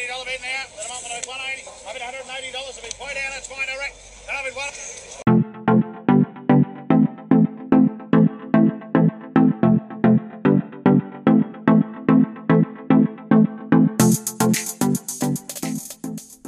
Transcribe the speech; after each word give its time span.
$80 0.00 0.24
bid 0.26 0.40
now. 0.40 0.62
At 0.62 0.68
the 0.70 0.88
moment, 0.94 1.12
it's 1.16 1.26
180. 1.26 1.66
I've 1.88 1.98
$180. 1.98 2.78
If 2.78 2.84
we 2.84 2.90
point 3.00 3.14
down, 3.16 3.32
that's 3.34 3.48
fine, 3.48 3.66
I 3.68 3.76
reckon. 3.82 3.98
I've 4.30 4.54
one. 4.54 4.70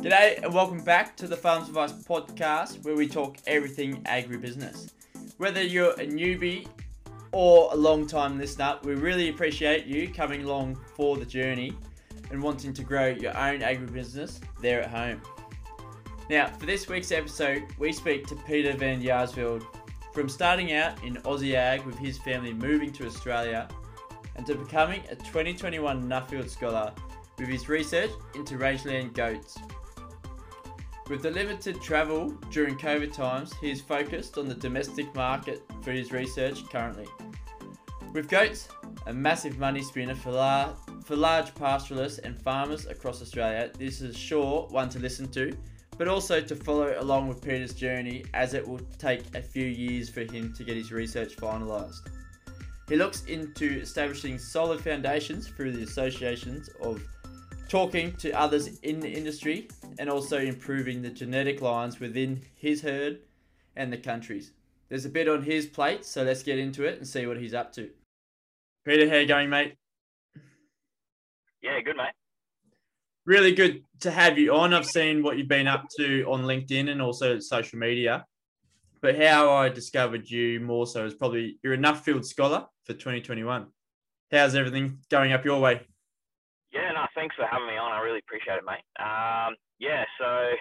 G'day 0.00 0.44
and 0.44 0.54
welcome 0.54 0.84
back 0.84 1.16
to 1.16 1.26
the 1.26 1.34
Farms 1.34 1.66
Advice 1.66 1.92
podcast 1.92 2.84
where 2.84 2.94
we 2.94 3.08
talk 3.08 3.38
everything 3.48 4.04
agribusiness. 4.04 4.92
Whether 5.38 5.64
you're 5.64 5.94
a 5.94 6.06
newbie 6.06 6.68
or 7.32 7.70
a 7.72 7.76
long 7.76 8.06
time 8.06 8.38
listener, 8.38 8.78
we 8.84 8.94
really 8.94 9.28
appreciate 9.28 9.86
you 9.86 10.08
coming 10.08 10.44
along 10.44 10.76
for 10.94 11.16
the 11.16 11.26
journey 11.26 11.76
and 12.30 12.42
wanting 12.42 12.72
to 12.72 12.82
grow 12.82 13.06
your 13.06 13.36
own 13.36 13.60
agribusiness 13.60 14.40
there 14.60 14.82
at 14.82 14.90
home. 14.90 15.20
Now, 16.28 16.46
for 16.46 16.66
this 16.66 16.88
week's 16.88 17.10
episode, 17.10 17.64
we 17.78 17.92
speak 17.92 18.26
to 18.28 18.36
Peter 18.36 18.72
Van 18.76 19.02
Jaarsveld 19.02 19.64
from 20.12 20.28
starting 20.28 20.72
out 20.72 21.02
in 21.02 21.16
Aussie 21.16 21.54
Ag 21.54 21.84
with 21.84 21.98
his 21.98 22.18
family 22.18 22.52
moving 22.52 22.92
to 22.92 23.06
Australia 23.06 23.68
and 24.36 24.46
to 24.46 24.54
becoming 24.54 25.02
a 25.10 25.16
2021 25.16 26.08
Nuffield 26.08 26.48
Scholar 26.48 26.92
with 27.38 27.48
his 27.48 27.68
research 27.68 28.10
into 28.34 28.58
rangeland 28.58 29.14
goats. 29.14 29.58
With 31.08 31.22
the 31.22 31.30
limited 31.32 31.82
travel 31.82 32.30
during 32.52 32.76
COVID 32.76 33.12
times, 33.12 33.52
he 33.60 33.70
is 33.70 33.80
focused 33.80 34.38
on 34.38 34.46
the 34.46 34.54
domestic 34.54 35.12
market 35.14 35.62
for 35.82 35.90
his 35.90 36.12
research 36.12 36.64
currently. 36.70 37.08
With 38.12 38.28
goats, 38.28 38.68
a 39.06 39.12
massive 39.12 39.58
money 39.58 39.82
spinner 39.82 40.14
for, 40.14 40.30
lar- 40.30 40.76
for 41.10 41.16
large 41.16 41.52
pastoralists 41.56 42.20
and 42.20 42.40
farmers 42.40 42.86
across 42.86 43.20
Australia, 43.20 43.68
this 43.76 44.00
is 44.00 44.16
sure 44.16 44.68
one 44.70 44.88
to 44.88 45.00
listen 45.00 45.28
to, 45.32 45.52
but 45.98 46.06
also 46.06 46.40
to 46.40 46.54
follow 46.54 46.94
along 47.00 47.26
with 47.26 47.42
Peter's 47.42 47.74
journey 47.74 48.24
as 48.32 48.54
it 48.54 48.64
will 48.66 48.78
take 48.96 49.24
a 49.34 49.42
few 49.42 49.66
years 49.66 50.08
for 50.08 50.20
him 50.20 50.54
to 50.54 50.62
get 50.62 50.76
his 50.76 50.92
research 50.92 51.36
finalised. 51.36 52.08
He 52.88 52.94
looks 52.94 53.24
into 53.24 53.80
establishing 53.80 54.38
solid 54.38 54.80
foundations 54.80 55.48
through 55.48 55.72
the 55.72 55.82
associations 55.82 56.70
of 56.80 57.02
talking 57.68 58.12
to 58.18 58.30
others 58.30 58.78
in 58.84 59.00
the 59.00 59.10
industry 59.10 59.66
and 59.98 60.08
also 60.08 60.38
improving 60.38 61.02
the 61.02 61.10
genetic 61.10 61.60
lines 61.60 61.98
within 61.98 62.40
his 62.54 62.82
herd 62.82 63.18
and 63.74 63.92
the 63.92 63.98
countries. 63.98 64.52
There's 64.88 65.06
a 65.06 65.10
bit 65.10 65.28
on 65.28 65.42
his 65.42 65.66
plate, 65.66 66.04
so 66.04 66.22
let's 66.22 66.44
get 66.44 66.60
into 66.60 66.84
it 66.84 66.98
and 66.98 67.08
see 67.08 67.26
what 67.26 67.40
he's 67.40 67.52
up 67.52 67.72
to. 67.72 67.90
Peter, 68.84 69.10
how 69.10 69.16
you 69.16 69.26
going, 69.26 69.50
mate? 69.50 69.74
Yeah, 71.62 71.80
good 71.80 71.96
mate. 71.96 72.12
Really 73.26 73.52
good 73.52 73.84
to 74.00 74.10
have 74.10 74.38
you 74.38 74.54
on. 74.54 74.72
I've 74.72 74.86
seen 74.86 75.22
what 75.22 75.38
you've 75.38 75.48
been 75.48 75.66
up 75.66 75.86
to 75.98 76.24
on 76.24 76.42
LinkedIn 76.42 76.90
and 76.90 77.02
also 77.02 77.38
social 77.38 77.78
media. 77.78 78.24
But 79.02 79.16
how 79.16 79.50
I 79.50 79.68
discovered 79.68 80.28
you 80.28 80.60
more 80.60 80.86
so 80.86 81.04
is 81.06 81.14
probably 81.14 81.58
you're 81.62 81.74
a 81.74 81.78
Nuffield 81.78 82.24
scholar 82.24 82.66
for 82.84 82.92
2021. 82.92 83.66
How's 84.30 84.54
everything 84.54 84.98
going 85.10 85.32
up 85.32 85.44
your 85.44 85.60
way? 85.60 85.86
Yeah, 86.72 86.92
no, 86.92 87.06
thanks 87.14 87.34
for 87.34 87.46
having 87.50 87.66
me 87.66 87.76
on. 87.76 87.92
I 87.92 88.00
really 88.00 88.20
appreciate 88.20 88.56
it, 88.56 88.64
mate. 88.64 88.84
Um, 89.00 89.56
yeah, 89.78 90.04
so 90.20 90.52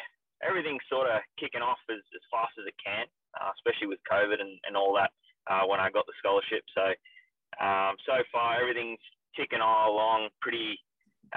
everything's 0.42 0.82
sort 0.90 1.10
of 1.10 1.22
kicking 1.40 1.62
off 1.62 1.78
as, 1.90 2.02
as 2.16 2.24
fast 2.32 2.54
as 2.58 2.66
it 2.66 2.74
can, 2.84 3.06
uh, 3.40 3.52
especially 3.54 3.88
with 3.88 4.00
COVID 4.10 4.42
and, 4.42 4.58
and 4.66 4.76
all 4.76 4.96
that 4.96 5.12
uh, 5.52 5.68
when 5.68 5.80
I 5.80 5.92
got 5.92 6.08
the 6.08 6.18
scholarship. 6.18 6.64
So, 6.74 6.96
um, 7.62 7.96
so 8.08 8.24
far 8.32 8.62
everything's 8.62 9.04
ticking 9.36 9.62
all 9.62 9.94
along 9.94 10.30
pretty, 10.42 10.80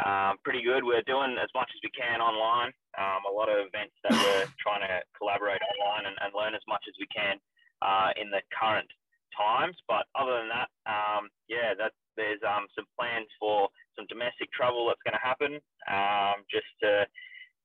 um, 0.00 0.40
pretty 0.44 0.62
good. 0.62 0.84
We're 0.84 1.04
doing 1.04 1.36
as 1.36 1.52
much 1.54 1.68
as 1.74 1.80
we 1.84 1.92
can 1.92 2.20
online. 2.20 2.72
Um, 2.96 3.24
a 3.28 3.32
lot 3.32 3.48
of 3.48 3.60
events 3.60 3.96
that 4.04 4.12
we're 4.12 4.48
trying 4.64 4.84
to 4.84 5.00
collaborate 5.16 5.60
online 5.60 6.08
and, 6.08 6.16
and 6.20 6.30
learn 6.32 6.54
as 6.54 6.64
much 6.68 6.84
as 6.88 6.94
we 7.00 7.08
can 7.12 7.36
uh, 7.84 8.16
in 8.16 8.30
the 8.30 8.40
current 8.52 8.88
times. 9.36 9.76
But 9.88 10.08
other 10.16 10.40
than 10.40 10.50
that, 10.52 10.70
um, 10.88 11.28
yeah, 11.48 11.76
that 11.76 11.92
there's 12.16 12.40
um, 12.44 12.68
some 12.76 12.88
plans 12.96 13.28
for 13.40 13.68
some 13.96 14.08
domestic 14.08 14.52
travel 14.52 14.88
that's 14.88 15.04
going 15.04 15.16
to 15.16 15.24
happen, 15.24 15.60
um, 15.88 16.44
just 16.48 16.68
to 16.80 17.04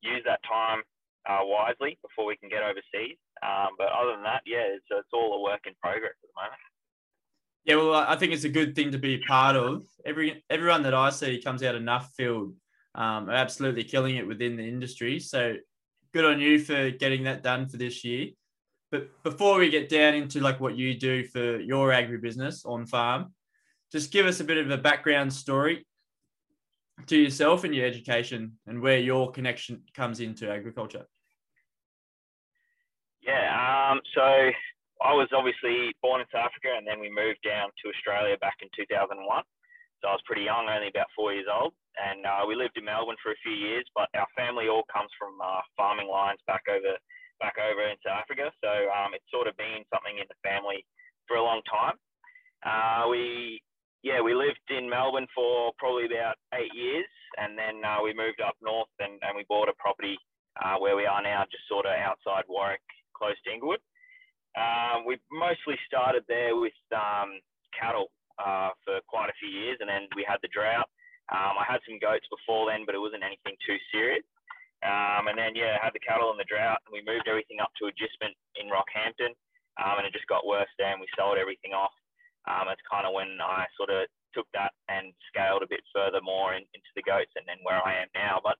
use 0.03 0.23
that 0.27 0.43
time 0.43 0.83
uh, 1.27 1.43
wisely 1.43 1.99
before 2.03 2.27
we 2.27 2.39
can 2.39 2.47
get 2.51 2.63
overseas. 2.63 3.19
Um, 3.43 3.75
but 3.77 3.91
other 3.91 4.15
than 4.15 4.27
that, 4.27 4.43
yeah, 4.47 4.67
it's, 4.67 4.87
it's 4.91 5.13
all 5.13 5.39
a 5.39 5.43
work 5.43 5.67
in 5.67 5.75
progress 5.79 6.15
at 6.15 6.27
the 6.27 6.39
moment. 6.39 6.63
Yeah, 7.65 7.75
well, 7.75 7.93
I 7.93 8.15
think 8.15 8.31
it's 8.31 8.45
a 8.45 8.49
good 8.49 8.75
thing 8.75 8.91
to 8.91 8.97
be 8.97 9.15
a 9.15 9.27
part 9.27 9.55
of. 9.55 9.85
Every 10.05 10.43
everyone 10.49 10.83
that 10.83 10.93
I 10.93 11.09
see 11.09 11.41
comes 11.41 11.63
out 11.63 11.75
of 11.75 11.81
Nuffield 11.81 12.53
um, 12.95 13.29
are 13.29 13.33
absolutely 13.33 13.83
killing 13.83 14.15
it 14.15 14.27
within 14.27 14.55
the 14.55 14.67
industry. 14.67 15.19
So 15.19 15.55
good 16.13 16.25
on 16.25 16.39
you 16.39 16.59
for 16.59 16.91
getting 16.91 17.23
that 17.23 17.43
done 17.43 17.67
for 17.67 17.77
this 17.77 18.03
year. 18.03 18.29
But 18.89 19.09
before 19.23 19.59
we 19.59 19.69
get 19.69 19.89
down 19.89 20.13
into 20.13 20.39
like 20.39 20.61
what 20.61 20.77
you 20.77 20.97
do 20.97 21.25
for 21.25 21.59
your 21.59 21.89
agribusiness 21.89 22.65
on 22.65 22.85
farm, 22.85 23.33
just 23.91 24.11
give 24.11 24.25
us 24.25 24.39
a 24.39 24.45
bit 24.45 24.57
of 24.57 24.71
a 24.71 24.77
background 24.77 25.33
story 25.33 25.85
to 27.05 27.17
yourself 27.17 27.63
and 27.63 27.75
your 27.75 27.85
education 27.85 28.53
and 28.65 28.81
where 28.81 28.97
your 28.97 29.31
connection 29.31 29.83
comes 29.93 30.19
into 30.19 30.49
agriculture. 30.49 31.05
Yeah, 33.21 33.91
um, 33.91 34.01
so 34.15 34.51
I 35.03 35.13
was 35.13 35.29
obviously 35.31 35.93
born 36.01 36.21
in 36.21 36.27
South 36.33 36.49
Africa 36.49 36.73
and 36.73 36.85
then 36.85 36.99
we 36.99 37.09
moved 37.13 37.41
down 37.45 37.69
to 37.69 37.91
Australia 37.93 38.37
back 38.41 38.57
in 38.61 38.69
2001. 38.73 39.17
So 40.01 40.03
I 40.09 40.13
was 40.13 40.27
pretty 40.29 40.45
young, 40.45 40.69
only 40.69 40.93
about 40.93 41.09
four 41.17 41.33
years 41.33 41.49
old. 41.49 41.73
And 41.97 42.25
uh, 42.25 42.45
we 42.45 42.53
lived 42.53 42.77
in 42.77 42.85
Melbourne 42.85 43.17
for 43.21 43.33
a 43.33 43.43
few 43.45 43.53
years, 43.53 43.85
but 43.97 44.09
our 44.13 44.29
family 44.37 44.69
all 44.69 44.85
comes 44.93 45.09
from 45.17 45.41
uh, 45.41 45.65
farming 45.73 46.09
lines 46.09 46.41
back 46.45 46.65
over 46.69 46.97
back 47.41 47.57
over 47.61 47.85
in 47.85 47.97
South 48.01 48.25
Africa. 48.25 48.49
So 48.61 48.69
um, 48.89 49.13
it's 49.13 49.29
sort 49.29 49.45
of 49.45 49.57
been 49.57 49.85
something 49.93 50.17
in 50.17 50.25
the 50.25 50.37
family 50.41 50.85
for 51.29 51.37
a 51.37 51.45
long 51.45 51.61
time. 51.69 51.97
Uh, 52.65 53.09
we 53.09 53.61
yeah, 54.05 54.21
we 54.21 54.33
lived 54.33 54.61
in 54.69 54.89
Melbourne 54.89 55.27
for 55.33 55.73
probably 55.77 56.05
about 56.05 56.37
eight 56.53 56.73
years, 56.73 57.09
and 57.37 57.57
then 57.57 57.81
uh, 57.81 57.97
we 58.01 58.13
moved 58.13 58.41
up 58.41 58.53
north 58.61 58.93
and, 59.01 59.17
and 59.25 59.33
we 59.35 59.45
bought 59.49 59.69
a 59.69 59.75
property 59.81 60.17
uh, 60.61 60.77
where 60.77 60.95
we 60.95 61.05
are 61.05 61.21
now, 61.21 61.43
just 61.49 61.65
sort 61.67 61.85
of 61.85 61.93
outside 61.97 62.45
Warwick, 62.47 62.85
close 63.17 63.37
to 63.45 63.51
Inglewood. 63.51 63.81
Um, 64.57 65.05
we 65.05 65.21
mostly 65.29 65.77
started 65.85 66.25
there 66.25 66.57
with 66.57 66.73
um, 66.89 67.37
cattle 67.77 68.09
uh, 68.41 68.73
for 68.81 68.97
quite 69.05 69.29
a 69.29 69.37
few 69.37 69.49
years, 69.49 69.77
and 69.79 69.89
then 69.89 70.09
we 70.17 70.25
had 70.25 70.41
the 70.41 70.49
drought, 70.49 70.89
Um, 71.29 71.59
I 71.59 71.65
had 71.67 71.83
some 71.83 71.99
goats 71.99 72.25
before 72.31 72.71
then, 72.71 72.85
but 72.85 72.95
it 72.95 73.03
wasn't 73.03 73.23
anything 73.23 73.53
too 73.61 73.77
serious. 73.91 74.25
Um, 74.85 75.27
and 75.27 75.37
then 75.37 75.57
yeah, 75.57 75.77
had 75.81 75.93
the 75.93 76.05
cattle 76.05 76.29
in 76.31 76.37
the 76.37 76.47
drought, 76.47 76.81
and 76.85 76.93
we 76.93 77.01
moved 77.05 77.27
everything 77.27 77.59
up 77.59 77.73
to 77.77 77.89
agistment 77.89 78.33
in 78.55 78.69
Rockhampton, 78.69 79.33
um, 79.81 80.01
and 80.01 80.05
it 80.05 80.13
just 80.13 80.29
got 80.29 80.45
worse 80.45 80.69
there, 80.77 80.93
and 80.93 81.01
we 81.01 81.09
sold 81.17 81.37
everything 81.37 81.73
off. 81.73 81.93
Um, 82.45 82.69
it's 82.69 82.85
kind 82.89 83.05
of 83.05 83.13
when 83.13 83.41
I 83.41 83.65
sort 83.75 83.89
of 83.89 84.07
took 84.33 84.47
that 84.53 84.71
and 84.87 85.11
scaled 85.33 85.65
a 85.65 85.69
bit 85.69 85.81
further 85.91 86.21
more 86.21 86.53
in, 86.53 86.63
into 86.77 86.91
the 86.95 87.03
goats, 87.03 87.33
and 87.35 87.45
then 87.49 87.57
where 87.65 87.81
I 87.81 88.05
am 88.05 88.09
now. 88.13 88.39
But 88.41 88.55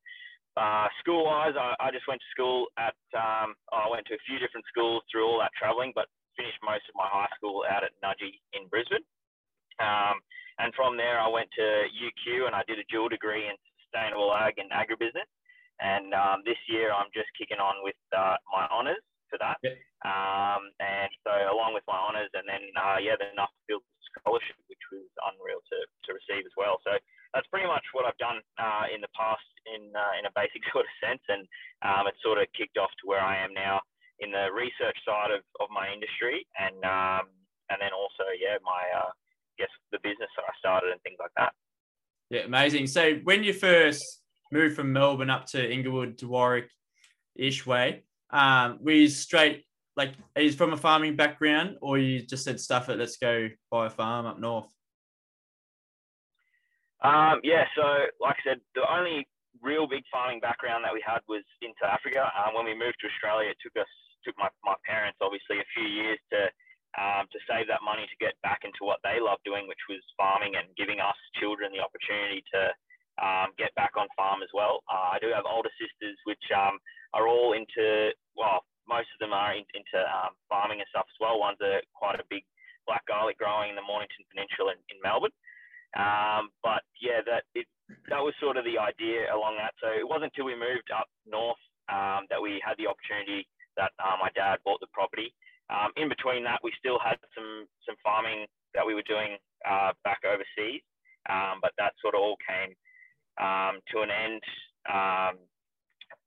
uh, 0.57 0.89
school-wise, 1.00 1.54
I, 1.54 1.77
I, 1.77 1.94
just 1.94 2.09
went 2.09 2.19
to 2.19 2.33
school 2.33 2.65
at. 2.81 2.98
Um, 3.13 3.54
I 3.69 3.86
went 3.86 4.09
to 4.09 4.18
a 4.18 4.25
few 4.25 4.42
different 4.42 4.65
schools 4.65 5.06
through 5.07 5.30
all 5.30 5.38
that 5.39 5.54
travelling, 5.54 5.94
but 5.94 6.09
finished 6.33 6.57
most 6.65 6.86
of 6.89 6.98
my 6.98 7.06
high 7.06 7.30
school 7.38 7.62
out 7.69 7.86
at 7.86 7.94
Nudgee 8.01 8.42
in 8.57 8.65
Brisbane. 8.69 9.06
Um, 9.77 10.18
and 10.57 10.74
from 10.74 10.98
there, 10.98 11.21
I 11.21 11.30
went 11.30 11.50
to 11.57 11.65
UQ 11.94 12.50
and 12.50 12.57
I 12.57 12.65
did 12.65 12.81
a 12.81 12.88
dual 12.89 13.09
degree 13.09 13.45
in 13.45 13.54
sustainable 13.86 14.33
ag 14.33 14.57
and 14.57 14.74
agribusiness. 14.74 15.30
And 15.77 16.13
um, 16.18 16.42
this 16.42 16.57
year, 16.65 16.89
I'm 16.89 17.13
just 17.13 17.30
kicking 17.38 17.62
on 17.62 17.86
with 17.86 17.98
uh, 18.09 18.42
my 18.50 18.65
honours 18.74 19.01
for 19.30 19.38
that. 19.38 19.62
Yep. 19.62 19.77
Um, 20.06 20.74
and 20.81 21.12
so, 21.21 21.33
along 21.54 21.77
with 21.77 21.86
my 21.86 21.98
honours, 21.98 22.33
and 22.33 22.45
then 22.50 22.65
uh, 22.74 22.98
yeah, 22.98 23.13
the 23.18 23.30
Nuffield 23.38 23.86
Scholarship, 24.09 24.57
which 24.65 24.81
was 24.89 25.06
unreal 25.30 25.62
to, 25.62 25.77
to 25.86 26.09
receive 26.18 26.50
as 26.50 26.56
well. 26.57 26.81
So 26.81 26.98
that's 27.33 27.47
pretty 27.47 27.68
much 27.68 27.83
what 27.94 28.06
I've 28.06 28.18
done 28.18 28.39
uh, 28.57 28.88
in 28.94 29.01
the 29.01 29.12
past 29.15 29.44
in 29.68 29.91
uh, 29.95 30.13
in 30.19 30.25
a 30.25 30.33
basic 30.35 30.63
sort 30.71 30.85
of 30.85 30.94
sense, 31.03 31.24
and 31.27 31.44
um, 31.83 32.07
it's 32.07 32.21
sort 32.24 32.39
of 32.39 32.47
kicked 32.57 32.77
off 32.77 32.91
to 33.01 33.07
where 33.07 33.21
I 33.21 33.38
am 33.38 33.53
now 33.53 33.81
in 34.19 34.31
the 34.31 34.50
research 34.50 34.97
side 35.06 35.31
of, 35.31 35.44
of 35.59 35.69
my 35.69 35.91
industry, 35.91 36.45
and 36.57 36.77
um, 36.85 37.29
and 37.69 37.77
then 37.79 37.91
also 37.91 38.25
yeah, 38.39 38.57
my 38.63 38.83
uh, 38.95 39.12
guess 39.57 39.71
the 39.91 40.00
business 40.03 40.31
that 40.38 40.45
I 40.47 40.53
started 40.59 40.91
and 40.91 41.01
things 41.01 41.18
like 41.19 41.33
that. 41.38 41.53
Yeah, 42.29 42.44
amazing. 42.45 42.88
So 42.88 43.15
when 43.24 43.44
you 43.44 43.53
first 43.53 44.03
moved 44.51 44.75
from 44.75 44.91
Melbourne 44.94 45.30
up 45.30 45.45
to 45.47 45.59
Inglewood 45.59 46.18
to 46.19 46.27
Warwick, 46.27 46.69
ish 47.35 47.65
way, 47.65 48.03
um, 48.31 48.80
were 48.81 48.91
you 48.91 49.07
straight 49.07 49.63
like 49.95 50.13
you 50.38 50.51
from 50.51 50.73
a 50.73 50.77
farming 50.77 51.15
background, 51.15 51.77
or 51.81 51.97
you 51.97 52.21
just 52.21 52.44
said 52.44 52.59
stuff 52.59 52.89
it, 52.89 53.00
let's 53.00 53.18
go 53.18 53.50
buy 53.71 53.88
a 53.88 53.89
farm 53.89 54.25
up 54.25 54.39
north? 54.39 54.68
Um, 57.03 57.41
yeah, 57.44 57.65
so 57.77 58.09
like 58.21 58.38
I 58.41 58.53
said, 58.55 58.59
the 58.73 58.85
only 58.89 59.27
real 59.61 59.88
big 59.88 60.05
farming 60.09 60.39
background 60.41 60.85
that 60.85 60.94
we 60.94 61.03
had 61.05 61.21
was 61.29 61.45
into 61.61 61.85
Africa. 61.85 62.29
Um, 62.33 62.57
when 62.57 62.65
we 62.65 62.77
moved 62.77 62.97
to 63.01 63.09
Australia, 63.09 63.53
it 63.53 63.59
took 63.61 63.77
us 63.77 63.89
took 64.25 64.35
my, 64.38 64.49
my 64.65 64.73
parents 64.83 65.21
obviously 65.21 65.61
a 65.61 65.71
few 65.77 65.85
years 65.85 66.19
to 66.33 66.49
um, 66.97 67.29
to 67.29 67.39
save 67.45 67.69
that 67.69 67.85
money 67.85 68.09
to 68.09 68.17
get 68.23 68.33
back 68.41 68.65
into 68.65 68.81
what 68.81 68.97
they 69.05 69.21
love 69.21 69.38
doing, 69.45 69.69
which 69.69 69.81
was 69.85 70.01
farming 70.17 70.57
and 70.57 70.65
giving 70.73 70.97
us 70.97 71.17
children 71.38 71.69
the 71.69 71.83
opportunity 71.83 72.41
to 72.49 72.73
um, 73.21 73.53
get 73.61 73.69
back 73.77 73.94
on 73.94 74.09
farm 74.17 74.41
as 74.41 74.49
well. 74.53 74.81
Uh, 74.89 75.13
I 75.13 75.17
do 75.21 75.29
have 75.29 75.45
older 75.45 75.69
sisters 75.77 76.17
which 76.25 76.41
um, 76.57 76.81
are 77.13 77.29
all 77.29 77.53
into, 77.53 78.09
well, 78.33 78.65
most 78.89 79.13
of 79.13 79.19
them 79.21 79.35
are 79.35 79.53
in, 79.53 79.61
into 79.77 79.99
um, 80.09 80.33
farming 80.49 80.81
and 80.81 80.89
stuff 80.89 81.05
as 81.05 81.19
well. 81.21 81.38
One's 81.38 81.61
a 81.61 81.85
quite 81.94 82.17
a 82.17 82.25
big 82.33 82.41
black 82.89 83.05
garlic 83.05 83.38
growing 83.38 83.69
in 83.69 83.77
the 83.77 83.85
Mornington 83.85 84.25
Peninsula 84.33 84.73
in, 84.73 84.81
in 84.89 84.97
Melbourne. 85.03 85.35
Um, 85.95 86.50
but 86.63 86.84
yeah, 87.00 87.24
that 87.25 87.48
it, 87.56 87.66
that 88.10 88.19
was 88.19 88.34
sort 88.42 88.57
of 88.57 88.66
the 88.66 88.78
idea 88.78 89.31
along 89.31 89.56
that. 89.57 89.74
So 89.80 89.88
it 89.88 90.04
wasn't 90.07 90.36
until 90.36 90.45
we 90.45 90.56
moved 90.56 90.92
up 90.92 91.07
north 91.25 91.62
um, 91.88 92.28
that 92.30 92.42
we 92.42 92.60
had 92.60 92.75
the 92.75 92.88
opportunity 92.92 93.48
that 93.80 93.95
uh, 94.01 94.19
my 94.19 94.30
dad 94.36 94.60
bought 94.66 94.81
the 94.81 94.92
property. 94.92 95.34
Um, 95.69 95.92
in 95.95 96.10
between 96.10 96.44
that, 96.44 96.60
we 96.63 96.72
still 96.80 97.00
had 97.00 97.19
some 97.36 97.68
some 97.88 97.95
farming 98.04 98.48
that 98.75 98.86
we 98.86 98.95
were 98.95 99.07
doing 99.07 99.38
uh, 99.68 99.92
back 100.04 100.19
overseas, 100.28 100.84
um, 101.30 101.60
but 101.62 101.72
that 101.78 101.94
sort 102.01 102.16
of 102.16 102.22
all 102.22 102.38
came 102.44 102.75
um, 103.40 103.80
to 103.92 104.01
an 104.04 104.12
end 104.12 104.42
um, 104.88 105.36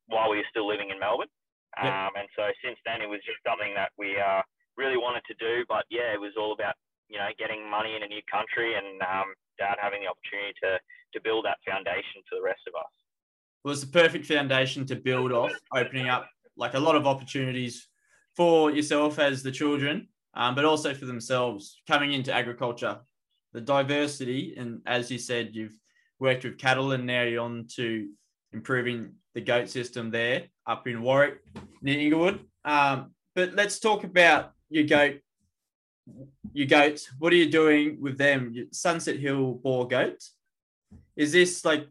while 0.08 0.30
we 0.30 0.38
were 0.38 0.50
still 0.50 0.66
living 0.68 0.90
in 0.90 0.98
Melbourne. 0.98 1.30
Um, 1.78 2.12
and 2.18 2.28
so 2.34 2.50
since 2.64 2.76
then, 2.84 3.00
it 3.00 3.08
was 3.08 3.22
just 3.22 3.38
something 3.46 3.72
that 3.78 3.94
we 3.96 4.18
uh, 4.18 4.42
really 4.76 4.98
wanted 4.98 5.22
to 5.30 5.34
do. 5.38 5.64
But 5.68 5.86
yeah, 5.88 6.12
it 6.12 6.20
was 6.20 6.34
all 6.36 6.52
about 6.52 6.74
you 7.10 7.18
know 7.18 7.28
getting 7.38 7.68
money 7.68 7.96
in 7.96 8.02
a 8.02 8.06
new 8.06 8.22
country 8.30 8.74
and 8.74 9.02
um, 9.02 9.34
Dad 9.58 9.76
having 9.80 10.00
the 10.00 10.08
opportunity 10.08 10.54
to 10.62 10.78
to 11.12 11.20
build 11.20 11.44
that 11.44 11.58
foundation 11.68 12.22
for 12.28 12.36
the 12.36 12.42
rest 12.42 12.62
of 12.68 12.74
us. 12.78 12.92
Well, 13.64 13.72
it's 13.72 13.82
the 13.82 13.88
perfect 13.88 14.24
foundation 14.26 14.86
to 14.86 14.96
build 14.96 15.32
off, 15.32 15.52
opening 15.74 16.08
up 16.08 16.28
like 16.56 16.74
a 16.74 16.78
lot 16.78 16.96
of 16.96 17.06
opportunities 17.06 17.88
for 18.36 18.70
yourself 18.70 19.18
as 19.18 19.42
the 19.42 19.50
children, 19.50 20.08
um, 20.34 20.54
but 20.54 20.64
also 20.64 20.94
for 20.94 21.06
themselves 21.06 21.82
coming 21.86 22.12
into 22.12 22.32
agriculture. 22.32 23.00
The 23.52 23.60
diversity, 23.60 24.54
and 24.56 24.80
as 24.86 25.10
you 25.10 25.18
said, 25.18 25.50
you've 25.52 25.76
worked 26.20 26.44
with 26.44 26.58
cattle, 26.58 26.92
and 26.92 27.06
now 27.06 27.22
you're 27.22 27.42
on 27.42 27.66
to 27.74 28.08
improving 28.52 29.14
the 29.34 29.40
goat 29.40 29.68
system 29.68 30.10
there 30.10 30.44
up 30.66 30.86
in 30.86 31.02
Warwick 31.02 31.38
near 31.82 31.98
Inglewood. 31.98 32.40
Um, 32.64 33.12
but 33.34 33.54
let's 33.54 33.80
talk 33.80 34.04
about 34.04 34.52
your 34.68 34.84
goat. 34.84 35.20
Your 36.52 36.66
goats. 36.66 37.10
What 37.18 37.32
are 37.32 37.36
you 37.36 37.50
doing 37.50 37.98
with 38.00 38.18
them? 38.18 38.68
Sunset 38.72 39.16
Hill 39.16 39.54
Boer 39.54 39.86
goats. 39.86 40.34
Is 41.16 41.32
this 41.32 41.64
like? 41.64 41.88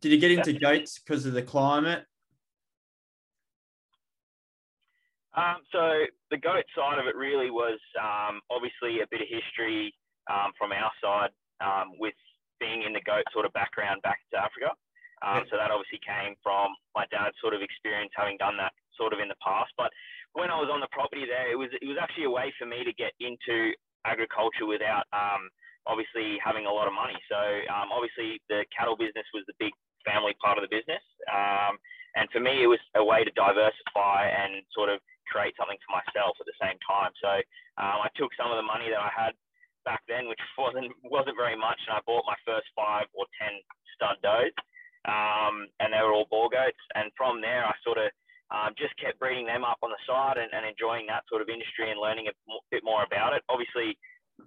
Did 0.00 0.12
you 0.12 0.18
get 0.18 0.30
into 0.30 0.54
goats 0.54 0.98
because 0.98 1.26
of 1.26 1.34
the 1.34 1.42
climate? 1.42 2.04
Um, 5.36 5.62
so 5.70 6.04
the 6.30 6.38
goat 6.38 6.64
side 6.74 6.98
of 6.98 7.06
it 7.06 7.14
really 7.14 7.50
was 7.50 7.78
um, 8.00 8.40
obviously 8.50 9.00
a 9.00 9.06
bit 9.10 9.20
of 9.20 9.28
history 9.30 9.94
um, 10.28 10.50
from 10.58 10.72
our 10.72 10.90
side 10.98 11.30
um, 11.62 11.94
with 11.98 12.14
being 12.58 12.82
in 12.82 12.92
the 12.92 13.00
goat 13.06 13.24
sort 13.32 13.46
of 13.46 13.52
background 13.52 14.02
back 14.02 14.18
to 14.32 14.38
Africa. 14.38 14.74
Um, 15.22 15.44
so 15.50 15.56
that 15.56 15.70
obviously 15.70 16.00
came 16.00 16.34
from 16.42 16.72
my 16.96 17.04
dad's 17.12 17.36
sort 17.40 17.54
of 17.54 17.60
experience 17.60 18.10
having 18.16 18.40
done 18.40 18.56
that 18.56 18.72
sort 19.00 19.16
of 19.16 19.24
in 19.24 19.32
the 19.32 19.40
past. 19.40 19.72
But 19.80 19.88
when 20.36 20.52
I 20.52 20.60
was 20.60 20.68
on 20.68 20.84
the 20.84 20.92
property 20.92 21.24
there, 21.24 21.48
it 21.48 21.56
was 21.56 21.72
it 21.72 21.88
was 21.88 21.96
actually 21.96 22.28
a 22.28 22.36
way 22.36 22.52
for 22.60 22.68
me 22.68 22.84
to 22.84 22.92
get 22.92 23.16
into 23.24 23.72
agriculture 24.04 24.68
without 24.68 25.08
um, 25.16 25.48
obviously 25.88 26.36
having 26.44 26.68
a 26.68 26.72
lot 26.72 26.86
of 26.86 26.92
money. 26.92 27.16
So 27.32 27.40
obviously 27.88 28.40
the 28.52 28.68
cattle 28.68 28.96
business 28.96 29.24
was 29.32 29.44
the 29.48 29.56
big 29.58 29.72
family 30.04 30.36
part 30.40 30.60
of 30.60 30.64
the 30.64 30.72
business. 30.72 31.02
and 32.16 32.26
for 32.34 32.40
me, 32.40 32.62
it 32.62 32.66
was 32.66 32.82
a 32.96 33.04
way 33.04 33.22
to 33.24 33.30
diversify 33.38 34.28
and 34.28 34.66
sort 34.74 34.90
of 34.90 34.98
create 35.30 35.54
something 35.54 35.78
for 35.86 35.94
myself 35.94 36.34
at 36.42 36.46
the 36.46 36.58
same 36.58 36.74
time. 36.82 37.14
So 37.22 37.32
um, 37.78 38.02
I 38.02 38.10
took 38.18 38.34
some 38.34 38.50
of 38.50 38.58
the 38.58 38.66
money 38.66 38.90
that 38.90 38.98
I 38.98 39.10
had 39.14 39.32
back 39.86 40.02
then, 40.10 40.26
which 40.26 40.42
wasn't 40.58 40.90
wasn't 41.06 41.38
very 41.38 41.56
much, 41.56 41.78
and 41.86 41.94
I 41.96 42.02
bought 42.04 42.26
my 42.26 42.36
first 42.44 42.66
five 42.74 43.06
or 43.14 43.24
ten 43.38 43.62
stud 43.94 44.18
does, 44.20 44.52
um, 45.06 45.70
and 45.78 45.94
they 45.94 46.02
were 46.02 46.12
all 46.12 46.28
Boer 46.28 46.50
goats. 46.50 46.82
And 46.98 47.14
from 47.16 47.40
there, 47.40 47.64
I 47.64 47.72
sort 47.86 47.98
of 48.02 48.10
um, 48.10 48.19
just 48.80 48.96
kept 48.96 49.20
breeding 49.20 49.46
them 49.46 49.62
up 49.62 49.78
on 49.84 49.92
the 49.92 50.00
side 50.08 50.40
and, 50.40 50.48
and 50.50 50.64
enjoying 50.64 51.06
that 51.06 51.28
sort 51.28 51.44
of 51.44 51.48
industry 51.52 51.92
and 51.92 52.00
learning 52.00 52.26
a 52.28 52.34
bit 52.72 52.82
more 52.82 53.04
about 53.04 53.36
it. 53.36 53.44
Obviously, 53.52 53.94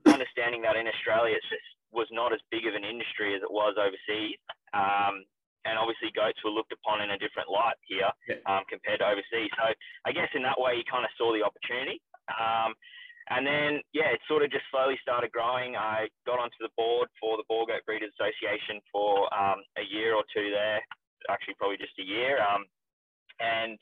understanding 0.10 0.66
that 0.66 0.76
in 0.76 0.90
Australia, 0.90 1.38
it 1.38 1.46
just 1.48 1.70
was 1.94 2.10
not 2.10 2.34
as 2.34 2.42
big 2.50 2.66
of 2.66 2.74
an 2.74 2.84
industry 2.84 3.38
as 3.38 3.46
it 3.46 3.54
was 3.54 3.78
overseas. 3.78 4.42
Um, 4.74 5.24
and 5.64 5.80
obviously 5.80 6.12
goats 6.12 6.42
were 6.44 6.52
looked 6.52 6.76
upon 6.76 7.00
in 7.00 7.16
a 7.16 7.22
different 7.22 7.48
light 7.48 7.80
here 7.88 8.12
um, 8.50 8.68
compared 8.68 9.00
to 9.00 9.08
overseas. 9.08 9.54
So 9.56 9.72
I 10.04 10.12
guess 10.12 10.28
in 10.36 10.44
that 10.44 10.60
way, 10.60 10.76
you 10.76 10.84
kind 10.84 11.06
of 11.06 11.14
saw 11.16 11.32
the 11.32 11.46
opportunity. 11.46 12.02
Um, 12.28 12.76
and 13.32 13.48
then, 13.48 13.80
yeah, 13.96 14.12
it 14.12 14.20
sort 14.28 14.44
of 14.44 14.52
just 14.52 14.68
slowly 14.68 15.00
started 15.00 15.32
growing. 15.32 15.80
I 15.80 16.12
got 16.28 16.44
onto 16.44 16.60
the 16.60 16.74
board 16.76 17.08
for 17.16 17.40
the 17.40 17.48
Boer 17.48 17.64
Goat 17.64 17.88
Breeders 17.88 18.12
Association 18.20 18.84
for 18.92 19.32
um, 19.32 19.64
a 19.80 19.86
year 19.88 20.12
or 20.12 20.28
two 20.36 20.52
there, 20.52 20.84
actually 21.32 21.56
probably 21.56 21.80
just 21.80 21.96
a 21.96 22.04
year. 22.04 22.44
Um, 22.44 22.68
and 23.40 23.80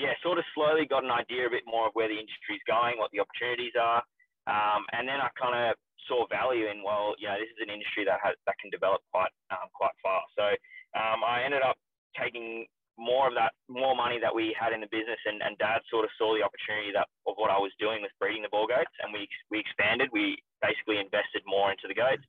yeah, 0.00 0.16
sort 0.24 0.40
of 0.40 0.48
slowly 0.56 0.88
got 0.88 1.04
an 1.04 1.12
idea 1.12 1.44
a 1.44 1.52
bit 1.52 1.68
more 1.68 1.84
of 1.84 1.92
where 1.92 2.08
the 2.08 2.16
industry 2.16 2.56
is 2.56 2.64
going, 2.64 2.96
what 2.96 3.12
the 3.12 3.20
opportunities 3.20 3.76
are. 3.76 4.00
Um, 4.48 4.88
and 4.96 5.04
then 5.04 5.20
I 5.20 5.28
kind 5.36 5.52
of 5.52 5.76
saw 6.08 6.24
value 6.32 6.72
in, 6.72 6.80
well, 6.80 7.12
you 7.20 7.28
know, 7.28 7.36
this 7.36 7.52
is 7.52 7.60
an 7.60 7.68
industry 7.68 8.08
that 8.08 8.16
has, 8.24 8.32
that 8.48 8.56
can 8.56 8.72
develop 8.72 9.04
quite 9.12 9.30
um, 9.52 9.68
quite 9.76 9.92
fast. 10.00 10.32
So 10.32 10.48
um, 10.96 11.20
I 11.20 11.44
ended 11.44 11.60
up 11.60 11.76
taking 12.16 12.64
more 12.96 13.28
of 13.28 13.36
that, 13.36 13.52
more 13.68 13.92
money 13.92 14.16
that 14.20 14.32
we 14.32 14.56
had 14.56 14.72
in 14.72 14.80
the 14.80 14.88
business, 14.88 15.20
and, 15.28 15.44
and 15.44 15.56
Dad 15.60 15.84
sort 15.92 16.08
of 16.08 16.10
saw 16.16 16.32
the 16.32 16.44
opportunity 16.44 16.92
that 16.96 17.08
of 17.28 17.36
what 17.36 17.52
I 17.52 17.60
was 17.60 17.72
doing 17.76 18.00
with 18.00 18.12
breeding 18.16 18.42
the 18.42 18.52
Boer 18.52 18.72
goats, 18.72 18.96
and 19.04 19.12
we 19.12 19.28
we 19.52 19.60
expanded. 19.60 20.08
We 20.12 20.40
basically 20.64 20.96
invested 20.96 21.44
more 21.44 21.68
into 21.68 21.88
the 21.88 21.96
goats. 21.96 22.24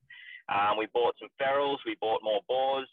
Um, 0.51 0.75
we 0.75 0.92
bought 0.92 1.16
some 1.20 1.32
ferals, 1.40 1.80
we 1.88 1.96
bought 2.04 2.20
more 2.24 2.44
boars, 2.48 2.88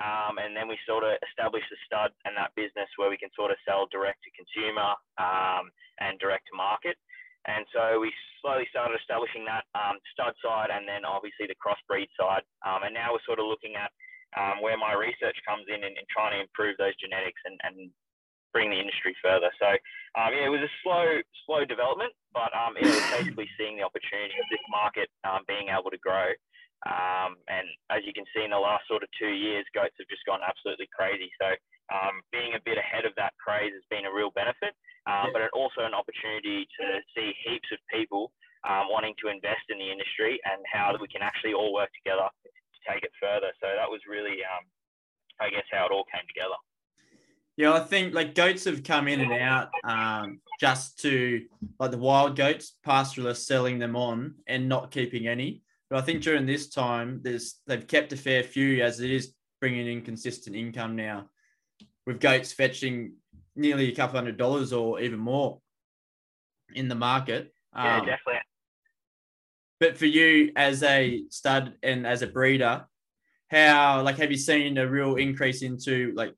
um, 0.00 0.42
and 0.42 0.56
then 0.58 0.66
we 0.66 0.74
sort 0.90 1.06
of 1.06 1.14
established 1.22 1.70
the 1.70 1.78
stud 1.86 2.10
and 2.26 2.34
that 2.34 2.50
business 2.58 2.90
where 2.98 3.10
we 3.10 3.20
can 3.20 3.30
sort 3.38 3.54
of 3.54 3.58
sell 3.62 3.86
direct 3.94 4.26
to 4.26 4.34
consumer 4.34 4.98
um, 5.22 5.70
and 6.02 6.18
direct 6.18 6.50
to 6.50 6.54
market. 6.58 6.98
And 7.46 7.62
so 7.70 8.00
we 8.00 8.10
slowly 8.42 8.66
started 8.74 8.98
establishing 8.98 9.46
that 9.46 9.68
um, 9.76 10.02
stud 10.10 10.34
side 10.42 10.74
and 10.74 10.88
then 10.88 11.06
obviously 11.06 11.46
the 11.46 11.58
crossbreed 11.60 12.10
side. 12.18 12.42
Um, 12.66 12.82
and 12.82 12.96
now 12.96 13.14
we're 13.14 13.28
sort 13.28 13.38
of 13.38 13.46
looking 13.46 13.78
at 13.78 13.92
um, 14.34 14.58
where 14.64 14.80
my 14.80 14.98
research 14.98 15.38
comes 15.46 15.70
in 15.70 15.78
and, 15.86 15.94
trying 16.10 16.34
to 16.34 16.42
improve 16.42 16.74
those 16.78 16.96
genetics 16.98 17.38
and, 17.46 17.54
and 17.62 17.90
bring 18.50 18.70
the 18.70 18.80
industry 18.80 19.14
further. 19.22 19.50
So 19.62 19.70
um, 20.18 20.34
yeah, 20.34 20.50
it 20.50 20.52
was 20.54 20.62
a 20.62 20.72
slow, 20.82 21.22
slow 21.46 21.62
development, 21.62 22.10
but 22.34 22.50
it 22.50 22.86
was 22.86 23.06
basically 23.14 23.46
seeing 23.54 23.78
the 23.78 23.86
opportunity 23.86 24.34
of 24.42 24.46
this 24.50 24.62
market 24.66 25.06
being 25.46 25.70
able 25.70 25.90
to 25.90 26.00
grow 26.02 26.34
Um, 26.84 27.40
and 27.48 27.64
as 27.88 28.04
you 28.04 28.12
can 28.12 28.28
see 28.36 28.44
in 28.44 28.52
the 28.52 28.60
last 28.60 28.84
sort 28.84 29.02
of 29.02 29.08
two 29.16 29.32
years, 29.32 29.64
goats 29.72 29.96
have 29.96 30.08
just 30.12 30.24
gone 30.28 30.44
absolutely 30.44 30.88
crazy. 30.92 31.32
So 31.40 31.56
um, 31.88 32.20
being 32.28 32.52
a 32.52 32.62
bit 32.64 32.76
ahead 32.76 33.08
of 33.08 33.16
that 33.16 33.32
craze 33.40 33.72
has 33.72 33.84
been 33.88 34.04
a 34.04 34.12
real 34.12 34.32
benefit, 34.36 34.76
um, 35.08 35.32
but 35.32 35.40
it 35.40 35.52
also 35.56 35.88
an 35.88 35.96
opportunity 35.96 36.68
to 36.80 36.86
see 37.16 37.32
heaps 37.44 37.72
of 37.72 37.80
people 37.88 38.32
um, 38.68 38.92
wanting 38.92 39.16
to 39.24 39.32
invest 39.32 39.64
in 39.68 39.80
the 39.80 39.88
industry 39.88 40.40
and 40.44 40.60
how 40.68 40.92
we 41.00 41.08
can 41.08 41.24
actually 41.24 41.52
all 41.52 41.72
work 41.72 41.92
together 41.96 42.28
to 42.44 42.78
take 42.84 43.04
it 43.04 43.12
further. 43.20 43.52
So 43.60 43.68
that 43.72 43.88
was 43.88 44.00
really, 44.08 44.44
um, 44.44 44.64
I 45.40 45.48
guess, 45.48 45.64
how 45.72 45.88
it 45.88 45.92
all 45.92 46.04
came 46.12 46.24
together. 46.28 46.56
Yeah, 47.56 47.72
I 47.72 47.80
think 47.80 48.14
like 48.14 48.34
goats 48.34 48.64
have 48.64 48.82
come 48.82 49.06
in 49.06 49.20
and 49.20 49.32
out 49.32 49.68
um, 49.84 50.40
just 50.60 50.98
to 51.00 51.44
like 51.78 51.92
the 51.92 51.98
wild 51.98 52.36
goats, 52.36 52.76
pastoralists 52.82 53.46
selling 53.46 53.78
them 53.78 53.94
on 53.94 54.36
and 54.46 54.68
not 54.68 54.90
keeping 54.90 55.28
any. 55.28 55.62
But 55.94 56.02
I 56.02 56.06
think 56.06 56.22
during 56.22 56.44
this 56.44 56.70
time, 56.70 57.20
there's 57.22 57.60
they've 57.68 57.86
kept 57.86 58.12
a 58.12 58.16
fair 58.16 58.42
few 58.42 58.82
as 58.82 58.98
it 58.98 59.12
is 59.12 59.32
bringing 59.60 59.86
in 59.86 60.02
consistent 60.02 60.56
income 60.56 60.96
now, 60.96 61.28
with 62.04 62.18
goats 62.18 62.52
fetching 62.52 63.12
nearly 63.54 63.92
a 63.92 63.94
couple 63.94 64.16
hundred 64.16 64.36
dollars 64.36 64.72
or 64.72 64.98
even 64.98 65.20
more 65.20 65.60
in 66.74 66.88
the 66.88 66.96
market. 66.96 67.54
Yeah, 67.76 67.98
um, 67.98 68.06
definitely. 68.06 68.40
But 69.78 69.96
for 69.96 70.06
you 70.06 70.50
as 70.56 70.82
a 70.82 71.22
stud 71.30 71.74
and 71.84 72.08
as 72.08 72.22
a 72.22 72.26
breeder, 72.26 72.86
how 73.52 74.02
like 74.02 74.18
have 74.18 74.32
you 74.32 74.36
seen 74.36 74.76
a 74.78 74.88
real 74.88 75.14
increase 75.14 75.62
into 75.62 76.12
like 76.16 76.34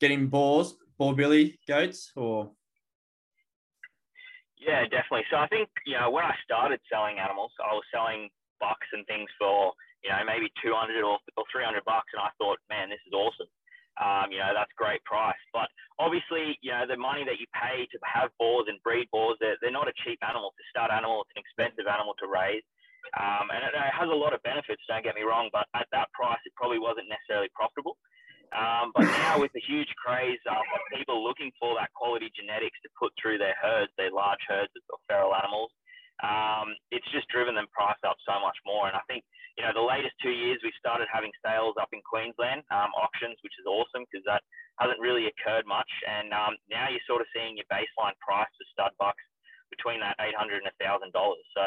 getting 0.00 0.26
boars, 0.26 0.74
boar 0.98 1.14
billy 1.14 1.60
goats, 1.68 2.10
or? 2.16 2.50
Yeah, 4.58 4.82
definitely. 4.88 5.22
So 5.30 5.36
I 5.36 5.46
think 5.46 5.68
you 5.86 5.96
know 5.96 6.10
when 6.10 6.24
I 6.24 6.34
started 6.44 6.80
selling 6.90 7.20
animals, 7.20 7.52
I 7.64 7.72
was 7.72 7.84
selling 7.94 8.28
bucks 8.68 8.88
and 8.92 9.08
things 9.08 9.32
for 9.40 9.72
you 10.04 10.12
know 10.12 10.20
maybe 10.28 10.52
200 10.60 10.76
or, 11.00 11.16
or 11.40 11.44
300 11.48 11.80
bucks, 11.88 12.12
and 12.12 12.20
I 12.20 12.28
thought, 12.36 12.60
man, 12.68 12.92
this 12.92 13.00
is 13.08 13.16
awesome. 13.16 13.48
Um, 13.98 14.30
you 14.30 14.38
know, 14.38 14.54
that's 14.54 14.70
great 14.78 15.02
price. 15.02 15.40
But 15.50 15.66
obviously, 15.98 16.54
you 16.62 16.70
know, 16.70 16.86
the 16.86 17.00
money 17.00 17.26
that 17.26 17.42
you 17.42 17.50
pay 17.50 17.82
to 17.90 17.98
have 18.06 18.30
boars 18.38 18.70
and 18.70 18.78
breed 18.86 19.10
boars, 19.10 19.34
they're, 19.42 19.58
they're 19.58 19.74
not 19.74 19.90
a 19.90 19.96
cheap 20.06 20.22
animal 20.22 20.54
to 20.54 20.64
start 20.70 20.94
animal. 20.94 21.26
It's 21.26 21.34
an 21.34 21.42
expensive 21.42 21.90
animal 21.90 22.14
to 22.22 22.30
raise. 22.30 22.62
Um, 23.18 23.50
and 23.50 23.66
it, 23.66 23.74
it, 23.74 23.94
has 23.94 24.06
a 24.06 24.14
lot 24.14 24.36
of 24.36 24.42
benefits, 24.46 24.84
don't 24.86 25.02
get 25.02 25.18
me 25.18 25.26
wrong, 25.26 25.48
but 25.50 25.66
at 25.74 25.88
that 25.96 26.12
price, 26.12 26.38
it 26.44 26.52
probably 26.54 26.78
wasn't 26.78 27.08
necessarily 27.08 27.48
profitable. 27.56 27.96
Um, 28.52 28.92
but 28.96 29.04
now 29.04 29.40
with 29.40 29.52
the 29.52 29.64
huge 29.64 29.88
craze 30.00 30.40
of 30.48 30.64
people 30.92 31.20
looking 31.20 31.52
for 31.60 31.76
that 31.76 31.92
quality 31.92 32.32
genetics 32.32 32.76
to 32.84 32.88
put 32.96 33.12
through 33.20 33.36
their 33.36 33.56
herds, 33.60 33.92
their 33.96 34.12
large 34.12 34.40
herds 34.48 34.72
of 34.76 35.00
feral 35.08 35.36
animals, 35.36 35.72
um, 36.22 36.74
it's 36.90 37.06
just 37.14 37.30
driven 37.30 37.54
them 37.54 37.70
price 37.70 37.98
up 38.02 38.18
so 38.26 38.42
much 38.42 38.58
more. 38.66 38.90
And 38.90 38.96
I 38.98 39.04
think, 39.06 39.22
you 39.54 39.62
know, 39.62 39.70
the 39.74 39.84
latest 39.84 40.18
two 40.18 40.34
years 40.34 40.58
we've 40.62 40.76
started 40.82 41.06
having 41.10 41.30
sales 41.42 41.78
up 41.78 41.90
in 41.94 42.02
Queensland, 42.02 42.66
um, 42.74 42.90
auctions, 42.98 43.38
which 43.46 43.54
is 43.58 43.66
awesome 43.70 44.02
because 44.06 44.26
that 44.26 44.42
hasn't 44.82 44.98
really 44.98 45.30
occurred 45.30 45.66
much. 45.66 45.90
And 46.06 46.34
um, 46.34 46.58
now 46.66 46.90
you're 46.90 47.04
sort 47.06 47.22
of 47.22 47.30
seeing 47.30 47.58
your 47.58 47.70
baseline 47.70 48.18
price 48.18 48.50
for 48.58 48.66
stud 48.74 48.94
bucks 48.98 49.22
between 49.70 50.02
that 50.02 50.18
800 50.18 50.62
and 50.62 50.70
$1,000. 50.82 51.14
So 51.54 51.64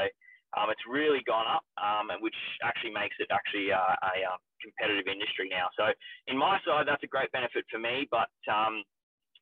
um, 0.59 0.67
it's 0.67 0.83
really 0.83 1.23
gone 1.23 1.47
up, 1.47 1.63
um, 1.79 2.11
which 2.19 2.35
actually 2.59 2.91
makes 2.91 3.15
it 3.23 3.31
actually 3.31 3.71
uh, 3.71 3.95
a, 4.03 4.15
um, 4.35 4.39
competitive 4.59 5.07
industry 5.07 5.47
now. 5.47 5.71
So 5.79 5.95
in 6.27 6.35
my 6.35 6.59
side, 6.67 6.85
that's 6.91 7.07
a 7.07 7.11
great 7.11 7.31
benefit 7.31 7.63
for 7.71 7.79
me, 7.79 8.05
but 8.11 8.31
um, 8.51 8.83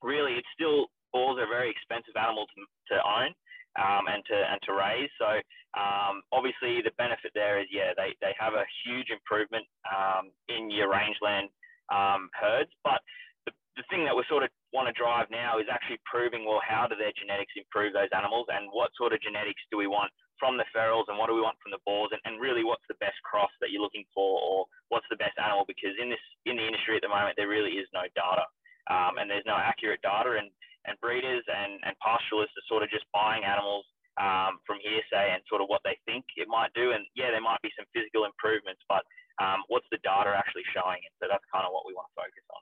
really 0.06 0.38
it's 0.38 0.48
still, 0.54 0.88
bulls 1.12 1.42
are 1.42 1.50
a 1.50 1.52
very 1.52 1.74
expensive 1.74 2.14
animal 2.14 2.46
to, 2.46 2.60
to 2.94 2.96
own 3.02 3.34
um, 3.78 4.10
and 4.10 4.24
to 4.26 4.38
and 4.38 4.60
to 4.66 4.72
raise. 4.74 5.12
So 5.20 5.30
um, 5.78 6.26
obviously 6.34 6.82
the 6.82 6.96
benefit 6.98 7.32
there 7.36 7.62
is 7.62 7.68
yeah 7.70 7.94
they, 7.94 8.18
they 8.22 8.34
have 8.40 8.54
a 8.58 8.66
huge 8.86 9.14
improvement 9.14 9.66
um, 9.86 10.34
in 10.50 10.72
your 10.72 10.90
rangeland 10.90 11.54
um, 11.94 12.30
herds. 12.34 12.72
But 12.82 13.02
the, 13.46 13.54
the 13.78 13.86
thing 13.90 14.06
that 14.06 14.16
we 14.16 14.26
sort 14.30 14.44
of 14.44 14.50
want 14.74 14.90
to 14.90 14.96
drive 14.98 15.30
now 15.30 15.58
is 15.58 15.70
actually 15.70 16.02
proving 16.06 16.46
well 16.46 16.62
how 16.66 16.86
do 16.90 16.96
their 16.98 17.14
genetics 17.18 17.54
improve 17.58 17.94
those 17.94 18.12
animals 18.14 18.46
and 18.50 18.70
what 18.74 18.94
sort 18.98 19.14
of 19.14 19.22
genetics 19.22 19.62
do 19.70 19.78
we 19.78 19.90
want 19.90 20.10
from 20.38 20.56
the 20.56 20.68
ferals 20.72 21.10
and 21.12 21.20
what 21.20 21.28
do 21.28 21.36
we 21.36 21.44
want 21.44 21.60
from 21.60 21.74
the 21.74 21.84
boars 21.84 22.10
and, 22.16 22.22
and 22.24 22.40
really 22.40 22.64
what's 22.64 22.86
the 22.88 23.02
best 23.04 23.18
cross 23.28 23.52
that 23.60 23.74
you're 23.74 23.84
looking 23.84 24.08
for 24.16 24.40
or 24.40 24.66
what's 24.88 25.10
the 25.12 25.20
best 25.20 25.36
animal 25.42 25.68
because 25.68 25.92
in 26.00 26.08
this 26.08 26.22
in 26.48 26.56
the 26.56 26.64
industry 26.64 26.96
at 26.96 27.04
the 27.04 27.12
moment 27.12 27.36
there 27.36 27.52
really 27.52 27.76
is 27.82 27.90
no 27.92 28.08
data 28.16 28.46
um, 28.94 29.20
and 29.20 29.30
there's 29.30 29.46
no 29.46 29.58
accurate 29.58 30.02
data 30.02 30.40
and 30.40 30.50
and 30.86 31.00
breeders 31.02 31.44
and, 31.48 31.80
and 31.84 31.96
pastoralists 32.00 32.56
are 32.56 32.68
sort 32.68 32.84
of 32.84 32.90
just 32.90 33.06
buying 33.14 33.44
animals 33.44 33.86
um, 34.20 34.60
from 34.68 34.78
hearsay 34.84 35.32
and 35.32 35.42
sort 35.48 35.62
of 35.62 35.68
what 35.68 35.82
they 35.84 35.98
think 36.06 36.26
it 36.36 36.48
might 36.48 36.72
do. 36.76 36.92
And 36.92 37.06
yeah, 37.16 37.32
there 37.32 37.42
might 37.42 37.62
be 37.62 37.72
some 37.78 37.86
physical 37.94 38.26
improvements, 38.26 38.82
but 38.88 39.04
um, 39.40 39.64
what's 39.68 39.88
the 39.92 40.00
data 40.04 40.36
actually 40.36 40.68
showing? 40.76 41.00
And 41.00 41.14
so 41.20 41.28
that's 41.30 41.44
kind 41.54 41.66
of 41.66 41.72
what 41.72 41.84
we 41.88 41.94
want 41.94 42.08
to 42.16 42.24
focus 42.24 42.46
on. 42.52 42.62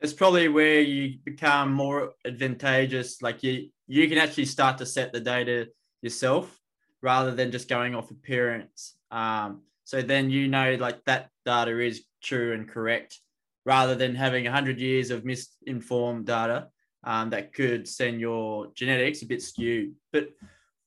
It's 0.00 0.12
probably 0.12 0.48
where 0.48 0.80
you 0.80 1.18
become 1.24 1.72
more 1.72 2.14
advantageous. 2.24 3.22
Like 3.22 3.42
you, 3.42 3.70
you 3.86 4.08
can 4.08 4.18
actually 4.18 4.46
start 4.46 4.78
to 4.78 4.86
set 4.86 5.12
the 5.12 5.20
data 5.20 5.68
yourself 6.02 6.58
rather 7.02 7.34
than 7.34 7.50
just 7.50 7.68
going 7.68 7.94
off 7.94 8.10
appearance. 8.10 8.94
Um, 9.10 9.62
so 9.84 10.02
then 10.02 10.30
you 10.30 10.48
know 10.48 10.76
like 10.80 11.04
that 11.04 11.28
data 11.44 11.78
is 11.80 12.04
true 12.22 12.52
and 12.52 12.68
correct 12.68 13.20
rather 13.64 13.94
than 13.94 14.14
having 14.14 14.44
100 14.44 14.78
years 14.78 15.10
of 15.10 15.24
misinformed 15.24 16.26
data 16.26 16.68
um, 17.04 17.30
that 17.30 17.52
could 17.52 17.88
send 17.88 18.20
your 18.20 18.68
genetics 18.74 19.22
a 19.22 19.26
bit 19.26 19.42
skewed. 19.42 19.94
But 20.12 20.30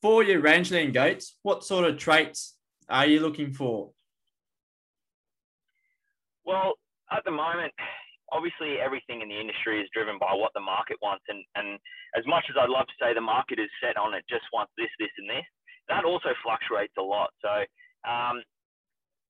for 0.01 0.23
your 0.23 0.41
rangeland 0.41 0.93
goats, 0.93 1.37
what 1.43 1.63
sort 1.63 1.85
of 1.85 1.97
traits 1.97 2.55
are 2.89 3.05
you 3.05 3.19
looking 3.19 3.51
for? 3.51 3.91
Well, 6.45 6.73
at 7.11 7.23
the 7.25 7.31
moment, 7.31 7.73
obviously 8.31 8.77
everything 8.77 9.21
in 9.21 9.29
the 9.29 9.39
industry 9.39 9.81
is 9.81 9.89
driven 9.93 10.17
by 10.19 10.33
what 10.33 10.51
the 10.53 10.61
market 10.61 10.97
wants. 11.01 11.25
And, 11.27 11.43
and 11.55 11.79
as 12.15 12.25
much 12.27 12.45
as 12.49 12.55
I'd 12.59 12.69
love 12.69 12.87
to 12.87 12.99
say 13.01 13.13
the 13.13 13.21
market 13.21 13.59
is 13.59 13.69
set 13.81 13.97
on 13.97 14.13
it 14.13 14.23
just 14.29 14.45
wants 14.53 14.71
this, 14.77 14.91
this, 14.99 15.11
and 15.17 15.29
this, 15.29 15.45
that 15.89 16.05
also 16.05 16.29
fluctuates 16.43 16.93
a 16.97 17.01
lot. 17.01 17.29
So, 17.41 17.65
um, 18.09 18.41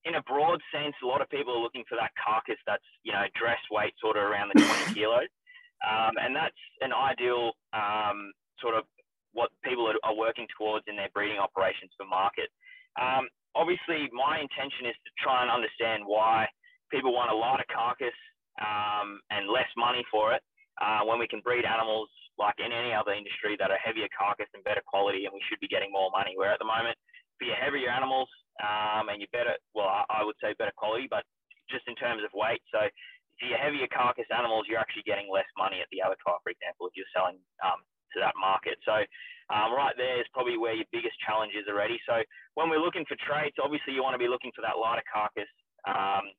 in 0.06 0.16
a 0.16 0.22
broad 0.22 0.62
sense, 0.72 0.94
a 1.02 1.08
lot 1.08 1.22
of 1.22 1.30
people 1.30 1.56
are 1.58 1.64
looking 1.64 1.84
for 1.90 1.98
that 1.98 2.12
carcass 2.22 2.62
that's, 2.68 2.86
you 3.04 3.12
know, 3.12 3.26
dress 3.34 3.58
weight 3.72 3.94
sort 4.00 4.18
of 4.18 4.24
around 4.24 4.52
the 4.54 4.62
20 4.62 4.94
kilos. 4.94 5.32
Um, 5.84 6.14
and 6.22 6.36
that's 6.36 6.64
an 6.82 6.94
ideal 6.94 7.52
um, 7.74 8.32
sort 8.62 8.76
of 8.76 8.86
what 9.36 9.52
people 9.64 9.92
are, 9.92 10.16
working 10.16 10.48
towards 10.56 10.88
in 10.88 10.96
their 10.96 11.12
breeding 11.12 11.38
operations 11.38 11.92
for 12.00 12.08
market. 12.08 12.48
Um, 12.96 13.28
obviously, 13.54 14.08
my 14.16 14.40
intention 14.40 14.88
is 14.88 14.96
to 15.04 15.12
try 15.20 15.44
and 15.44 15.52
understand 15.52 16.08
why 16.08 16.48
people 16.88 17.12
want 17.12 17.30
a 17.30 17.36
lighter 17.36 17.68
carcass 17.68 18.16
um, 18.64 19.20
and 19.30 19.52
less 19.52 19.68
money 19.76 20.08
for 20.08 20.32
it 20.32 20.42
uh, 20.80 21.04
when 21.04 21.20
we 21.20 21.28
can 21.28 21.44
breed 21.44 21.68
animals 21.68 22.08
like 22.40 22.56
in 22.60 22.72
any 22.72 22.92
other 22.92 23.12
industry 23.16 23.56
that 23.60 23.72
are 23.72 23.80
heavier 23.80 24.08
carcass 24.12 24.48
and 24.56 24.64
better 24.64 24.84
quality, 24.84 25.24
and 25.24 25.32
we 25.32 25.44
should 25.48 25.60
be 25.60 25.72
getting 25.72 25.92
more 25.92 26.12
money. 26.12 26.36
Where 26.36 26.52
at 26.52 26.60
the 26.60 26.68
moment, 26.68 26.96
for 27.40 27.48
your 27.48 27.56
heavier 27.56 27.92
animals 27.92 28.28
um, 28.60 29.08
and 29.12 29.20
you 29.20 29.28
better, 29.32 29.56
well, 29.76 29.88
I, 29.88 30.04
I 30.20 30.24
would 30.24 30.36
say 30.44 30.56
better 30.60 30.76
quality, 30.76 31.08
but 31.08 31.24
just 31.70 31.88
in 31.88 31.96
terms 31.96 32.24
of 32.24 32.32
weight. 32.36 32.62
So 32.72 32.88
for 33.40 33.46
your 33.52 33.60
heavier 33.60 33.88
carcass 33.92 34.30
animals, 34.32 34.66
you're 34.70 34.80
actually 34.80 35.04
getting 35.04 35.28
less 35.28 35.48
money 35.60 35.84
at 35.84 35.90
the 35.92 36.00
abattoir, 36.04 36.40
for 36.44 36.52
example, 36.52 36.88
if 36.88 36.96
you're 36.96 37.10
selling 37.12 37.40
um, 37.64 37.84
to 38.16 38.24
that 38.24 38.36
market. 38.40 38.80
So 38.88 39.04
um, 39.52 39.76
right 39.76 39.94
there 40.00 40.18
is 40.20 40.28
probably 40.32 40.58
where 40.58 40.74
your 40.74 40.88
biggest 40.96 41.20
challenge 41.22 41.54
is 41.54 41.68
already. 41.68 42.00
So 42.08 42.24
when 42.56 42.72
we're 42.72 42.82
looking 42.82 43.04
for 43.06 43.20
traits, 43.20 43.60
obviously 43.60 43.94
you 43.94 44.02
want 44.02 44.16
to 44.16 44.22
be 44.22 44.32
looking 44.32 44.56
for 44.56 44.64
that 44.64 44.80
lighter 44.80 45.06
carcass. 45.06 45.52
Um, 45.84 46.32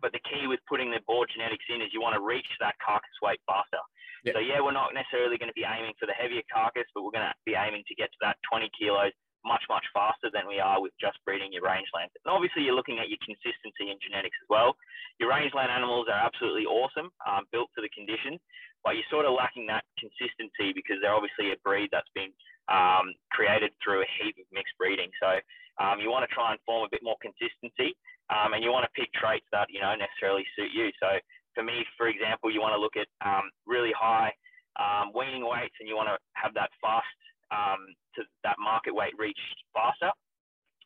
but 0.00 0.16
the 0.16 0.24
key 0.24 0.48
with 0.48 0.64
putting 0.64 0.88
the 0.88 1.04
Boer 1.04 1.28
genetics 1.28 1.68
in 1.68 1.84
is 1.84 1.92
you 1.92 2.00
want 2.00 2.16
to 2.16 2.24
reach 2.24 2.48
that 2.64 2.74
carcass 2.80 3.12
weight 3.20 3.40
faster. 3.44 3.80
Yep. 4.24 4.32
So 4.32 4.40
yeah, 4.40 4.60
we're 4.64 4.76
not 4.76 4.96
necessarily 4.96 5.36
going 5.36 5.52
to 5.52 5.56
be 5.56 5.68
aiming 5.68 5.92
for 6.00 6.08
the 6.08 6.16
heavier 6.16 6.44
carcass, 6.48 6.88
but 6.96 7.04
we're 7.04 7.12
going 7.12 7.28
to 7.28 7.36
be 7.44 7.52
aiming 7.52 7.84
to 7.88 7.94
get 8.00 8.08
to 8.08 8.20
that 8.24 8.40
20 8.48 8.68
kilos 8.72 9.12
much, 9.44 9.62
much 9.68 9.84
faster 9.92 10.28
than 10.32 10.46
we 10.46 10.60
are 10.60 10.80
with 10.80 10.92
just 11.00 11.18
breeding 11.24 11.52
your 11.52 11.64
rangeland. 11.64 12.12
And 12.24 12.30
obviously, 12.30 12.62
you're 12.62 12.76
looking 12.76 12.98
at 12.98 13.08
your 13.08 13.20
consistency 13.24 13.88
in 13.90 13.96
genetics 14.00 14.36
as 14.42 14.48
well. 14.48 14.76
Your 15.18 15.30
rangeland 15.30 15.70
animals 15.72 16.08
are 16.08 16.20
absolutely 16.20 16.64
awesome, 16.64 17.10
um, 17.24 17.48
built 17.52 17.68
to 17.76 17.82
the 17.82 17.92
condition, 17.92 18.38
but 18.84 18.96
you're 18.96 19.08
sort 19.12 19.24
of 19.24 19.36
lacking 19.36 19.66
that 19.68 19.84
consistency 19.96 20.72
because 20.72 21.00
they're 21.00 21.16
obviously 21.16 21.52
a 21.52 21.58
breed 21.64 21.88
that's 21.92 22.10
been 22.14 22.32
um, 22.68 23.12
created 23.32 23.72
through 23.82 24.02
a 24.02 24.08
heap 24.20 24.36
of 24.38 24.46
mixed 24.52 24.76
breeding. 24.78 25.10
So 25.20 25.40
um, 25.82 26.00
you 26.00 26.10
want 26.10 26.28
to 26.28 26.32
try 26.32 26.52
and 26.52 26.60
form 26.64 26.84
a 26.84 26.92
bit 26.92 27.02
more 27.02 27.16
consistency, 27.20 27.96
um, 28.30 28.54
and 28.54 28.62
you 28.62 28.70
want 28.70 28.84
to 28.84 28.92
pick 28.94 29.12
traits 29.12 29.46
that 29.52 29.68
you 29.68 29.80
know 29.80 29.92
necessarily 29.96 30.44
suit 30.56 30.70
you. 30.72 30.92
So 31.00 31.18
for 31.54 31.64
me, 31.64 31.84
for 31.96 32.08
example, 32.08 32.52
you 32.52 32.60
want 32.60 32.76
to 32.76 32.80
look 32.80 32.96
at 32.96 33.08
um, 33.24 33.50
really 33.66 33.92
high 33.96 34.32
um, 34.78 35.10
weaning 35.16 35.42
weights, 35.42 35.74
and 35.80 35.88
you 35.88 35.96
want 35.96 36.08
to 36.08 36.18
have 36.38 36.54
that 36.54 36.70
fast 36.80 37.08
um, 37.50 37.94
to 38.16 38.22
that 38.42 38.56
market 38.58 38.94
weight 38.94 39.14
reached 39.18 39.58
faster. 39.74 40.10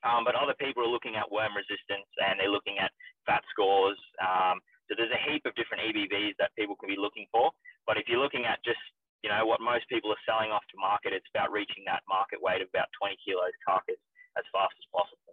Um, 0.04 0.24
but 0.24 0.36
other 0.36 0.52
people 0.60 0.84
are 0.84 0.92
looking 0.92 1.16
at 1.16 1.24
worm 1.32 1.56
resistance 1.56 2.08
and 2.20 2.36
they're 2.36 2.52
looking 2.52 2.76
at 2.76 2.92
fat 3.24 3.40
scores. 3.48 3.96
Um, 4.20 4.60
so 4.88 4.92
there's 4.96 5.12
a 5.12 5.22
heap 5.24 5.48
of 5.48 5.56
different 5.56 5.88
EBVs 5.88 6.36
that 6.36 6.52
people 6.60 6.76
can 6.76 6.92
be 6.92 7.00
looking 7.00 7.24
for. 7.32 7.48
But 7.88 7.96
if 7.96 8.04
you're 8.08 8.20
looking 8.20 8.44
at 8.44 8.60
just 8.64 8.80
you 9.24 9.32
know 9.32 9.48
what 9.48 9.64
most 9.64 9.88
people 9.88 10.12
are 10.12 10.24
selling 10.28 10.52
off 10.52 10.64
to 10.68 10.76
market, 10.76 11.16
it's 11.16 11.28
about 11.32 11.48
reaching 11.48 11.80
that 11.88 12.04
market 12.04 12.36
weight 12.44 12.60
of 12.60 12.68
about 12.68 12.92
20 13.00 13.16
kilos 13.24 13.56
carcass 13.64 13.96
as 14.36 14.44
fast 14.52 14.76
as 14.76 14.86
possible. 14.92 15.32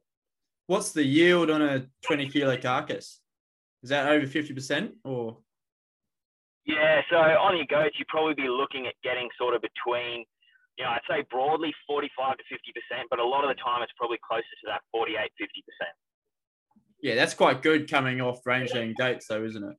what's 0.68 0.96
the 0.96 1.04
yield 1.04 1.52
on 1.52 1.62
a 1.62 1.86
20 2.08 2.30
kilo 2.30 2.56
carcass? 2.56 3.20
Is 3.84 3.90
that 3.90 4.08
over 4.08 4.26
50% 4.26 4.94
or? 5.04 5.38
Yeah, 6.66 7.02
so 7.10 7.18
on 7.18 7.58
your 7.58 7.66
goats, 7.66 7.98
you'd 7.98 8.08
probably 8.08 8.36
be 8.36 8.48
looking 8.48 8.86
at 8.86 8.94
getting 9.04 9.28
sort 9.38 9.56
of 9.56 9.62
between, 9.62 10.24
you 10.78 10.84
know, 10.84 10.92
I'd 10.92 11.06
say 11.10 11.26
broadly 11.30 11.74
45 11.88 12.38
to 12.38 12.44
50%, 12.48 13.04
but 13.10 13.20
a 13.20 13.26
lot 13.26 13.44
of 13.44 13.50
the 13.50 13.60
time 13.60 13.84
it's 13.84 13.92
probably 13.98 14.20
closer 14.24 14.56
to 14.64 14.68
that 14.68 14.82
48, 14.92 15.20
50%. 15.40 15.46
Yeah, 17.02 17.16
that's 17.16 17.34
quite 17.34 17.62
good 17.62 17.90
coming 17.90 18.22
off 18.22 18.46
rangeland 18.46 18.96
goats, 18.98 19.28
though, 19.28 19.44
isn't 19.44 19.64
it? 19.64 19.78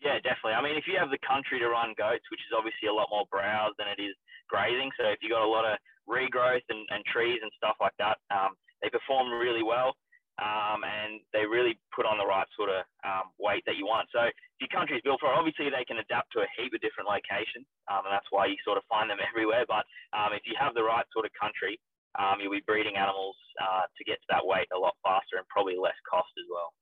Yeah, 0.00 0.18
definitely. 0.24 0.58
I 0.58 0.62
mean, 0.62 0.74
if 0.74 0.88
you 0.90 0.98
have 0.98 1.14
the 1.14 1.22
country 1.22 1.60
to 1.60 1.68
run 1.68 1.94
goats, 1.94 2.26
which 2.32 2.42
is 2.42 2.56
obviously 2.56 2.88
a 2.90 2.94
lot 2.94 3.06
more 3.12 3.28
browse 3.30 3.70
than 3.78 3.86
it 3.86 4.02
is 4.02 4.16
grazing, 4.48 4.90
so 4.98 5.06
if 5.12 5.22
you've 5.22 5.30
got 5.30 5.46
a 5.46 5.48
lot 5.48 5.62
of 5.64 5.78
regrowth 6.10 6.66
and, 6.68 6.82
and 6.90 7.04
trees 7.06 7.38
and 7.38 7.52
stuff 7.54 7.76
like 7.78 7.94
that, 8.02 8.18
um, 8.34 8.58
they 8.82 8.90
perform 8.90 9.30
really 9.30 9.62
well 9.62 9.94
um, 10.40 10.80
and 10.80 11.20
they 11.36 11.44
really 11.44 11.76
put 11.92 12.08
on 12.08 12.16
the 12.16 12.24
right 12.24 12.48
sort 12.56 12.72
of 12.72 12.88
um, 13.04 13.36
weight 13.36 13.62
that 13.68 13.76
you 13.76 13.84
want. 13.84 14.08
So 14.12 14.24
your 14.60 14.72
country 14.72 14.96
is 14.96 15.04
built 15.04 15.20
for 15.20 15.28
it, 15.28 15.36
obviously 15.36 15.68
they 15.68 15.84
can 15.84 16.00
adapt 16.00 16.32
to 16.32 16.40
a 16.40 16.48
heap 16.56 16.72
of 16.72 16.80
different 16.80 17.10
locations, 17.10 17.68
um, 17.92 18.08
and 18.08 18.12
that's 18.12 18.28
why 18.32 18.48
you 18.48 18.56
sort 18.64 18.80
of 18.80 18.84
find 18.88 19.10
them 19.12 19.20
everywhere. 19.28 19.68
But 19.68 19.84
um, 20.16 20.32
if 20.32 20.48
you 20.48 20.56
have 20.56 20.72
the 20.72 20.84
right 20.84 21.04
sort 21.12 21.28
of 21.28 21.32
country, 21.36 21.76
um, 22.16 22.40
you'll 22.40 22.52
be 22.52 22.64
breeding 22.64 22.96
animals 22.96 23.36
uh, 23.60 23.84
to 23.88 24.02
get 24.04 24.20
to 24.24 24.28
that 24.32 24.44
weight 24.44 24.68
a 24.72 24.78
lot 24.78 24.96
faster 25.04 25.36
and 25.36 25.46
probably 25.48 25.76
less 25.76 25.96
cost 26.08 26.32
as 26.40 26.48
well. 26.48 26.72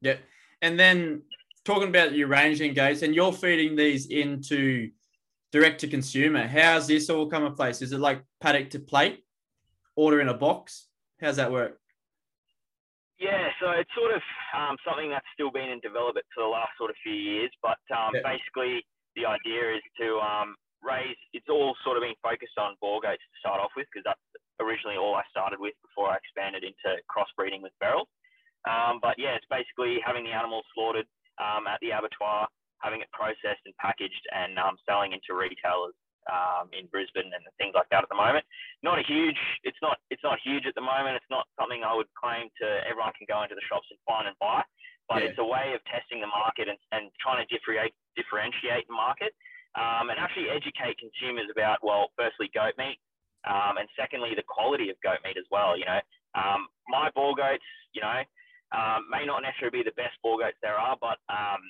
Yeah, 0.00 0.18
and 0.62 0.78
then 0.78 1.22
talking 1.64 1.88
about 1.88 2.14
your 2.14 2.28
ranging 2.28 2.74
goats, 2.74 3.02
and 3.02 3.14
you're 3.14 3.32
feeding 3.32 3.74
these 3.74 4.06
into 4.06 4.90
direct 5.52 5.80
to 5.80 5.88
consumer. 5.88 6.46
How's 6.46 6.86
this 6.86 7.10
all 7.10 7.26
come 7.26 7.44
in 7.44 7.54
place? 7.54 7.82
Is 7.82 7.92
it 7.92 8.00
like 8.00 8.22
paddock 8.40 8.70
to 8.70 8.78
plate, 8.78 9.24
order 9.96 10.20
in 10.20 10.28
a 10.28 10.34
box? 10.34 10.86
How's 11.20 11.36
that 11.36 11.50
work? 11.50 11.80
Yeah, 13.16 13.48
so 13.60 13.72
it's 13.72 13.90
sort 13.96 14.12
of 14.12 14.20
um, 14.52 14.76
something 14.84 15.08
that's 15.08 15.26
still 15.32 15.48
been 15.48 15.72
in 15.72 15.80
development 15.80 16.28
for 16.36 16.44
the 16.44 16.52
last 16.52 16.76
sort 16.76 16.92
of 16.92 16.96
few 17.00 17.16
years. 17.16 17.48
But 17.64 17.80
um, 17.88 18.12
yeah. 18.12 18.20
basically, 18.20 18.84
the 19.16 19.24
idea 19.24 19.80
is 19.80 19.84
to 20.04 20.20
um, 20.20 20.52
raise. 20.84 21.16
It's 21.32 21.48
all 21.48 21.72
sort 21.80 21.96
of 21.96 22.04
been 22.04 22.18
focused 22.20 22.60
on 22.60 22.76
Boer 22.84 23.00
goats 23.00 23.24
to 23.24 23.36
start 23.40 23.60
off 23.60 23.72
with, 23.72 23.88
because 23.88 24.04
that's 24.04 24.20
originally 24.60 25.00
all 25.00 25.16
I 25.16 25.24
started 25.32 25.56
with 25.56 25.72
before 25.80 26.12
I 26.12 26.20
expanded 26.20 26.60
into 26.60 27.00
crossbreeding 27.08 27.64
with 27.64 27.72
ferals. 27.80 28.08
Um, 28.68 29.00
but 29.00 29.16
yeah, 29.16 29.32
it's 29.32 29.48
basically 29.48 29.96
having 30.04 30.24
the 30.28 30.36
animals 30.36 30.68
slaughtered 30.76 31.08
um, 31.40 31.64
at 31.64 31.80
the 31.80 31.96
abattoir, 31.96 32.48
having 32.84 33.00
it 33.00 33.08
processed 33.16 33.64
and 33.64 33.72
packaged, 33.80 34.24
and 34.36 34.60
um, 34.60 34.76
selling 34.84 35.16
into 35.16 35.32
retailers 35.32 35.96
um, 36.26 36.70
in 36.74 36.86
Brisbane 36.90 37.30
and 37.30 37.42
things 37.58 37.74
like 37.74 37.88
that 37.90 38.02
at 38.02 38.10
the 38.10 38.18
moment. 38.18 38.44
Not 38.82 38.98
a 38.98 39.04
huge, 39.06 39.38
it's 39.62 39.78
not, 39.80 39.98
it's 40.10 40.22
not 40.22 40.38
huge 40.42 40.66
at 40.66 40.74
the 40.74 40.84
moment. 40.84 41.16
It's 41.16 41.32
not 41.32 41.46
something 41.58 41.82
I 41.82 41.94
would 41.94 42.10
claim 42.18 42.50
to 42.62 42.66
everyone 42.86 43.14
can 43.14 43.26
go 43.30 43.42
into 43.42 43.54
the 43.54 43.66
shops 43.66 43.86
and 43.90 43.98
find 44.06 44.26
and 44.26 44.36
buy, 44.38 44.62
but 45.08 45.22
yeah. 45.22 45.30
it's 45.30 45.40
a 45.40 45.46
way 45.46 45.74
of 45.74 45.80
testing 45.86 46.20
the 46.20 46.30
market 46.30 46.66
and, 46.66 46.78
and 46.90 47.10
trying 47.22 47.40
to 47.42 47.46
differentiate, 47.48 47.94
differentiate 48.18 48.86
the 48.90 48.96
market 48.96 49.32
um, 49.76 50.08
and 50.08 50.18
actually 50.18 50.48
educate 50.48 50.96
consumers 50.96 51.52
about, 51.52 51.84
well, 51.84 52.10
firstly, 52.16 52.50
goat 52.56 52.74
meat, 52.80 52.98
um, 53.44 53.76
and 53.78 53.86
secondly, 53.94 54.32
the 54.34 54.46
quality 54.48 54.88
of 54.90 54.96
goat 55.04 55.20
meat 55.22 55.36
as 55.36 55.46
well. 55.52 55.76
You 55.76 55.84
know, 55.84 56.00
um, 56.34 56.66
my 56.88 57.12
Boer 57.14 57.36
goats, 57.36 57.64
you 57.92 58.00
know, 58.00 58.24
um, 58.74 59.06
may 59.12 59.22
not 59.28 59.44
necessarily 59.44 59.84
be 59.84 59.86
the 59.86 59.94
best 59.94 60.16
Boer 60.24 60.40
goats 60.40 60.58
there 60.64 60.80
are, 60.80 60.96
but 60.98 61.20
um, 61.28 61.60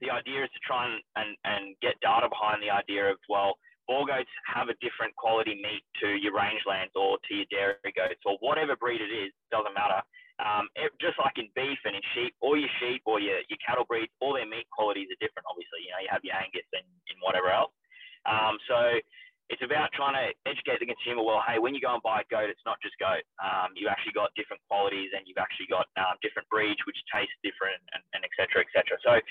the 0.00 0.10
idea 0.10 0.44
is 0.44 0.50
to 0.52 0.60
try 0.64 0.88
and, 0.88 0.98
and, 1.16 1.30
and 1.44 1.62
get 1.80 2.00
data 2.00 2.28
behind 2.28 2.64
the 2.64 2.72
idea 2.72 3.04
of, 3.08 3.16
well, 3.28 3.56
Boer 3.86 4.06
goats 4.06 4.30
have 4.50 4.68
a 4.68 4.76
different 4.82 5.14
quality 5.14 5.54
meat 5.54 5.82
to 6.02 6.18
your 6.18 6.34
rangelands 6.34 6.94
or 6.98 7.18
to 7.26 7.32
your 7.34 7.48
dairy 7.50 7.92
goats 7.94 8.20
or 8.26 8.36
whatever 8.42 8.74
breed 8.74 9.00
it 9.00 9.12
is, 9.14 9.30
doesn't 9.50 9.74
matter. 9.74 10.02
Um, 10.36 10.68
it, 10.76 10.92
just 11.00 11.16
like 11.16 11.38
in 11.40 11.48
beef 11.56 11.80
and 11.88 11.96
in 11.96 12.04
sheep, 12.12 12.36
all 12.44 12.58
your 12.58 12.68
sheep 12.76 13.00
or 13.06 13.22
your, 13.22 13.40
your 13.48 13.60
cattle 13.64 13.88
breeds, 13.88 14.12
all 14.20 14.36
their 14.36 14.44
meat 14.44 14.68
qualities 14.68 15.08
are 15.08 15.20
different, 15.22 15.48
obviously. 15.48 15.86
You 15.86 15.96
know, 15.96 16.02
you 16.04 16.10
have 16.12 16.20
your 16.26 16.36
Angus 16.36 16.68
and, 16.76 16.84
and 16.84 17.18
whatever 17.24 17.48
else. 17.48 17.72
Um, 18.28 18.60
so 18.68 19.00
it's 19.48 19.62
about 19.62 19.94
trying 19.94 20.18
to 20.18 20.34
educate 20.44 20.82
the 20.82 20.90
consumer. 20.90 21.22
Well, 21.22 21.38
hey, 21.46 21.62
when 21.62 21.70
you 21.70 21.80
go 21.80 21.94
and 21.94 22.02
buy 22.02 22.20
a 22.20 22.28
goat, 22.28 22.50
it's 22.50 22.66
not 22.66 22.82
just 22.82 22.98
goat. 22.98 23.22
Um, 23.38 23.72
you 23.78 23.86
actually 23.86 24.12
got 24.12 24.34
different 24.34 24.60
qualities, 24.66 25.14
and 25.14 25.22
you've 25.24 25.38
actually 25.38 25.70
got 25.70 25.86
um, 25.94 26.18
different 26.18 26.50
breeds 26.50 26.82
which 26.82 26.98
taste 27.14 27.32
different, 27.46 27.78
and, 27.94 28.02
and 28.12 28.26
et 28.26 28.34
cetera, 28.34 28.66
et 28.66 28.70
cetera. 28.74 28.98
So 29.06 29.22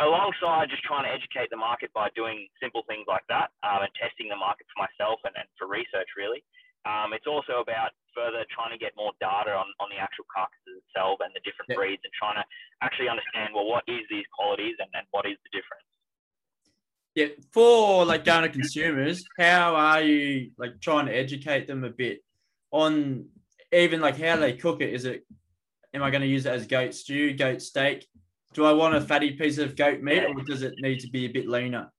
alongside 0.00 0.68
just 0.68 0.84
trying 0.84 1.04
to 1.04 1.12
educate 1.12 1.48
the 1.48 1.56
market 1.56 1.92
by 1.96 2.08
doing 2.12 2.48
simple 2.60 2.84
things 2.84 3.08
like 3.08 3.24
that 3.28 3.52
um, 3.64 3.80
and 3.80 3.92
testing 3.96 4.28
the 4.28 4.36
market 4.36 4.66
for 4.68 4.84
myself 4.84 5.20
and, 5.24 5.32
and 5.36 5.48
for 5.56 5.66
research 5.66 6.08
really. 6.16 6.44
Um, 6.84 7.10
it's 7.16 7.26
also 7.26 7.58
about 7.58 7.90
further 8.14 8.46
trying 8.46 8.70
to 8.70 8.78
get 8.78 8.94
more 8.94 9.10
data 9.18 9.50
on, 9.50 9.66
on 9.80 9.90
the 9.90 9.98
actual 9.98 10.24
carcasses 10.30 10.78
itself 10.86 11.18
and 11.24 11.34
the 11.34 11.42
different 11.42 11.72
yeah. 11.72 11.80
breeds 11.80 12.02
and 12.04 12.12
trying 12.14 12.38
to 12.38 12.46
actually 12.80 13.08
understand 13.08 13.50
well 13.56 13.66
what 13.66 13.82
is 13.88 14.04
these 14.10 14.28
qualities 14.36 14.76
and, 14.78 14.88
and 14.94 15.06
what 15.10 15.26
is 15.26 15.36
the 15.42 15.50
difference? 15.50 15.88
Yeah 17.16 17.32
for 17.50 18.04
like 18.04 18.24
going 18.24 18.44
to 18.44 18.52
consumers 18.52 19.24
how 19.40 19.74
are 19.74 20.02
you 20.02 20.52
like 20.58 20.80
trying 20.80 21.06
to 21.06 21.16
educate 21.16 21.66
them 21.66 21.82
a 21.82 21.90
bit 21.90 22.22
on 22.70 23.26
even 23.72 24.00
like 24.00 24.20
how 24.20 24.36
they 24.36 24.52
cook 24.52 24.80
it? 24.80 24.92
Is 24.92 25.06
it 25.06 25.24
am 25.94 26.02
i 26.02 26.10
going 26.10 26.20
to 26.20 26.28
use 26.28 26.46
it 26.46 26.52
as 26.52 26.66
goat 26.66 26.94
stew 26.94 27.32
goat 27.34 27.62
steak 27.62 28.06
do 28.56 28.64
I 28.64 28.72
want 28.72 28.96
a 28.96 29.02
fatty 29.04 29.36
piece 29.36 29.60
of 29.60 29.76
goat 29.76 30.00
meat 30.00 30.24
or 30.24 30.40
does 30.48 30.64
it 30.64 30.72
need 30.80 31.00
to 31.04 31.10
be 31.12 31.26
a 31.26 31.28
bit 31.28 31.46
leaner? 31.46 31.92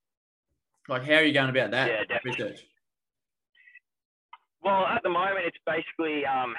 Like, 0.90 1.06
how 1.06 1.22
are 1.22 1.24
you 1.24 1.32
going 1.32 1.54
about 1.54 1.70
that 1.70 1.86
yeah, 1.86 2.02
definitely. 2.10 2.50
research? 2.50 2.66
Well, 4.66 4.90
at 4.90 5.06
the 5.06 5.14
moment, 5.14 5.46
it's 5.46 5.62
basically 5.70 6.26
um, 6.26 6.58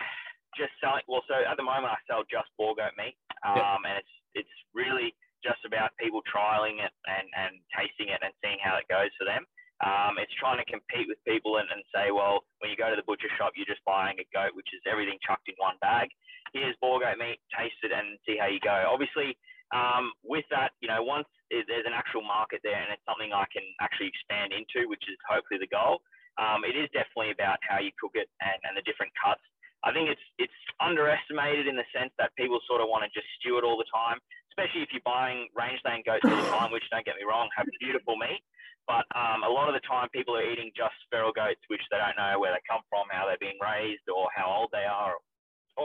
just 0.55 0.71
selling. 0.79 1.03
Well, 1.11 1.27
so 1.27 1.35
at 1.35 1.59
the 1.59 1.67
moment, 1.67 1.91
I 1.91 1.99
sell 2.07 2.23
just 2.31 2.47
Boer 2.55 2.79
goat 2.79 2.95
meat, 2.95 3.19
um, 3.43 3.83
and 3.83 3.99
it's 3.99 4.15
it's 4.39 4.57
really 4.71 5.11
just 5.43 5.59
about 5.67 5.91
people 5.99 6.23
trialing 6.31 6.79
it 6.79 6.95
and, 7.11 7.27
and 7.35 7.59
tasting 7.75 8.15
it 8.15 8.23
and 8.23 8.31
seeing 8.39 8.63
how 8.63 8.79
it 8.79 8.87
goes 8.87 9.11
for 9.19 9.27
them. 9.27 9.43
Um, 9.83 10.19
it's 10.23 10.35
trying 10.39 10.63
to 10.63 10.67
compete 10.67 11.11
with 11.11 11.19
people 11.27 11.59
and, 11.59 11.67
and 11.75 11.83
say, 11.91 12.15
well, 12.15 12.47
when 12.63 12.71
you 12.71 12.79
go 12.79 12.91
to 12.91 12.99
the 12.99 13.07
butcher 13.07 13.31
shop, 13.35 13.55
you're 13.59 13.67
just 13.67 13.83
buying 13.83 14.19
a 14.19 14.27
goat, 14.31 14.55
which 14.55 14.71
is 14.75 14.83
everything 14.87 15.19
chucked 15.23 15.51
in 15.51 15.59
one 15.59 15.79
bag. 15.83 16.11
Here's 16.55 16.79
Boer 16.79 17.03
goat 17.03 17.19
meat, 17.19 17.43
taste 17.51 17.79
it 17.83 17.91
and 17.91 18.19
see 18.27 18.39
how 18.39 18.47
you 18.47 18.63
go. 18.63 18.87
Obviously, 18.91 19.35
um, 19.75 20.13
with 20.25 20.45
that, 20.51 20.73
you 20.81 20.89
know, 20.89 21.03
once 21.03 21.29
there's 21.51 21.87
an 21.89 21.97
actual 21.97 22.25
market 22.25 22.61
there 22.65 22.81
and 22.81 22.93
it's 22.93 23.05
something 23.05 23.33
I 23.33 23.45
can 23.53 23.65
actually 23.81 24.09
expand 24.09 24.53
into, 24.53 24.89
which 24.89 25.05
is 25.09 25.17
hopefully 25.29 25.61
the 25.61 25.69
goal, 25.69 26.01
um, 26.41 26.65
it 26.65 26.79
is 26.79 26.89
definitely 26.95 27.35
about 27.35 27.59
how 27.67 27.83
you 27.83 27.91
cook 28.01 28.15
it 28.15 28.31
and, 28.41 28.59
and 28.65 28.73
the 28.79 28.85
different 28.89 29.13
cuts. 29.19 29.43
I 29.87 29.95
think 29.95 30.11
it's 30.11 30.27
it's 30.43 30.61
underestimated 30.83 31.71
in 31.71 31.79
the 31.79 31.87
sense 31.95 32.11
that 32.19 32.35
people 32.35 32.59
sort 32.67 32.83
of 32.83 32.91
want 32.91 33.07
to 33.07 33.11
just 33.15 33.31
stew 33.39 33.63
it 33.63 33.65
all 33.67 33.79
the 33.79 33.87
time, 33.95 34.19
especially 34.51 34.83
if 34.83 34.91
you're 34.91 35.07
buying 35.07 35.47
rangeland 35.55 36.03
goats 36.03 36.27
all 36.27 36.35
the 36.35 36.51
time, 36.51 36.75
which 36.75 36.83
don't 36.91 37.07
get 37.07 37.15
me 37.15 37.23
wrong, 37.23 37.47
have 37.55 37.67
beautiful 37.79 38.19
meat. 38.19 38.43
But 38.91 39.05
um, 39.15 39.45
a 39.45 39.53
lot 39.53 39.69
of 39.69 39.77
the 39.77 39.85
time, 39.85 40.09
people 40.11 40.35
are 40.35 40.43
eating 40.43 40.73
just 40.75 40.97
feral 41.13 41.31
goats, 41.31 41.61
which 41.69 41.85
they 41.93 42.01
don't 42.01 42.17
know 42.17 42.41
where 42.41 42.57
they 42.57 42.65
come 42.65 42.81
from, 42.89 43.05
how 43.13 43.29
they're 43.29 43.39
being 43.39 43.61
raised, 43.61 44.09
or 44.09 44.33
how 44.33 44.49
old 44.49 44.73
they 44.73 44.89
are, 44.89 45.13
or 45.13 45.21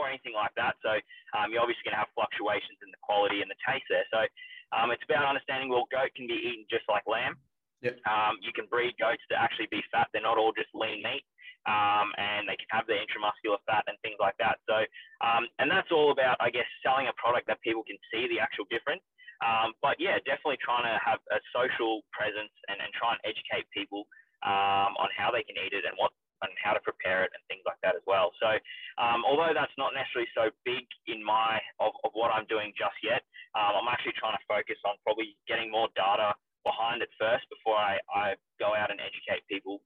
anything 0.02 0.34
like 0.34 0.50
that. 0.58 0.74
So 0.82 0.98
um, 1.38 1.54
you're 1.54 1.62
obviously 1.62 1.86
going 1.86 1.94
to 1.94 2.02
have 2.02 2.10
fluctuations 2.18 2.82
in 2.82 2.90
the 2.90 2.98
quality 2.98 3.38
and 3.38 3.50
the 3.50 3.58
taste 3.62 3.86
there. 3.86 4.06
So 4.10 4.26
um, 4.74 4.90
it's 4.90 5.06
about 5.06 5.22
understanding 5.22 5.70
well, 5.70 5.86
goat 5.94 6.10
can 6.18 6.26
be 6.26 6.34
eaten 6.34 6.66
just 6.66 6.86
like 6.90 7.06
lamb. 7.06 7.38
Yep. 7.86 8.02
Um, 8.08 8.40
you 8.42 8.50
can 8.50 8.66
breed 8.66 8.98
goats 8.98 9.22
to 9.30 9.38
actually 9.38 9.70
be 9.70 9.84
fat. 9.94 10.10
They're 10.10 10.24
not 10.24 10.40
all 10.40 10.56
just 10.56 10.72
lean 10.74 11.04
meat. 11.04 11.22
Um, 11.64 12.12
and 12.20 12.44
they 12.44 12.60
can 12.60 12.68
have 12.76 12.84
the 12.84 12.92
intramuscular 12.92 13.56
fat 13.64 13.88
and 13.88 13.96
things 14.04 14.20
like 14.20 14.36
that. 14.36 14.60
So, 14.68 14.84
um, 15.24 15.48
and 15.56 15.72
that's 15.72 15.88
all 15.88 16.12
about, 16.12 16.36
I 16.36 16.52
guess, 16.52 16.68
selling 16.84 17.08
a 17.08 17.16
product 17.16 17.48
that 17.48 17.56
people 17.64 17.80
can 17.88 17.96
see 18.12 18.28
the 18.28 18.36
actual 18.36 18.68
difference. 18.68 19.00
Um, 19.40 19.72
but 19.80 19.96
yeah, 19.96 20.20
definitely 20.28 20.60
trying 20.60 20.84
to 20.84 20.96
have 21.00 21.24
a 21.32 21.40
social 21.56 22.04
presence 22.12 22.52
and, 22.68 22.76
and 22.84 22.92
try 22.92 23.16
and 23.16 23.20
educate 23.24 23.64
people 23.72 24.04
um, 24.44 24.92
on 25.00 25.08
how 25.16 25.32
they 25.32 25.40
can 25.40 25.56
eat 25.56 25.72
it 25.72 25.88
and 25.88 25.96
what 25.96 26.12
and 26.50 26.56
how 26.60 26.76
to 26.76 26.82
prepare 26.84 27.24
it 27.24 27.32
and 27.32 27.42
things 27.48 27.64
like 27.64 27.80
that 27.82 27.96
as 27.96 28.04
well. 28.06 28.30
So, 28.38 28.54
um, 29.00 29.24
although 29.24 29.52
that's 29.56 29.74
not 29.80 29.96
necessarily 29.96 30.28
so 30.36 30.52
big 30.64 30.84
in 31.08 31.24
my 31.24 31.58
of, 31.80 31.96
of 32.04 32.12
what 32.12 32.30
I'm 32.30 32.46
doing 32.46 32.70
just 32.76 32.96
yet, 33.02 33.24
um, 33.56 33.80
I'm 33.80 33.88
actually 33.88 34.14
trying 34.20 34.36
to 34.36 34.44
focus 34.46 34.78
on 34.84 35.00
probably 35.02 35.36
getting 35.48 35.72
more 35.72 35.88
data 35.96 36.36
behind 36.64 37.02
it 37.02 37.10
first 37.20 37.44
before 37.52 37.76
I, 37.76 38.00
I 38.12 38.34
go 38.58 38.72
out 38.72 38.90
and 38.90 39.00
educate 39.00 39.44
people 39.48 39.80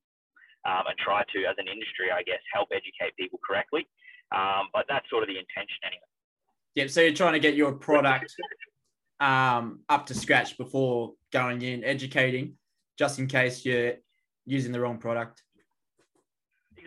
um, 0.66 0.86
and 0.86 0.96
try 0.98 1.22
to, 1.22 1.38
as 1.46 1.56
an 1.58 1.66
industry, 1.66 2.10
I 2.10 2.22
guess, 2.22 2.40
help 2.52 2.68
educate 2.70 3.16
people 3.18 3.38
correctly. 3.44 3.86
Um, 4.34 4.68
but 4.72 4.86
that's 4.88 5.08
sort 5.10 5.22
of 5.22 5.28
the 5.28 5.38
intention 5.38 5.80
anyway. 5.84 6.10
Yep. 6.74 6.90
So 6.90 7.00
you're 7.00 7.14
trying 7.14 7.32
to 7.32 7.40
get 7.40 7.54
your 7.54 7.72
product 7.72 8.34
um, 9.20 9.80
up 9.88 10.06
to 10.06 10.14
scratch 10.14 10.56
before 10.56 11.14
going 11.32 11.62
in, 11.62 11.82
educating, 11.84 12.54
just 12.98 13.18
in 13.18 13.26
case 13.26 13.64
you're 13.64 13.94
using 14.46 14.72
the 14.72 14.80
wrong 14.80 14.98
product. 14.98 15.42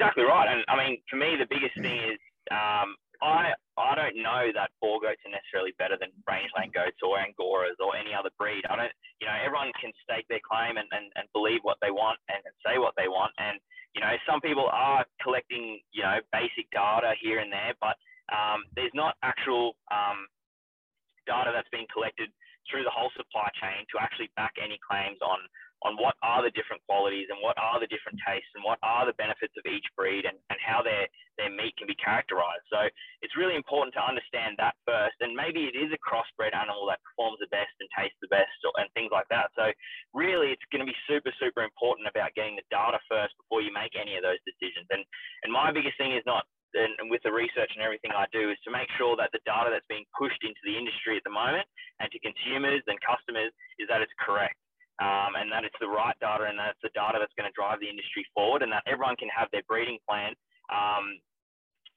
Exactly 0.02 0.26
right. 0.26 0.50
And 0.50 0.66
I 0.66 0.74
mean, 0.82 0.98
for 1.06 1.16
me, 1.22 1.38
the 1.38 1.46
biggest 1.46 1.78
thing 1.78 1.94
is 2.10 2.18
um, 2.50 2.98
I 3.22 3.54
I 3.78 3.94
don't 3.94 4.18
know 4.18 4.50
that 4.58 4.74
Boer 4.82 4.98
goats 4.98 5.22
are 5.30 5.34
necessarily 5.34 5.78
better 5.78 5.94
than 5.94 6.10
rangeland 6.26 6.74
goats 6.74 6.98
or 7.06 7.22
angoras 7.22 7.78
or 7.78 7.94
any 7.94 8.10
other 8.18 8.34
breed. 8.34 8.66
I 8.66 8.76
don't, 8.76 8.94
you 9.22 9.30
know, 9.30 9.38
everyone 9.38 9.70
can 9.78 9.94
stake 10.02 10.26
their 10.26 10.42
claim 10.42 10.82
and, 10.82 10.90
and, 10.90 11.14
and 11.14 11.30
believe 11.38 11.62
what 11.62 11.78
they 11.86 11.94
want 11.94 12.18
and, 12.34 12.42
and 12.42 12.56
say 12.66 12.82
what 12.82 12.98
they 12.98 13.06
want. 13.06 13.30
And, 13.38 13.62
you 13.94 14.02
know, 14.02 14.14
some 14.26 14.42
people 14.42 14.70
are 14.74 15.06
collecting, 15.22 15.80
you 15.94 16.02
know, 16.02 16.18
basic 16.34 16.66
data 16.74 17.14
here 17.22 17.38
and 17.40 17.54
there, 17.54 17.78
but 17.78 17.94
um, 18.34 18.66
there's 18.74 18.94
not 18.98 19.22
actual 19.22 19.78
um, 19.94 20.26
data 21.30 21.54
that's 21.54 21.70
being 21.70 21.90
collected 21.94 22.34
through 22.70 22.86
the 22.86 22.94
whole 22.94 23.10
supply 23.18 23.50
chain 23.62 23.86
to 23.94 24.02
actually 24.02 24.30
back 24.34 24.54
any 24.62 24.78
claims 24.82 25.18
on 25.22 25.38
on 25.84 25.98
what 25.98 26.14
are 26.22 26.46
the 26.46 26.54
different 26.54 26.82
qualities 26.86 27.28
and 27.34 27.42
what 27.42 27.58
are 27.58 27.82
the 27.82 27.90
different 27.90 28.22
tastes 28.22 28.50
and 28.54 28.62
what 28.62 28.78
are 28.86 29.10
the 29.10 29.18
benefits 29.18 29.54
of 29.58 29.66
each 29.66 29.86
breed 29.98 30.30
and, 30.30 30.38
and 30.54 30.60
how 30.62 30.86
their, 30.86 31.10
their 31.42 31.50
meat 31.50 31.74
can 31.78 31.90
be 31.90 31.98
characterized. 31.98 32.66
So 32.70 32.86
it's 33.26 33.34
really 33.34 33.58
important 33.58 33.98
to 33.98 34.04
understand 34.06 34.62
that 34.62 34.78
first. 34.86 35.18
And 35.26 35.34
maybe 35.34 35.66
it 35.66 35.74
is 35.74 35.90
a 35.90 36.02
crossbred 36.06 36.54
animal 36.54 36.86
that 36.94 37.02
performs 37.02 37.42
the 37.42 37.50
best 37.50 37.74
and 37.82 37.90
tastes 37.98 38.18
the 38.22 38.30
best 38.30 38.54
or, 38.62 38.74
and 38.78 38.86
things 38.94 39.10
like 39.10 39.26
that. 39.34 39.50
So 39.58 39.74
really 40.14 40.54
it's 40.54 40.66
going 40.70 40.86
to 40.86 40.90
be 40.90 40.98
super, 41.10 41.34
super 41.42 41.66
important 41.66 42.06
about 42.06 42.38
getting 42.38 42.62
the 42.62 42.68
data 42.70 43.02
first 43.10 43.34
before 43.42 43.66
you 43.66 43.74
make 43.74 43.98
any 43.98 44.14
of 44.18 44.24
those 44.24 44.42
decisions. 44.46 44.86
And, 44.94 45.02
and 45.42 45.50
my 45.50 45.74
biggest 45.74 45.98
thing 45.98 46.14
is 46.14 46.26
not 46.30 46.46
and, 46.72 47.12
with 47.12 47.20
the 47.28 47.34
research 47.34 47.68
and 47.76 47.84
everything 47.84 48.16
I 48.16 48.30
do 48.32 48.48
is 48.48 48.56
to 48.64 48.72
make 48.72 48.88
sure 48.96 49.20
that 49.20 49.34
the 49.36 49.44
data 49.44 49.68
that's 49.74 49.88
being 49.92 50.08
pushed 50.16 50.40
into 50.40 50.62
the 50.64 50.78
industry 50.78 51.20
at 51.20 51.26
the 51.28 51.34
moment 51.34 51.68
and 52.00 52.08
to 52.08 52.20
consumers 52.24 52.80
and 52.88 52.96
customers 53.04 53.52
is 53.76 53.92
that 53.92 54.00
it's 54.00 54.16
correct 54.24 54.61
um, 55.02 55.34
and 55.36 55.50
that 55.50 55.66
it's 55.66 55.82
the 55.82 55.90
right 55.90 56.16
data 56.22 56.46
and 56.46 56.56
that 56.62 56.78
it's 56.78 56.86
the 56.86 56.94
data 56.94 57.18
that's 57.18 57.34
going 57.34 57.50
to 57.50 57.58
drive 57.58 57.82
the 57.82 57.90
industry 57.90 58.22
forward 58.38 58.62
and 58.62 58.72
that 58.72 58.86
everyone 58.86 59.18
can 59.18 59.34
have 59.34 59.50
their 59.50 59.66
breeding 59.66 59.98
plan 60.06 60.38
um, 60.70 61.18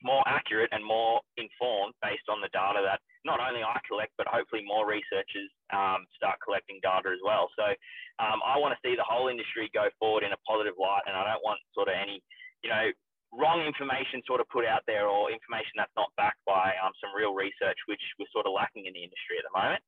more 0.04 0.24
accurate 0.28 0.68
and 0.72 0.84
more 0.84 1.20
informed 1.40 1.96
based 2.04 2.28
on 2.28 2.40
the 2.44 2.52
data 2.52 2.84
that 2.84 3.00
not 3.24 3.40
only 3.40 3.64
I 3.64 3.80
collect, 3.88 4.12
but 4.20 4.28
hopefully 4.28 4.60
more 4.60 4.84
researchers 4.84 5.48
um, 5.72 6.04
start 6.12 6.36
collecting 6.44 6.76
data 6.84 7.08
as 7.08 7.22
well. 7.24 7.48
So 7.56 7.64
um, 8.20 8.44
I 8.44 8.60
want 8.60 8.76
to 8.76 8.80
see 8.84 8.92
the 8.92 9.06
whole 9.06 9.32
industry 9.32 9.72
go 9.72 9.88
forward 9.96 10.22
in 10.22 10.36
a 10.36 10.40
positive 10.44 10.76
light, 10.76 11.08
and 11.08 11.16
I 11.16 11.24
don't 11.24 11.40
want 11.40 11.56
sort 11.72 11.88
of 11.88 11.96
any, 11.96 12.20
you 12.60 12.68
know, 12.68 12.92
wrong 13.32 13.64
information 13.64 14.20
sort 14.28 14.44
of 14.44 14.46
put 14.52 14.68
out 14.68 14.84
there 14.86 15.08
or 15.08 15.32
information 15.32 15.80
that's 15.80 15.96
not 15.96 16.12
backed 16.20 16.44
by 16.44 16.76
um, 16.84 16.92
some 17.00 17.16
real 17.16 17.32
research, 17.32 17.80
which 17.88 18.04
we're 18.20 18.30
sort 18.30 18.44
of 18.44 18.52
lacking 18.52 18.84
in 18.84 18.92
the 18.92 19.02
industry 19.02 19.40
at 19.40 19.48
the 19.48 19.56
moment. 19.56 19.80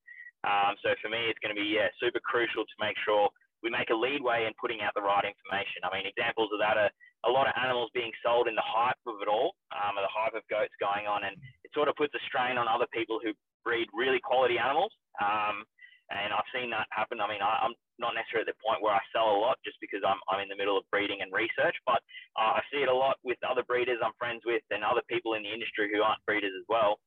Um, 0.47 0.79
so 0.81 0.95
for 1.03 1.11
me, 1.11 1.27
it's 1.27 1.43
going 1.43 1.55
to 1.55 1.59
be 1.59 1.67
yeah 1.67 1.91
super 1.99 2.23
crucial 2.23 2.63
to 2.63 2.77
make 2.79 2.95
sure 3.03 3.29
we 3.67 3.69
make 3.69 3.91
a 3.91 3.99
leadway 3.99 4.47
in 4.47 4.55
putting 4.63 4.79
out 4.81 4.95
the 4.95 5.03
right 5.03 5.27
information. 5.27 5.83
I 5.83 5.91
mean, 5.91 6.07
examples 6.07 6.55
of 6.55 6.63
that 6.63 6.79
are 6.79 6.93
a 7.27 7.31
lot 7.33 7.51
of 7.51 7.59
animals 7.59 7.91
being 7.91 8.15
sold 8.23 8.47
in 8.47 8.55
the 8.55 8.63
hype 8.63 9.01
of 9.11 9.19
it 9.19 9.27
all, 9.27 9.59
um, 9.75 9.99
the 9.99 10.07
hype 10.07 10.39
of 10.39 10.47
goats 10.47 10.75
going 10.79 11.11
on, 11.11 11.27
and 11.27 11.35
it 11.67 11.75
sort 11.75 11.91
of 11.91 11.99
puts 11.99 12.15
a 12.15 12.23
strain 12.31 12.61
on 12.61 12.71
other 12.71 12.87
people 12.95 13.19
who 13.19 13.35
breed 13.67 13.91
really 13.91 14.23
quality 14.23 14.61
animals. 14.61 14.95
Um, 15.19 15.67
and 16.07 16.31
I've 16.31 16.47
seen 16.55 16.71
that 16.71 16.87
happen. 16.95 17.19
I 17.19 17.27
mean, 17.27 17.43
I, 17.43 17.67
am 17.67 17.75
not 17.99 18.15
necessarily 18.15 18.47
at 18.47 18.55
the 18.55 18.63
point 18.63 18.79
where 18.79 18.95
I 18.95 19.03
sell 19.11 19.35
a 19.35 19.43
lot 19.43 19.59
just 19.67 19.75
because 19.83 20.07
I'm, 20.07 20.23
I'm 20.31 20.39
in 20.39 20.47
the 20.47 20.55
middle 20.55 20.79
of 20.79 20.87
breeding 20.95 21.19
and 21.19 21.35
research, 21.35 21.75
but 21.83 21.99
uh, 22.39 22.55
I 22.55 22.63
see 22.71 22.87
it 22.87 22.93
a 22.93 22.95
lot 22.95 23.19
with 23.27 23.43
other 23.43 23.67
breeders 23.67 23.99
I'm 23.99 24.15
friends 24.15 24.47
with 24.47 24.63
and 24.71 24.87
other 24.87 25.03
people 25.11 25.35
in 25.35 25.43
the 25.43 25.51
industry 25.51 25.91
who 25.91 26.07
aren't 26.07 26.23
breeders 26.23 26.55
as 26.55 26.63
well, 26.71 27.03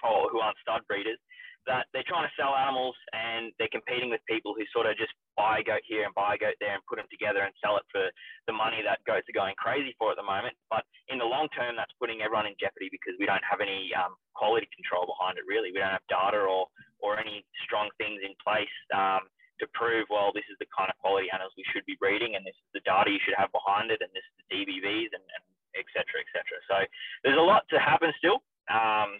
or 0.00 0.32
who 0.32 0.40
aren't 0.40 0.56
stud 0.64 0.80
breeders 0.88 1.20
that 1.68 1.88
they're 1.92 2.06
trying 2.06 2.24
to 2.24 2.36
sell 2.38 2.56
animals 2.56 2.96
and 3.12 3.52
they're 3.60 3.72
competing 3.72 4.08
with 4.08 4.20
people 4.24 4.56
who 4.56 4.64
sort 4.72 4.88
of 4.88 4.96
just 4.96 5.12
buy 5.36 5.60
a 5.60 5.64
goat 5.64 5.84
here 5.84 6.08
and 6.08 6.14
buy 6.16 6.36
a 6.36 6.40
goat 6.40 6.56
there 6.60 6.72
and 6.72 6.84
put 6.88 6.96
them 6.96 7.10
together 7.12 7.44
and 7.44 7.52
sell 7.60 7.76
it 7.76 7.84
for 7.92 8.08
the 8.48 8.54
money 8.56 8.80
that 8.80 9.04
goats 9.04 9.28
are 9.28 9.36
going 9.36 9.54
crazy 9.60 9.92
for 10.00 10.10
at 10.12 10.18
the 10.18 10.24
moment. 10.24 10.56
But 10.72 10.88
in 11.12 11.20
the 11.20 11.28
long 11.28 11.52
term, 11.52 11.76
that's 11.76 11.92
putting 12.00 12.24
everyone 12.24 12.48
in 12.48 12.56
jeopardy 12.56 12.88
because 12.88 13.16
we 13.20 13.28
don't 13.28 13.44
have 13.44 13.60
any 13.60 13.92
um, 13.92 14.16
quality 14.32 14.68
control 14.72 15.04
behind 15.04 15.36
it. 15.36 15.44
Really, 15.44 15.72
we 15.72 15.80
don't 15.82 15.94
have 15.94 16.06
data 16.08 16.40
or 16.40 16.68
or 17.00 17.16
any 17.16 17.44
strong 17.64 17.88
things 17.96 18.20
in 18.20 18.36
place 18.44 18.72
um, 18.92 19.24
to 19.56 19.64
prove 19.72 20.04
well 20.12 20.36
this 20.36 20.44
is 20.52 20.56
the 20.60 20.68
kind 20.68 20.92
of 20.92 20.96
quality 21.00 21.32
animals 21.32 21.52
we 21.56 21.64
should 21.72 21.84
be 21.88 21.96
breeding 21.96 22.36
and 22.36 22.44
this 22.44 22.56
is 22.60 22.68
the 22.76 22.84
data 22.84 23.08
you 23.08 23.20
should 23.24 23.36
have 23.40 23.48
behind 23.56 23.88
it 23.88 24.04
and 24.04 24.12
this 24.12 24.20
is 24.20 24.36
the 24.36 24.44
EBVs 24.52 25.08
and, 25.16 25.24
and 25.24 25.42
et 25.76 25.86
cetera, 25.94 26.18
et 26.18 26.30
cetera. 26.34 26.58
So 26.66 26.76
there's 27.22 27.38
a 27.38 27.46
lot 27.46 27.64
to 27.70 27.78
happen 27.78 28.10
still. 28.18 28.42
Um, 28.70 29.18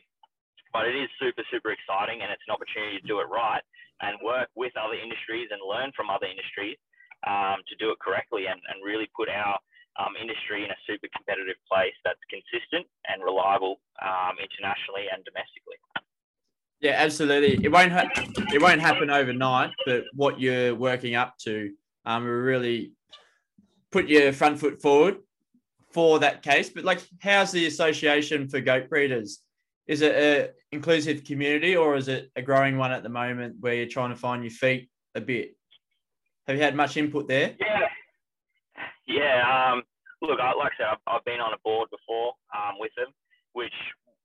but 0.73 0.87
it 0.87 0.95
is 0.95 1.09
super, 1.19 1.43
super 1.51 1.71
exciting 1.71 2.23
and 2.23 2.31
it's 2.31 2.43
an 2.47 2.55
opportunity 2.55 2.99
to 3.01 3.07
do 3.07 3.21
it 3.21 3.29
right 3.29 3.63
and 4.01 4.17
work 4.25 4.49
with 4.57 4.73
other 4.77 4.97
industries 4.97 5.49
and 5.51 5.61
learn 5.61 5.93
from 5.95 6.09
other 6.09 6.27
industries 6.27 6.79
um, 7.27 7.61
to 7.69 7.75
do 7.77 7.91
it 7.93 7.99
correctly 8.01 8.47
and, 8.49 8.61
and 8.73 8.81
really 8.85 9.11
put 9.17 9.29
our 9.29 9.59
um, 9.99 10.15
industry 10.17 10.65
in 10.65 10.71
a 10.71 10.79
super 10.87 11.09
competitive 11.13 11.59
place 11.69 11.95
that's 12.05 12.23
consistent 12.31 12.87
and 13.09 13.23
reliable 13.23 13.81
um, 14.01 14.39
internationally 14.41 15.11
and 15.13 15.21
domestically. 15.27 15.77
Yeah, 16.81 16.97
absolutely. 16.97 17.61
It 17.63 17.69
won't 17.69 17.93
ha- 17.93 18.09
it 18.55 18.63
won't 18.63 18.81
happen 18.81 19.11
overnight, 19.11 19.71
but 19.85 20.05
what 20.15 20.41
you're 20.41 20.75
working 20.75 21.15
up 21.15 21.37
to, 21.45 21.73
um, 22.07 22.25
really 22.25 22.93
put 23.93 24.09
your 24.09 24.33
front 24.33 24.59
foot 24.59 24.81
forward 24.81 25.19
for 25.91 26.21
that 26.21 26.43
case. 26.43 26.71
But 26.71 26.85
like, 26.85 27.01
how's 27.21 27.53
the 27.53 27.67
association 27.67 28.49
for 28.49 28.61
goat 28.61 28.89
breeders? 28.89 29.41
Is 29.91 30.03
it 30.03 30.15
a 30.15 30.51
inclusive 30.71 31.25
community 31.25 31.75
or 31.75 31.97
is 31.97 32.07
it 32.07 32.31
a 32.37 32.43
growing 32.43 32.79
one 32.79 32.93
at 32.93 33.03
the 33.03 33.09
moment 33.09 33.57
where 33.59 33.75
you're 33.75 33.91
trying 33.91 34.11
to 34.11 34.17
find 34.17 34.45
your 34.45 34.53
feet 34.53 34.89
a 35.17 35.21
bit? 35.21 35.57
Have 36.47 36.57
you 36.57 36.63
had 36.63 36.77
much 36.77 36.97
input 36.97 37.27
there? 37.27 37.57
Yeah, 37.59 37.89
yeah. 39.09 39.43
Um, 39.43 39.83
look, 40.23 40.39
I, 40.39 40.55
like 40.55 40.71
I 40.75 40.77
said, 40.79 40.87
I've, 40.95 41.03
I've, 41.09 41.25
been 41.25 41.43
on 41.43 41.55
a 41.55 41.61
board 41.65 41.89
before 41.91 42.35
um, 42.55 42.79
with 42.79 42.95
them, 42.97 43.11
which 43.55 43.75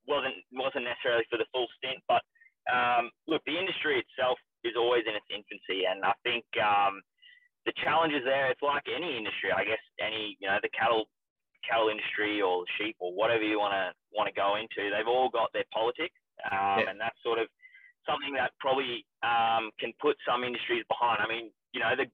wasn't 0.07 0.37
wasn't 0.53 0.85
necessarily 0.85 1.25
for 1.31 1.41
the 1.41 1.49
full 1.51 1.65
stint, 1.81 1.97
but 2.07 2.21
um, 2.69 3.09
look, 3.27 3.41
the 3.49 3.57
industry 3.57 3.97
itself 3.97 4.37
is 4.63 4.77
always 4.77 5.01
in 5.09 5.17
its 5.17 5.25
infancy, 5.33 5.89
and 5.89 6.05
I 6.05 6.13
think 6.21 6.45
um, 6.61 7.01
the 7.65 7.73
challenges 7.81 8.21
there. 8.23 8.53
It's 8.53 8.61
like 8.61 8.85
any 8.85 9.17
industry, 9.17 9.49
I 9.49 9.65
guess. 9.65 9.81
Any 9.97 10.37
you 10.37 10.45
know, 10.45 10.61
the 10.61 10.69
cattle 10.77 11.09
cattle 11.65 11.89
industry 11.89 12.41
or 12.41 12.63
sheep 12.77 12.95
or 12.99 13.11
whatever 13.13 13.43
you 13.43 13.59
want 13.59 13.73
to 13.73 13.91
want 14.13 14.29
to 14.29 14.35
go 14.35 14.55
into, 14.55 14.89
they've 14.89 15.09
all 15.09 15.29
got 15.29 15.51
their 15.51 15.67
politics, 15.73 16.15
um, 16.47 16.79
yeah. 16.79 16.89
and 16.89 16.97
that's 17.01 17.17
sort 17.25 17.41
of 17.41 17.49
something 18.05 18.37
that 18.37 18.53
probably 18.61 19.03
um, 19.25 19.73
can 19.81 19.91
put 19.97 20.15
some 20.23 20.45
industries 20.45 20.85
behind. 20.87 21.19
I 21.19 21.27
mean, 21.27 21.49
you 21.73 21.81
know, 21.81 21.97
the 21.97 22.05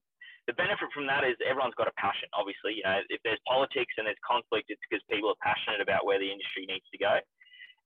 the 0.49 0.57
benefit 0.57 0.89
from 0.89 1.05
that 1.05 1.21
is 1.21 1.37
everyone's 1.45 1.77
got 1.77 1.85
a 1.85 1.95
passion. 2.01 2.25
Obviously, 2.33 2.81
you 2.81 2.85
know, 2.87 2.97
if 3.13 3.21
there's 3.21 3.39
politics 3.45 3.93
and 3.99 4.09
there's 4.09 4.19
conflict, 4.25 4.73
it's 4.73 4.81
because 4.89 5.03
people 5.05 5.29
are 5.29 5.41
passionate 5.45 5.83
about 5.83 6.03
where 6.03 6.17
the 6.17 6.25
industry 6.25 6.65
needs 6.65 6.87
to 6.89 6.97
go, 6.97 7.21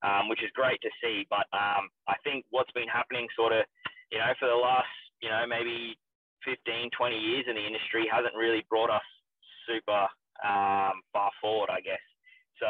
um, 0.07 0.31
which 0.31 0.39
is 0.39 0.49
great 0.55 0.79
to 0.79 0.91
see. 1.03 1.27
But 1.27 1.51
um, 1.51 1.91
I 2.07 2.15
think 2.23 2.47
what's 2.55 2.71
been 2.71 2.87
happening, 2.87 3.27
sort 3.35 3.51
of, 3.51 3.67
you 4.07 4.23
know, 4.23 4.31
for 4.39 4.47
the 4.47 4.55
last, 4.55 4.89
you 5.19 5.27
know, 5.27 5.43
maybe 5.43 5.99
15, 6.47 6.95
20 6.95 7.17
years 7.19 7.45
in 7.49 7.59
the 7.59 7.65
industry 7.65 8.07
hasn't 8.07 8.33
really 8.39 8.63
brought 8.71 8.89
us 8.89 9.05
super 9.67 10.07
um, 10.43 10.99
far 11.13 11.31
forward, 11.39 11.69
I 11.71 11.79
guess. 11.79 12.01
So, 12.59 12.69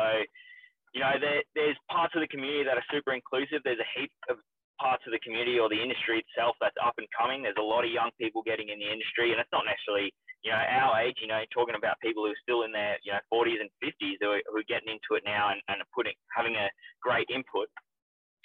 you 0.94 1.02
know, 1.02 1.16
there, 1.20 1.44
there's 1.54 1.78
parts 1.92 2.14
of 2.16 2.22
the 2.22 2.32
community 2.32 2.64
that 2.64 2.78
are 2.78 2.88
super 2.92 3.14
inclusive. 3.14 3.62
There's 3.64 3.82
a 3.82 3.92
heap 3.98 4.12
of 4.30 4.38
parts 4.80 5.04
of 5.08 5.16
the 5.16 5.24
community 5.24 5.60
or 5.60 5.72
the 5.72 5.80
industry 5.80 6.20
itself 6.24 6.56
that's 6.60 6.76
up 6.84 6.96
and 7.00 7.08
coming. 7.16 7.44
There's 7.44 7.60
a 7.60 7.64
lot 7.64 7.88
of 7.88 7.92
young 7.92 8.12
people 8.20 8.44
getting 8.44 8.70
in 8.70 8.80
the 8.80 8.90
industry, 8.90 9.32
and 9.32 9.40
it's 9.40 9.52
not 9.52 9.64
necessarily, 9.64 10.12
you 10.44 10.52
know, 10.52 10.60
our 10.60 11.00
age. 11.00 11.18
You 11.20 11.32
know, 11.32 11.42
talking 11.52 11.76
about 11.76 12.00
people 12.04 12.28
who 12.28 12.32
are 12.32 12.44
still 12.44 12.64
in 12.68 12.72
their, 12.72 13.00
you 13.04 13.12
know, 13.12 13.22
40s 13.32 13.60
and 13.64 13.72
50s 13.80 14.20
who 14.20 14.36
are, 14.36 14.44
who 14.52 14.60
are 14.60 14.72
getting 14.72 14.92
into 14.92 15.16
it 15.16 15.24
now 15.24 15.52
and, 15.52 15.60
and 15.72 15.80
are 15.82 15.92
putting 15.96 16.16
having 16.36 16.56
a 16.56 16.68
great 17.02 17.28
input. 17.32 17.72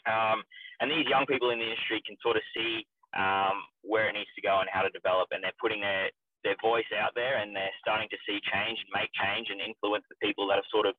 Um, 0.09 0.42
and 0.80 0.88
these 0.88 1.06
young 1.06 1.28
people 1.28 1.52
in 1.52 1.61
the 1.61 1.68
industry 1.68 2.00
can 2.06 2.16
sort 2.24 2.40
of 2.40 2.44
see 2.56 2.87
um, 3.12 3.66
where 3.83 4.09
it 4.09 4.16
needs 4.16 4.33
to 4.35 4.42
go 4.42 4.61
and 4.61 4.68
how 4.70 4.83
to 4.83 4.90
develop, 4.90 5.28
and 5.30 5.42
they're 5.42 5.61
putting 5.61 5.83
their 5.83 6.09
their 6.44 6.57
voice 6.62 6.88
out 6.96 7.12
there 7.14 7.38
and 7.38 7.55
they're 7.55 7.74
starting 7.81 8.09
to 8.09 8.18
see 8.24 8.40
change 8.48 8.81
and 8.81 8.92
make 8.94 9.12
change 9.12 9.48
and 9.53 9.61
influence 9.61 10.05
the 10.09 10.18
people 10.24 10.48
that 10.48 10.57
have 10.57 10.68
sort 10.72 10.87
of 10.88 10.94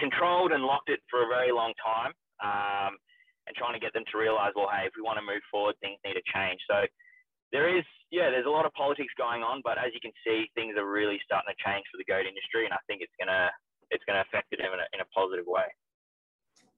controlled 0.00 0.52
and 0.52 0.64
locked 0.64 0.88
it 0.88 1.00
for 1.10 1.24
a 1.24 1.28
very 1.28 1.52
long 1.52 1.72
time 1.80 2.12
um, 2.40 2.96
and 3.46 3.52
trying 3.56 3.76
to 3.76 3.82
get 3.82 3.92
them 3.92 4.04
to 4.10 4.16
realize, 4.18 4.52
well, 4.56 4.72
hey, 4.72 4.88
if 4.88 4.94
we 4.96 5.04
want 5.04 5.20
to 5.20 5.26
move 5.26 5.44
forward, 5.52 5.76
things 5.80 6.00
need 6.04 6.16
to 6.16 6.26
change. 6.32 6.58
So 6.64 6.88
there 7.52 7.70
is, 7.70 7.84
yeah, 8.10 8.30
there's 8.30 8.46
a 8.46 8.50
lot 8.50 8.66
of 8.66 8.72
politics 8.72 9.12
going 9.16 9.42
on, 9.42 9.60
but 9.62 9.78
as 9.78 9.92
you 9.94 10.00
can 10.00 10.12
see, 10.26 10.50
things 10.54 10.74
are 10.76 10.88
really 10.88 11.20
starting 11.24 11.52
to 11.52 11.58
change 11.62 11.84
for 11.92 11.98
the 11.98 12.08
goat 12.08 12.26
industry, 12.26 12.64
and 12.64 12.74
I 12.74 12.80
think 12.86 13.02
it's 13.02 13.14
gonna 13.20 13.50
it's 13.90 14.02
gonna 14.06 14.24
affect 14.26 14.50
it 14.50 14.58
in 14.58 14.66
a, 14.66 14.86
in 14.92 15.00
a 15.00 15.08
positive 15.14 15.46
way. 15.46 15.68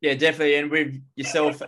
Yeah, 0.01 0.15
definitely, 0.15 0.57
and 0.57 0.71
with 0.71 1.01
yourself 1.17 1.63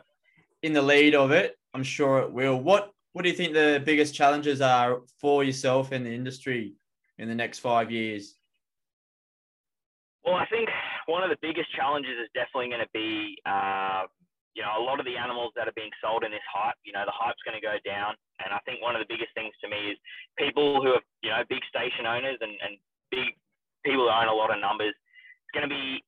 in 0.63 0.73
the 0.73 0.83
lead 0.83 1.15
of 1.15 1.31
it, 1.31 1.57
I'm 1.73 1.83
sure 1.83 2.19
it 2.21 2.33
will. 2.33 2.61
What 2.61 2.93
what 3.13 3.23
do 3.23 3.29
you 3.29 3.35
think 3.35 3.55
the 3.55 3.83
biggest 3.85 4.15
challenges 4.15 4.61
are 4.61 5.03
for 5.21 5.43
yourself 5.43 5.93
in 5.93 6.05
the 6.05 6.13
industry 6.13 6.75
in 7.19 7.29
the 7.29 7.35
next 7.35 7.59
five 7.59 7.91
years? 7.91 8.37
Well, 10.25 10.37
I 10.37 10.47
think 10.47 10.69
one 11.07 11.25
of 11.25 11.31
the 11.31 11.41
biggest 11.43 11.75
challenges 11.75 12.15
is 12.23 12.29
definitely 12.35 12.71
going 12.71 12.85
to 12.87 12.93
be, 12.95 13.35
uh, 13.49 14.07
you 14.55 14.63
know, 14.63 14.79
a 14.79 14.85
lot 14.85 15.01
of 15.01 15.07
the 15.07 15.17
animals 15.17 15.51
that 15.57 15.67
are 15.67 15.75
being 15.75 15.91
sold 15.99 16.23
in 16.23 16.31
this 16.31 16.45
hype. 16.47 16.77
You 16.85 16.93
know, 16.93 17.03
the 17.03 17.15
hype's 17.15 17.41
going 17.43 17.59
to 17.59 17.65
go 17.65 17.81
down, 17.83 18.15
and 18.45 18.55
I 18.55 18.61
think 18.63 18.79
one 18.79 18.95
of 18.95 19.03
the 19.03 19.11
biggest 19.11 19.35
things 19.35 19.55
to 19.65 19.67
me 19.67 19.97
is 19.97 19.99
people 20.39 20.79
who 20.79 20.95
are, 20.95 21.05
you 21.25 21.31
know, 21.31 21.43
big 21.49 21.65
station 21.67 22.07
owners 22.07 22.39
and, 22.41 22.55
and 22.63 22.79
big 23.11 23.35
people 23.83 24.07
who 24.07 24.13
own 24.13 24.29
a 24.29 24.37
lot 24.37 24.55
of 24.55 24.63
numbers. 24.63 24.95
It's 24.95 25.55
going 25.57 25.67
to 25.67 25.73
be 25.73 26.05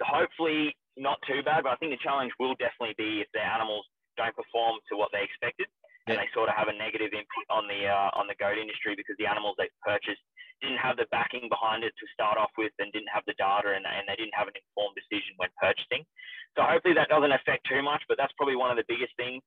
hopefully 0.00 0.72
not 0.96 1.20
too 1.28 1.42
bad, 1.44 1.68
but 1.68 1.74
I 1.74 1.76
think 1.76 1.92
the 1.92 2.00
challenge 2.00 2.32
will 2.40 2.56
definitely 2.56 2.96
be 2.96 3.20
if 3.20 3.28
their 3.36 3.44
animals 3.44 3.84
don't 4.16 4.32
perform 4.32 4.80
to 4.88 4.96
what 4.96 5.10
they 5.12 5.20
expected 5.20 5.68
and 6.08 6.16
they 6.16 6.28
sort 6.32 6.48
of 6.48 6.56
have 6.56 6.68
a 6.68 6.76
negative 6.76 7.12
impact 7.12 7.48
on 7.50 7.68
the 7.68 7.88
uh, 7.88 8.10
on 8.16 8.26
the 8.26 8.38
goat 8.40 8.56
industry 8.56 8.96
because 8.96 9.16
the 9.20 9.28
animals 9.28 9.56
they've 9.58 9.80
purchased 9.84 10.22
didn't 10.60 10.80
have 10.80 10.96
the 10.96 11.08
backing 11.08 11.48
behind 11.48 11.84
it 11.84 11.92
to 11.96 12.06
start 12.12 12.36
off 12.36 12.52
with 12.60 12.72
and 12.78 12.92
didn't 12.92 13.08
have 13.08 13.24
the 13.24 13.36
data 13.40 13.72
and, 13.72 13.84
and 13.88 14.04
they 14.04 14.16
didn't 14.16 14.36
have 14.36 14.48
an 14.48 14.56
informed 14.56 14.92
decision 14.92 15.32
when 15.40 15.48
purchasing. 15.56 16.04
So 16.52 16.64
hopefully 16.64 16.92
that 17.00 17.08
doesn't 17.08 17.32
affect 17.32 17.64
too 17.64 17.80
much, 17.80 18.04
but 18.08 18.20
that's 18.20 18.32
probably 18.36 18.60
one 18.60 18.68
of 18.68 18.76
the 18.76 18.84
biggest 18.84 19.16
things. 19.16 19.40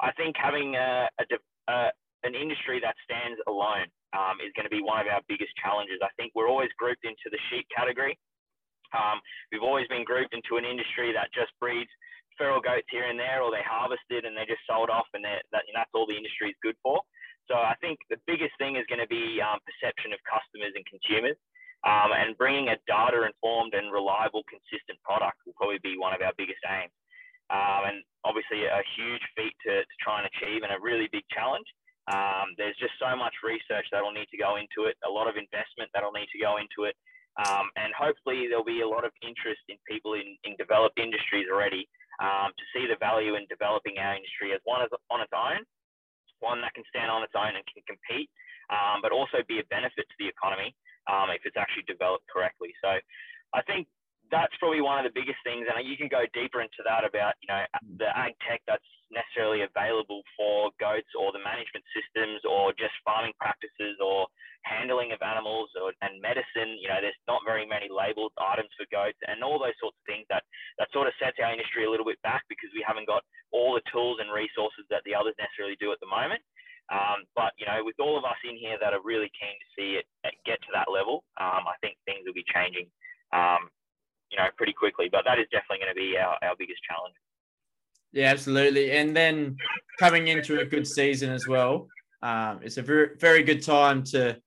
I 0.00 0.10
think 0.16 0.36
having 0.40 0.74
a, 0.74 1.08
a, 1.20 1.24
a 1.68 1.76
an 2.24 2.32
industry 2.32 2.80
that 2.80 2.96
stands 3.04 3.36
alone 3.46 3.84
um, 4.16 4.40
is 4.40 4.48
going 4.56 4.64
to 4.64 4.72
be 4.72 4.80
one 4.80 4.96
of 4.96 5.06
our 5.12 5.20
biggest 5.28 5.52
challenges. 5.60 6.00
I 6.00 6.08
think 6.16 6.32
we're 6.32 6.48
always 6.48 6.72
grouped 6.80 7.04
into 7.04 7.28
the 7.28 7.38
sheep 7.52 7.68
category. 7.68 8.16
Um, 8.96 9.20
we've 9.52 9.62
always 9.62 9.84
been 9.92 10.08
grouped 10.08 10.32
into 10.32 10.56
an 10.56 10.64
industry 10.64 11.12
that 11.12 11.28
just 11.36 11.52
breeds 11.60 11.90
feral 12.36 12.60
goats 12.60 12.88
here 12.90 13.06
and 13.06 13.18
there, 13.18 13.42
or 13.42 13.50
they 13.50 13.64
harvested 13.64 14.24
and 14.24 14.36
they 14.36 14.46
just 14.46 14.64
sold 14.68 14.90
off, 14.90 15.06
and 15.14 15.24
that, 15.24 15.44
that's 15.52 15.94
all 15.94 16.06
the 16.06 16.16
industry 16.16 16.50
is 16.50 16.58
good 16.64 16.76
for. 16.82 17.00
So 17.48 17.60
I 17.60 17.76
think 17.80 18.00
the 18.08 18.20
biggest 18.26 18.56
thing 18.56 18.76
is 18.76 18.88
going 18.88 19.04
to 19.04 19.10
be 19.10 19.40
um, 19.40 19.60
perception 19.68 20.12
of 20.16 20.20
customers 20.24 20.72
and 20.72 20.84
consumers. 20.88 21.36
Um, 21.84 22.16
and 22.16 22.32
bringing 22.40 22.72
a 22.72 22.80
data 22.88 23.28
informed 23.28 23.76
and 23.76 23.92
reliable, 23.92 24.40
consistent 24.48 24.96
product 25.04 25.36
will 25.44 25.52
probably 25.52 25.84
be 25.84 26.00
one 26.00 26.16
of 26.16 26.24
our 26.24 26.32
biggest 26.40 26.64
aims. 26.64 26.96
Um, 27.52 27.92
and 27.92 27.98
obviously, 28.24 28.64
a 28.64 28.80
huge 28.96 29.20
feat 29.36 29.52
to, 29.68 29.84
to, 29.84 29.96
try 30.00 30.24
and 30.24 30.28
achieve 30.32 30.64
and 30.64 30.72
a 30.72 30.80
really 30.80 31.12
big 31.12 31.28
challenge. 31.28 31.68
Um, 32.08 32.56
there's 32.56 32.76
just 32.80 32.96
so 32.96 33.12
much 33.12 33.36
research 33.44 33.84
that'll 33.92 34.16
need 34.16 34.32
to 34.32 34.40
go 34.40 34.56
into 34.56 34.88
it, 34.88 34.96
a 35.04 35.12
lot 35.12 35.28
of 35.28 35.36
investment 35.36 35.92
that'll 35.92 36.16
need 36.16 36.32
to 36.32 36.40
go 36.40 36.56
into 36.56 36.88
it. 36.88 36.96
Um, 37.36 37.68
and 37.76 37.92
hopefully, 37.92 38.48
there'll 38.48 38.64
be 38.64 38.80
a 38.80 38.88
lot 38.88 39.04
of 39.04 39.12
interest 39.20 39.60
in 39.68 39.76
people 39.84 40.16
in, 40.16 40.40
in 40.48 40.56
developed 40.56 40.96
industries 40.96 41.52
already 41.52 41.84
um, 42.22 42.54
to 42.54 42.64
see 42.74 42.86
the 42.86 42.98
value 42.98 43.34
in 43.34 43.46
developing 43.50 43.98
our 43.98 44.14
industry 44.14 44.52
as 44.54 44.60
one 44.64 44.82
as, 44.82 44.90
on 45.10 45.20
its 45.22 45.32
own 45.34 45.62
one 46.44 46.60
that 46.60 46.76
can 46.76 46.84
stand 46.92 47.08
on 47.08 47.24
its 47.24 47.32
own 47.32 47.56
and 47.56 47.64
can 47.64 47.80
compete, 47.88 48.28
um, 48.68 49.00
but 49.00 49.16
also 49.16 49.40
be 49.48 49.64
a 49.64 49.66
benefit 49.72 50.04
to 50.04 50.16
the 50.20 50.28
economy 50.28 50.76
um, 51.08 51.32
if 51.32 51.40
it's 51.48 51.56
actually 51.56 51.88
developed 51.88 52.28
correctly. 52.28 52.76
So 52.84 53.00
I 53.56 53.64
think 53.64 53.88
that's 54.30 54.54
probably 54.56 54.80
one 54.80 54.96
of 54.96 55.04
the 55.04 55.14
biggest 55.14 55.40
things, 55.44 55.68
and 55.68 55.76
you 55.84 55.96
can 55.96 56.08
go 56.08 56.24
deeper 56.32 56.64
into 56.64 56.80
that 56.84 57.04
about 57.04 57.36
you 57.44 57.48
know 57.48 57.62
the 58.00 58.08
ag 58.16 58.32
tech 58.44 58.64
that's 58.64 58.86
necessarily 59.12 59.62
available 59.62 60.24
for 60.36 60.72
goats, 60.80 61.10
or 61.18 61.32
the 61.32 61.42
management 61.44 61.84
systems, 61.92 62.40
or 62.48 62.72
just 62.74 62.94
farming 63.04 63.36
practices, 63.36 64.00
or 64.00 64.26
handling 64.64 65.12
of 65.12 65.20
animals, 65.20 65.68
or, 65.76 65.92
and 66.00 66.16
medicine. 66.24 66.80
You 66.80 66.88
know, 66.88 67.00
there's 67.04 67.18
not 67.28 67.44
very 67.44 67.68
many 67.68 67.92
labeled 67.92 68.32
items 68.40 68.72
for 68.80 68.88
goats, 68.88 69.18
and 69.28 69.44
all 69.44 69.60
those 69.60 69.76
sorts 69.78 69.98
of 70.00 70.04
things 70.08 70.24
that 70.32 70.42
that 70.80 70.88
sort 70.94 71.06
of 71.06 71.14
sets 71.20 71.36
our 71.42 71.52
industry 71.52 71.84
a 71.84 71.90
little 71.90 72.08
bit 72.08 72.20
back 72.24 72.48
because 72.48 72.72
we 72.72 72.84
haven't 72.84 73.10
got 73.10 73.22
all 73.52 73.76
the 73.76 73.84
tools 73.92 74.18
and 74.24 74.32
resources 74.32 74.88
that 74.88 75.04
the 75.04 75.14
others 75.14 75.36
necessarily 75.36 75.76
do 75.78 75.92
at 75.92 76.00
the 76.00 76.08
moment. 76.10 76.40
Um, 76.92 77.24
but 77.32 77.56
you 77.56 77.64
know, 77.64 77.80
with 77.80 77.96
all 78.00 78.16
of 78.16 78.24
us 78.24 78.40
in 78.44 78.56
here 78.56 78.76
that 78.80 78.92
are 78.92 79.04
really 79.04 79.32
keen 79.36 79.56
to 79.56 79.68
see 79.76 79.88
it 80.00 80.04
get 80.44 80.60
to 80.64 80.72
that 80.72 80.88
level, 80.92 81.24
um, 81.40 81.64
I 81.68 81.76
think 81.80 81.96
things 82.04 82.24
will 82.24 82.36
be 82.36 82.44
changing 82.52 82.88
um, 83.34 83.68
you 84.30 84.36
know, 84.36 84.46
pretty 84.56 84.72
quickly. 84.72 85.08
But 85.10 85.24
that 85.24 85.38
is 85.38 85.46
definitely 85.50 85.78
going 85.78 85.94
to 85.94 86.00
be 86.00 86.16
our, 86.18 86.38
our 86.42 86.56
biggest 86.58 86.80
challenge. 86.88 87.14
Yeah, 88.12 88.30
absolutely. 88.30 88.92
And 88.92 89.16
then 89.16 89.56
coming 89.98 90.28
into 90.28 90.60
a 90.60 90.64
good 90.64 90.86
season 90.86 91.30
as 91.30 91.48
well, 91.48 91.88
um, 92.22 92.60
it's 92.62 92.76
a 92.76 92.82
very, 92.82 93.10
very 93.18 93.42
good 93.42 93.62
time 93.62 94.04
to 94.04 94.38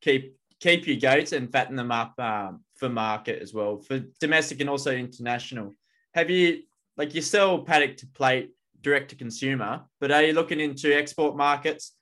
keep 0.00 0.36
keep 0.60 0.86
your 0.86 0.96
goats 0.96 1.32
and 1.32 1.50
fatten 1.50 1.74
them 1.74 1.90
up 1.90 2.18
um, 2.20 2.62
for 2.76 2.88
market 2.88 3.42
as 3.42 3.52
well, 3.52 3.78
for 3.78 4.00
domestic 4.20 4.60
and 4.60 4.70
also 4.70 4.92
international. 4.92 5.74
Have 6.14 6.30
you 6.30 6.62
like 6.96 7.14
you 7.14 7.20
sell 7.20 7.58
paddock 7.58 7.96
to 7.98 8.06
plate 8.06 8.52
direct 8.80 9.10
to 9.10 9.16
consumer, 9.16 9.82
but 10.00 10.10
are 10.10 10.22
you 10.22 10.32
looking 10.32 10.60
into 10.60 10.96
export 10.96 11.36
markets? 11.36 11.92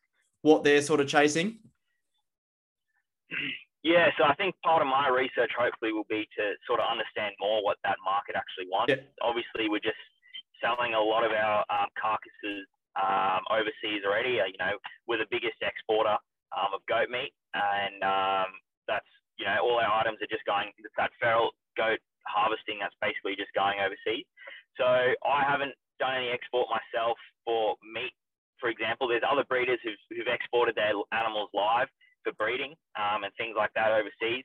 What 0.42 0.64
they're 0.64 0.82
sort 0.82 1.00
of 1.00 1.08
chasing? 1.08 1.58
Yeah, 3.82 4.12
so 4.20 4.28
I 4.28 4.36
think 4.36 4.54
part 4.60 4.84
of 4.84 4.88
my 4.88 5.08
research 5.08 5.48
hopefully 5.56 5.92
will 5.96 6.08
be 6.08 6.28
to 6.36 6.52
sort 6.68 6.80
of 6.80 6.86
understand 6.90 7.32
more 7.40 7.64
what 7.64 7.80
that 7.84 7.96
market 8.04 8.36
actually 8.36 8.68
wants. 8.68 8.92
Yeah. 8.92 9.00
Obviously, 9.24 9.72
we're 9.72 9.80
just 9.80 10.00
selling 10.60 10.92
a 10.92 11.00
lot 11.00 11.24
of 11.24 11.32
our 11.32 11.64
um, 11.72 11.88
carcasses 11.96 12.68
um, 13.00 13.40
overseas 13.48 14.04
already. 14.04 14.36
Uh, 14.36 14.52
you 14.52 14.60
know, 14.60 14.76
we're 15.08 15.16
the 15.16 15.32
biggest 15.32 15.56
exporter 15.64 16.20
um, 16.52 16.76
of 16.76 16.84
goat 16.84 17.08
meat, 17.08 17.32
and 17.56 18.04
um, 18.04 18.52
that's 18.84 19.08
you 19.40 19.48
know 19.48 19.64
all 19.64 19.80
our 19.80 20.04
items 20.04 20.20
are 20.20 20.28
just 20.28 20.44
going 20.44 20.68
that 21.00 21.10
feral 21.16 21.56
goat 21.72 22.04
harvesting. 22.28 22.84
That's 22.84 22.96
basically 23.00 23.32
just 23.32 23.56
going 23.56 23.80
overseas. 23.80 24.28
So 24.76 24.84
I 25.24 25.40
haven't 25.40 25.72
done 25.96 26.20
any 26.20 26.28
export 26.28 26.68
myself 26.68 27.16
for 27.48 27.80
meat, 27.80 28.12
for 28.60 28.68
example. 28.68 29.08
There's 29.08 29.24
other 29.24 29.44
breeders 29.48 29.80
who've, 29.80 30.00
who've 30.12 30.28
exported 30.28 30.76
their 30.76 30.92
animals 31.16 31.48
live 31.56 31.88
for 32.22 32.32
breeding 32.36 32.74
um, 32.98 33.24
and 33.24 33.32
things 33.36 33.54
like 33.56 33.72
that 33.74 33.92
overseas, 33.92 34.44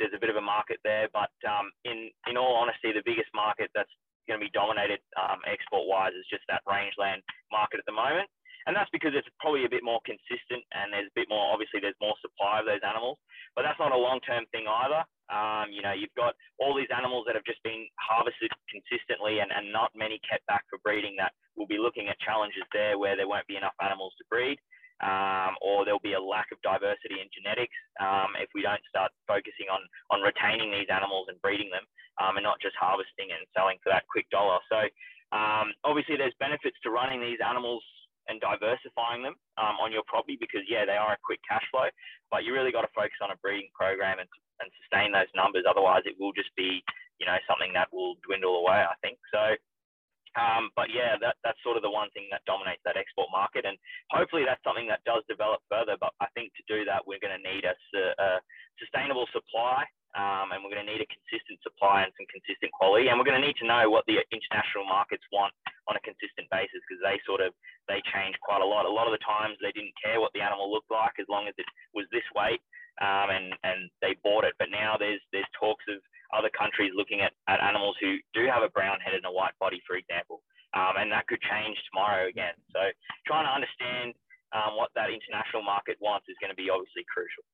is 0.00 0.12
a 0.12 0.20
bit 0.20 0.28
of 0.28 0.36
a 0.36 0.44
market 0.44 0.76
there. 0.84 1.08
But 1.12 1.32
um, 1.48 1.72
in 1.88 2.12
in 2.28 2.36
all 2.36 2.56
honesty, 2.60 2.92
the 2.92 3.04
biggest 3.04 3.32
market 3.32 3.70
that's 3.72 3.92
going 4.28 4.40
to 4.40 4.44
be 4.44 4.52
dominated 4.52 5.00
um, 5.16 5.40
export 5.46 5.86
wise 5.86 6.12
is 6.12 6.26
just 6.28 6.44
that 6.50 6.66
rangeland 6.66 7.22
market 7.54 7.78
at 7.78 7.86
the 7.86 7.94
moment. 7.94 8.28
And 8.66 8.74
that's 8.74 8.90
because 8.90 9.14
it's 9.14 9.30
probably 9.38 9.62
a 9.62 9.70
bit 9.70 9.86
more 9.86 10.02
consistent 10.02 10.66
and 10.74 10.90
there's 10.90 11.06
a 11.06 11.14
bit 11.14 11.30
more, 11.30 11.54
obviously, 11.54 11.78
there's 11.78 11.94
more 12.02 12.18
supply 12.18 12.58
of 12.58 12.66
those 12.66 12.82
animals. 12.82 13.14
But 13.54 13.62
that's 13.62 13.78
not 13.78 13.94
a 13.94 13.96
long 13.96 14.18
term 14.26 14.42
thing 14.50 14.66
either. 14.66 15.06
Um, 15.30 15.70
you 15.70 15.86
know, 15.86 15.94
you've 15.94 16.14
got 16.18 16.34
all 16.58 16.74
these 16.74 16.90
animals 16.90 17.30
that 17.30 17.38
have 17.38 17.46
just 17.46 17.62
been 17.62 17.86
harvested 18.02 18.50
consistently 18.66 19.38
and, 19.38 19.54
and 19.54 19.70
not 19.70 19.94
many 19.94 20.18
kept 20.26 20.42
back 20.50 20.66
for 20.66 20.82
breeding 20.82 21.14
that 21.22 21.30
will 21.54 21.70
be 21.70 21.78
looking 21.78 22.10
at 22.10 22.18
challenges 22.18 22.66
there 22.74 22.98
where 22.98 23.14
there 23.14 23.30
won't 23.30 23.46
be 23.46 23.54
enough 23.54 23.74
animals 23.78 24.14
to 24.18 24.26
breed 24.26 24.58
um, 25.04 25.56
or 25.60 25.84
there'll 25.84 26.02
be 26.04 26.16
a 26.16 26.20
lack 26.20 26.48
of 26.52 26.62
diversity 26.64 27.20
in 27.20 27.28
genetics 27.28 27.76
um, 28.00 28.32
if 28.40 28.48
we 28.56 28.64
don't 28.64 28.80
start 28.88 29.12
focusing 29.28 29.68
on 29.68 29.84
on 30.08 30.24
retaining 30.24 30.72
these 30.72 30.88
animals 30.88 31.28
and 31.28 31.40
breeding 31.44 31.68
them, 31.68 31.84
um, 32.22 32.40
and 32.40 32.44
not 32.44 32.60
just 32.60 32.76
harvesting 32.80 33.32
and 33.32 33.44
selling 33.52 33.76
for 33.84 33.92
that 33.92 34.08
quick 34.08 34.24
dollar. 34.32 34.56
So 34.72 34.88
um, 35.36 35.74
obviously, 35.84 36.16
there's 36.16 36.36
benefits 36.40 36.78
to 36.84 36.94
running 36.94 37.20
these 37.20 37.42
animals 37.44 37.84
and 38.26 38.42
diversifying 38.42 39.22
them 39.22 39.38
um, 39.58 39.78
on 39.78 39.94
your 39.94 40.02
property 40.06 40.36
because 40.40 40.66
yeah, 40.66 40.84
they 40.88 40.98
are 40.98 41.14
a 41.14 41.24
quick 41.26 41.38
cash 41.46 41.62
flow, 41.70 41.86
but 42.30 42.42
you 42.42 42.50
really 42.50 42.74
got 42.74 42.82
to 42.82 42.92
focus 42.96 43.18
on 43.22 43.30
a 43.30 43.38
breeding 43.42 43.70
program 43.74 44.18
and 44.18 44.28
and 44.60 44.72
sustain 44.80 45.12
those 45.12 45.28
numbers. 45.36 45.68
Otherwise, 45.68 46.08
it 46.08 46.16
will 46.18 46.32
just 46.32 46.50
be 46.56 46.80
you 47.20 47.26
know 47.26 47.36
something 47.44 47.72
that 47.76 47.92
will 47.92 48.16
dwindle 48.24 48.64
away. 48.64 48.80
I 48.80 48.96
think 49.02 49.18
so. 49.28 49.54
Um, 50.36 50.68
but 50.76 50.92
yeah, 50.92 51.16
that, 51.24 51.40
that's 51.40 51.58
sort 51.64 51.80
of 51.80 51.82
the 51.82 51.90
one 51.90 52.12
thing 52.12 52.28
that 52.28 52.44
dominates 52.44 52.84
that 52.84 53.00
export 53.00 53.32
market, 53.32 53.64
and 53.64 53.80
hopefully 54.12 54.44
that's 54.44 54.62
something 54.62 54.86
that 54.92 55.00
does 55.08 55.24
develop 55.24 55.64
further. 55.72 55.96
But 55.96 56.12
I 56.20 56.28
think 56.36 56.52
to 56.60 56.64
do 56.68 56.84
that, 56.84 57.08
we're 57.08 57.20
going 57.20 57.32
to 57.32 57.40
need 57.40 57.64
a, 57.64 57.72
a 57.72 58.28
sustainable 58.76 59.24
supply, 59.32 59.88
um, 60.12 60.52
and 60.52 60.60
we're 60.60 60.72
going 60.72 60.84
to 60.84 60.92
need 60.92 61.00
a 61.00 61.08
consistent 61.08 61.56
supply 61.64 62.04
and 62.04 62.12
some 62.20 62.28
consistent 62.28 62.68
quality, 62.76 63.08
and 63.08 63.16
we're 63.16 63.28
going 63.28 63.40
to 63.40 63.46
need 63.46 63.56
to 63.64 63.68
know 63.68 63.88
what 63.88 64.04
the 64.04 64.20
international 64.28 64.84
markets 64.84 65.24
want 65.32 65.56
on 65.88 65.96
a 65.96 66.02
consistent 66.04 66.44
basis 66.52 66.84
because 66.84 67.00
they 67.00 67.16
sort 67.24 67.40
of 67.40 67.56
they 67.88 68.04
change 68.12 68.36
quite 68.44 68.60
a 68.60 68.66
lot. 68.66 68.84
A 68.84 68.92
lot 68.92 69.08
of 69.08 69.16
the 69.16 69.24
times 69.24 69.56
they 69.64 69.72
didn't 69.72 69.96
care 69.96 70.20
what 70.20 70.32
the 70.36 70.44
animal 70.44 70.68
looked 70.68 70.90
like 70.92 71.16
as 71.16 71.28
long 71.32 71.48
as 71.48 71.56
it 71.56 71.68
was 71.96 72.04
this 72.12 72.26
weight, 72.36 72.60
um, 73.00 73.32
and 73.32 73.56
and 73.64 73.88
they 74.04 74.18
bought 74.20 74.44
it. 74.44 74.52
But 74.60 74.68
now 74.68 75.00
there's 75.00 75.22
there's 75.32 75.48
talks 75.56 75.84
of 75.88 75.96
other 76.32 76.50
countries 76.50 76.92
looking 76.94 77.20
at, 77.20 77.32
at 77.48 77.60
animals 77.60 77.96
who 78.00 78.16
do 78.34 78.46
have 78.46 78.62
a 78.62 78.70
brown 78.70 78.98
head 79.00 79.14
and 79.14 79.24
a 79.26 79.30
white 79.30 79.54
body, 79.60 79.82
for 79.86 79.96
example. 79.96 80.42
Um, 80.74 80.98
and 80.98 81.12
that 81.12 81.26
could 81.26 81.40
change 81.42 81.76
tomorrow 81.90 82.28
again. 82.28 82.54
So 82.72 82.80
trying 83.26 83.46
to 83.46 83.52
understand 83.52 84.14
um, 84.52 84.76
what 84.76 84.90
that 84.94 85.10
international 85.10 85.62
market 85.62 85.96
wants 86.00 86.26
is 86.28 86.36
going 86.40 86.50
to 86.50 86.56
be 86.56 86.68
obviously 86.70 87.04
crucial. 87.12 87.44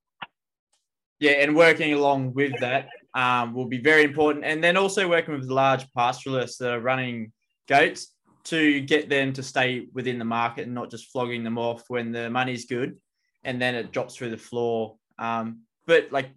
Yeah, 1.21 1.43
and 1.43 1.55
working 1.55 1.93
along 1.95 2.35
with 2.35 2.59
that 2.61 2.89
um, 3.15 3.55
will 3.55 3.67
be 3.67 3.79
very 3.79 4.03
important. 4.03 4.45
And 4.45 4.63
then 4.63 4.77
also 4.77 5.09
working 5.09 5.35
with 5.35 5.45
large 5.45 5.87
pastoralists 5.93 6.59
that 6.59 6.73
are 6.73 6.81
running 6.81 7.33
goats 7.69 8.09
to 8.45 8.81
get 8.81 9.09
them 9.09 9.33
to 9.35 9.43
stay 9.43 9.87
within 9.93 10.19
the 10.19 10.25
market 10.25 10.67
and 10.67 10.75
not 10.75 10.91
just 10.91 11.13
flogging 11.13 11.45
them 11.45 11.59
off 11.59 11.85
when 11.89 12.11
the 12.11 12.29
money's 12.29 12.65
good 12.65 12.97
and 13.45 13.61
then 13.61 13.75
it 13.75 13.93
drops 13.93 14.17
through 14.17 14.31
the 14.31 14.37
floor. 14.37 14.97
Um, 15.19 15.63
but 15.87 16.11
like 16.13 16.31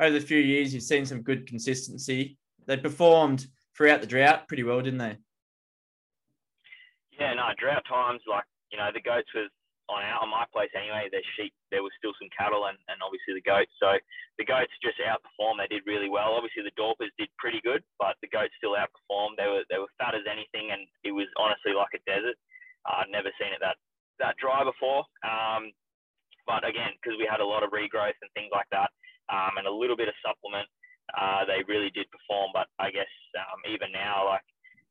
over 0.00 0.18
the 0.18 0.24
few 0.24 0.38
years, 0.38 0.72
you've 0.72 0.82
seen 0.82 1.06
some 1.06 1.22
good 1.22 1.46
consistency. 1.46 2.38
They 2.66 2.76
performed 2.76 3.46
throughout 3.76 4.00
the 4.00 4.06
drought 4.06 4.48
pretty 4.48 4.62
well, 4.62 4.80
didn't 4.80 4.98
they? 4.98 5.16
Yeah, 7.18 7.34
no, 7.34 7.50
drought 7.58 7.82
times 7.88 8.22
like 8.28 8.44
you 8.70 8.78
know 8.78 8.90
the 8.94 9.02
goats 9.02 9.30
was 9.34 9.50
on 9.88 10.04
our 10.04 10.22
on 10.22 10.30
my 10.30 10.44
place 10.52 10.70
anyway. 10.76 11.08
There's 11.10 11.26
sheep, 11.34 11.52
there 11.72 11.82
was 11.82 11.92
still 11.98 12.14
some 12.20 12.30
cattle, 12.30 12.70
and, 12.70 12.78
and 12.86 13.02
obviously 13.02 13.34
the 13.34 13.42
goats. 13.42 13.72
So 13.80 13.96
the 14.38 14.46
goats 14.46 14.70
just 14.84 15.00
outperformed. 15.02 15.58
They 15.58 15.72
did 15.72 15.88
really 15.88 16.08
well. 16.12 16.36
Obviously 16.36 16.62
the 16.62 16.76
Dorpers 16.78 17.10
did 17.18 17.32
pretty 17.40 17.58
good, 17.64 17.82
but 17.98 18.14
the 18.22 18.30
goats 18.30 18.54
still 18.60 18.78
outperformed. 18.78 19.34
They 19.34 19.50
were 19.50 19.66
they 19.66 19.82
were 19.82 19.90
fat 19.98 20.14
as 20.14 20.28
anything, 20.30 20.70
and 20.70 20.86
it 21.02 21.10
was 21.10 21.26
honestly 21.40 21.74
like 21.74 21.96
a 21.96 22.04
desert. 22.06 22.38
I'd 22.86 23.10
never 23.10 23.34
seen 23.40 23.50
it 23.50 23.58
that 23.64 23.80
that 24.22 24.38
dry 24.38 24.62
before. 24.62 25.02
Um, 25.26 25.74
but 26.46 26.64
again, 26.64 26.96
because 26.96 27.18
we 27.18 27.28
had 27.28 27.44
a 27.44 27.48
lot 27.48 27.66
of 27.66 27.74
regrowth 27.74 28.16
and 28.22 28.30
things 28.32 28.54
like 28.54 28.68
that, 28.72 28.87
um, 29.28 29.56
and 29.60 29.66
a 29.66 29.72
little 29.72 29.96
bit 29.96 30.08
of 30.08 30.16
supplement, 30.24 30.68
uh, 31.16 31.44
they 31.44 31.64
really 31.68 31.90
did 31.92 32.10
perform. 32.10 32.50
But 32.52 32.68
I 32.78 32.90
guess 32.90 33.10
um, 33.36 33.60
even 33.68 33.92
now, 33.92 34.28
like 34.28 34.46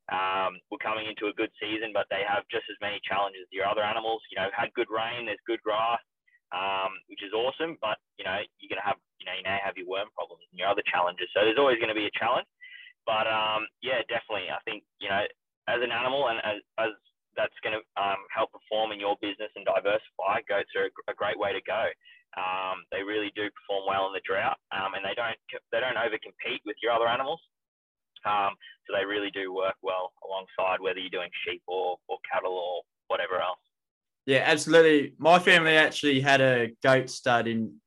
um, 0.08 0.58
we're 0.70 0.82
coming 0.82 1.06
into 1.06 1.28
a 1.28 1.38
good 1.38 1.50
season, 1.60 1.92
but 1.92 2.06
they 2.10 2.24
have 2.24 2.48
just 2.48 2.66
as 2.70 2.78
many 2.80 3.02
challenges 3.04 3.46
as 3.46 3.52
your 3.52 3.68
other 3.68 3.84
animals. 3.84 4.22
You 4.30 4.40
know, 4.40 4.48
had 4.54 4.72
good 4.74 4.90
rain, 4.90 5.26
there's 5.26 5.42
good 5.46 5.62
grass, 5.62 6.00
um, 6.50 6.96
which 7.06 7.22
is 7.22 7.36
awesome. 7.36 7.76
But 7.82 7.98
you 8.16 8.24
know, 8.24 8.40
you're 8.58 8.72
gonna 8.72 8.86
have 8.86 8.98
you 9.18 9.26
know, 9.26 9.34
you 9.34 9.42
now 9.42 9.58
have 9.62 9.76
your 9.76 9.90
worm 9.90 10.08
problems 10.14 10.46
and 10.50 10.58
your 10.58 10.70
other 10.70 10.86
challenges. 10.86 11.26
So 11.34 11.42
there's 11.42 11.58
always 11.58 11.78
going 11.82 11.92
to 11.92 11.98
be 11.98 12.06
a 12.06 12.18
challenge. 12.18 12.46
But 13.06 13.26
um, 13.26 13.66
yeah, 13.82 14.04
definitely. 14.06 14.50
I 14.50 14.62
think 14.62 14.86
you 15.02 15.10
know, 15.10 15.26
as 15.66 15.80
an 15.82 15.90
animal 15.90 16.30
and 16.30 16.38
as, 16.46 16.58
as 16.78 16.92
that's 17.38 17.54
going 17.62 17.78
to 17.78 17.82
um, 17.94 18.18
help 18.34 18.50
perform 18.50 18.90
in 18.90 18.98
your 18.98 19.14
business 19.22 19.54
and 19.54 19.62
diversify, 19.62 20.42
goats 20.50 20.74
are 20.74 20.90
a, 20.90 21.14
great 21.14 21.38
way 21.38 21.54
to 21.54 21.62
go. 21.62 21.86
Um, 22.34 22.82
they 22.90 23.06
really 23.06 23.30
do 23.38 23.46
perform 23.54 23.86
well 23.86 24.10
in 24.10 24.12
the 24.12 24.26
drought, 24.26 24.58
um, 24.74 24.98
and 24.98 25.06
they 25.06 25.14
don't 25.14 25.38
they 25.72 25.80
don't 25.80 25.96
over 25.96 26.18
compete 26.18 26.60
with 26.66 26.76
your 26.82 26.92
other 26.92 27.08
animals. 27.08 27.40
Um, 28.26 28.52
so 28.84 28.92
they 28.92 29.06
really 29.06 29.30
do 29.30 29.54
work 29.54 29.78
well 29.80 30.12
alongside 30.26 30.82
whether 30.82 30.98
you're 30.98 31.14
doing 31.14 31.30
sheep 31.46 31.62
or, 31.66 31.96
or 32.08 32.18
cattle 32.30 32.52
or 32.52 32.82
whatever 33.06 33.40
else. 33.40 33.62
Yeah, 34.26 34.42
absolutely. 34.44 35.14
My 35.16 35.38
family 35.38 35.76
actually 35.76 36.20
had 36.20 36.42
a 36.42 36.74
goat 36.82 37.08
stud 37.08 37.46
in 37.46 37.80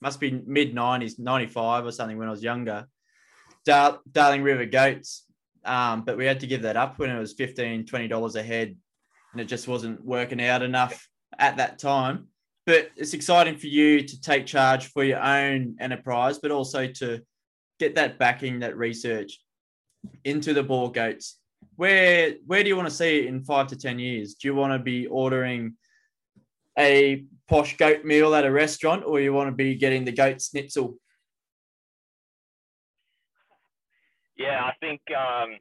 must 0.00 0.20
be 0.20 0.42
mid 0.46 0.74
nineties, 0.74 1.18
ninety 1.18 1.46
five 1.46 1.84
or 1.84 1.92
something 1.92 2.16
when 2.16 2.28
I 2.28 2.30
was 2.30 2.42
younger. 2.42 2.86
Dar- 3.66 4.00
Darling 4.10 4.42
River 4.42 4.64
goats, 4.64 5.26
um, 5.64 6.04
but 6.04 6.16
we 6.16 6.26
had 6.26 6.40
to 6.40 6.46
give 6.46 6.62
that 6.62 6.76
up 6.76 6.98
when 6.98 7.10
it 7.10 7.18
was 7.18 7.34
15 7.34 7.86
dollars 8.08 8.34
a 8.34 8.42
head, 8.42 8.76
and 9.32 9.40
it 9.40 9.46
just 9.46 9.68
wasn't 9.68 10.04
working 10.04 10.42
out 10.42 10.62
enough 10.62 11.08
at 11.38 11.56
that 11.56 11.78
time. 11.78 12.28
But 12.64 12.90
it's 12.96 13.14
exciting 13.14 13.56
for 13.56 13.66
you 13.66 14.02
to 14.02 14.20
take 14.20 14.46
charge 14.46 14.86
for 14.86 15.02
your 15.02 15.20
own 15.20 15.76
enterprise, 15.80 16.38
but 16.38 16.50
also 16.50 16.86
to 16.86 17.22
get 17.80 17.96
that 17.96 18.18
backing, 18.18 18.60
that 18.60 18.76
research 18.76 19.40
into 20.24 20.54
the 20.54 20.62
Boer 20.62 20.92
goats. 20.92 21.38
Where 21.76 22.34
where 22.46 22.62
do 22.62 22.68
you 22.68 22.76
want 22.76 22.88
to 22.88 22.94
see 22.94 23.20
it 23.20 23.26
in 23.26 23.42
five 23.42 23.68
to 23.68 23.76
ten 23.76 23.98
years? 23.98 24.34
Do 24.34 24.46
you 24.46 24.54
want 24.54 24.72
to 24.72 24.78
be 24.78 25.06
ordering 25.06 25.74
a 26.78 27.24
posh 27.48 27.76
goat 27.76 28.04
meal 28.04 28.34
at 28.34 28.44
a 28.44 28.50
restaurant, 28.50 29.04
or 29.04 29.20
you 29.20 29.32
want 29.32 29.48
to 29.48 29.54
be 29.54 29.74
getting 29.74 30.04
the 30.04 30.12
goat 30.12 30.40
schnitzel? 30.40 30.98
Yeah, 34.36 34.64
I 34.64 34.72
think 34.80 35.00
um, 35.16 35.58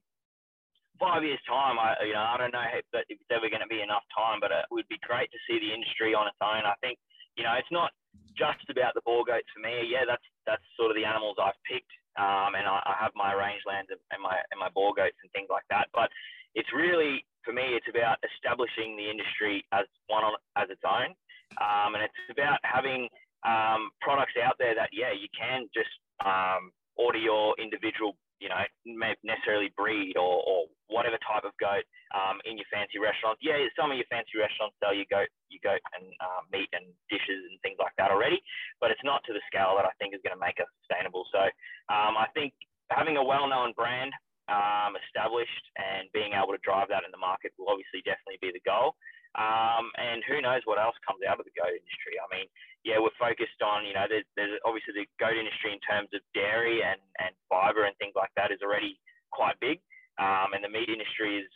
five 1.01 1.25
years 1.25 1.41
time. 1.49 1.81
I 1.81 1.97
you 2.05 2.13
know 2.13 2.21
I 2.21 2.37
don't 2.37 2.53
know 2.53 2.67
if, 2.69 2.85
if 3.09 3.17
it's 3.17 3.33
ever 3.33 3.49
going 3.49 3.65
to 3.65 3.71
be 3.71 3.81
enough 3.81 4.05
time, 4.13 4.37
but 4.37 4.53
it 4.53 4.69
would 4.69 4.87
be 4.87 5.01
great 5.01 5.33
to 5.33 5.39
see 5.49 5.57
the 5.57 5.73
industry 5.73 6.13
on 6.13 6.29
its 6.29 6.39
own. 6.39 6.61
I 6.63 6.77
think 6.85 7.01
you 7.35 7.43
know 7.43 7.57
it's 7.57 7.73
not 7.73 7.89
just 8.37 8.63
about 8.69 8.93
the 8.93 9.01
Boer 9.01 9.25
goats 9.25 9.49
for 9.49 9.65
me. 9.65 9.89
Yeah, 9.89 10.05
that's 10.05 10.23
that's 10.45 10.63
sort 10.77 10.93
of 10.93 10.95
the 10.95 11.09
animals 11.09 11.41
I've 11.41 11.57
picked 11.65 11.89
um, 12.19 12.59
and 12.59 12.67
I, 12.67 12.83
I, 12.83 12.95
have 12.99 13.15
my 13.15 13.31
rangelands 13.31 13.87
and 13.87 14.19
my 14.19 14.35
and 14.51 14.59
my 14.59 14.67
Boer 14.75 14.91
goats 14.95 15.15
and 15.23 15.31
things 15.31 15.47
like 15.47 15.63
that. 15.69 15.87
But 15.93 16.09
it's 16.55 16.67
really 16.75 17.23
for 17.43 17.53
me, 17.53 17.73
it's 17.73 17.87
about 17.87 18.19
establishing 18.21 18.97
the 18.99 19.07
industry 19.07 19.63
as 19.71 19.87
one 20.07 20.23
on 20.23 20.35
as 20.57 20.67
its 20.67 20.83
own, 20.83 21.15
um, 21.63 21.95
and 21.95 22.03
it's 22.03 22.19
about 22.27 22.59
having 22.63 23.07
um, 23.47 23.95
products 24.01 24.35
out 24.35 24.59
there 24.59 24.75
that 24.75 24.91
yeah, 24.91 25.15
you 25.15 25.31
can 25.31 25.71
just 25.71 25.91
um, 26.25 26.75
order 26.99 27.19
your 27.19 27.55
individual 27.55 28.19
you 28.41 28.49
know, 28.49 28.65
may 28.83 29.13
necessarily 29.21 29.69
breed 29.77 30.17
or, 30.17 30.41
or 30.41 30.65
whatever 30.89 31.21
type 31.21 31.45
of 31.45 31.53
goat 31.61 31.85
um, 32.17 32.41
in 32.43 32.57
your 32.57 32.65
fancy 32.73 32.97
restaurants. 32.97 33.39
Yeah, 33.39 33.61
some 33.77 33.93
of 33.93 33.97
your 34.01 34.09
fancy 34.09 34.41
restaurants 34.41 34.75
sell 34.81 34.91
your 34.91 35.05
goat, 35.13 35.29
your 35.53 35.61
goat 35.61 35.79
and 35.93 36.09
uh, 36.17 36.41
meat 36.49 36.67
and 36.73 36.89
dishes 37.07 37.45
and 37.47 37.61
things 37.61 37.77
like 37.77 37.93
that 38.01 38.09
already, 38.09 38.41
but 38.81 38.89
it's 38.89 39.05
not 39.05 39.21
to 39.29 39.31
the 39.37 39.45
scale 39.45 39.77
that 39.77 39.85
I 39.85 39.93
think 40.01 40.17
is 40.17 40.25
going 40.25 40.35
to 40.35 40.41
make 40.41 40.57
us 40.57 40.67
sustainable. 40.81 41.29
So 41.29 41.45
um, 41.93 42.17
I 42.17 42.25
think 42.33 42.51
having 42.89 43.21
a 43.21 43.23
well-known 43.23 43.77
brand 43.77 44.11
um, 44.49 44.97
established 45.05 45.65
and 45.77 46.09
being 46.11 46.33
able 46.35 46.51
to 46.51 46.61
drive 46.65 46.89
that 46.89 47.05
in 47.05 47.13
the 47.13 47.21
market 47.21 47.53
will 47.55 47.71
obviously 47.71 48.01
definitely 48.03 48.41
be 48.41 48.51
the 48.51 48.65
goal. 48.65 48.97
Um, 49.39 49.87
and 49.95 50.19
who 50.27 50.43
knows 50.43 50.59
what 50.67 50.75
else 50.75 50.97
comes 51.07 51.23
out 51.23 51.39
of 51.39 51.47
the 51.47 51.55
goat 51.55 51.71
industry? 51.71 52.19
I 52.19 52.27
mean, 52.35 52.47
yeah, 52.83 52.97
we're 52.97 53.13
focused 53.21 53.61
on, 53.61 53.85
you 53.85 53.93
know, 53.93 54.09
there's, 54.09 54.25
there's 54.33 54.57
obviously 54.65 54.93
the 54.97 55.05
goat 55.21 55.37
industry 55.37 55.69
in 55.73 55.81
terms 55.85 56.09
of 56.17 56.21
dairy 56.33 56.81
and, 56.81 56.97
and 57.21 57.29
fiber 57.45 57.85
and 57.85 57.93
things 58.01 58.17
like 58.17 58.33
that 58.33 58.49
is 58.49 58.61
already 58.65 58.97
quite 59.29 59.53
big. 59.61 59.77
Um, 60.17 60.57
and 60.57 60.65
the 60.65 60.69
meat 60.69 60.89
industry 60.89 61.37
is 61.37 61.49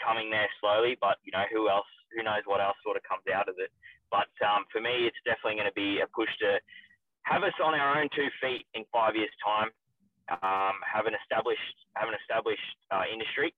coming 0.00 0.32
there 0.32 0.48
slowly, 0.60 0.96
but, 0.96 1.20
you 1.28 1.32
know, 1.32 1.44
who 1.52 1.68
else, 1.68 1.88
who 2.16 2.24
knows 2.24 2.44
what 2.48 2.64
else 2.64 2.76
sort 2.80 2.96
of 2.96 3.04
comes 3.04 3.24
out 3.28 3.48
of 3.52 3.56
it. 3.60 3.68
But 4.08 4.32
um, 4.44 4.64
for 4.72 4.80
me, 4.80 5.08
it's 5.08 5.20
definitely 5.24 5.60
going 5.60 5.72
to 5.72 5.76
be 5.76 6.00
a 6.00 6.08
push 6.12 6.32
to 6.44 6.60
have 7.28 7.44
us 7.44 7.56
on 7.62 7.76
our 7.76 8.00
own 8.00 8.08
two 8.16 8.28
feet 8.40 8.64
in 8.72 8.84
five 8.92 9.16
years' 9.16 9.32
time, 9.40 9.70
um, 10.40 10.76
have 10.84 11.04
an 11.04 11.16
established, 11.20 11.76
have 11.96 12.08
an 12.08 12.16
established 12.16 12.76
uh, 12.90 13.04
industry 13.08 13.52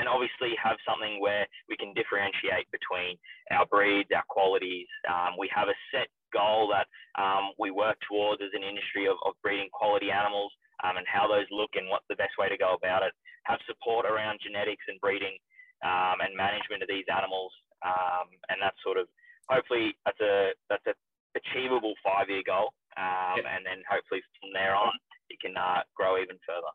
and 0.00 0.08
obviously 0.08 0.56
have 0.56 0.80
something 0.88 1.20
where 1.20 1.44
we 1.68 1.76
can 1.76 1.92
differentiate 1.92 2.64
between 2.72 3.20
our 3.52 3.68
breeds, 3.68 4.08
our 4.16 4.24
qualities. 4.32 4.88
Um, 5.04 5.36
we 5.36 5.52
have 5.52 5.68
a 5.68 5.76
set 5.92 6.08
goal 6.32 6.72
that 6.72 6.88
um, 7.20 7.52
we 7.60 7.68
work 7.68 8.00
towards 8.08 8.40
as 8.40 8.56
an 8.56 8.64
industry 8.64 9.04
of, 9.04 9.20
of 9.28 9.36
breeding 9.44 9.68
quality 9.76 10.08
animals 10.08 10.48
um, 10.80 10.96
and 10.96 11.04
how 11.04 11.28
those 11.28 11.44
look 11.52 11.76
and 11.76 11.84
what's 11.92 12.08
the 12.08 12.16
best 12.16 12.40
way 12.40 12.48
to 12.48 12.56
go 12.56 12.72
about 12.72 13.04
it. 13.04 13.12
Have 13.44 13.60
support 13.68 14.08
around 14.08 14.40
genetics 14.40 14.88
and 14.88 14.96
breeding 15.04 15.36
um, 15.84 16.24
and 16.24 16.32
management 16.32 16.80
of 16.80 16.88
these 16.88 17.08
animals, 17.12 17.52
um, 17.84 18.32
and 18.48 18.56
that's 18.60 18.76
sort 18.84 18.96
of 18.96 19.08
hopefully 19.48 19.96
that's 20.04 20.20
a 20.20 20.52
that's 20.68 20.84
a 20.86 20.94
achievable 21.36 21.94
five 22.04 22.28
year 22.28 22.44
goal, 22.44 22.72
um, 23.00 23.40
and 23.48 23.64
then 23.64 23.80
hopefully 23.88 24.20
from 24.40 24.52
there 24.52 24.76
on 24.76 24.92
it 25.30 25.40
can 25.40 25.56
uh, 25.56 25.80
grow 25.96 26.20
even 26.20 26.36
further. 26.44 26.72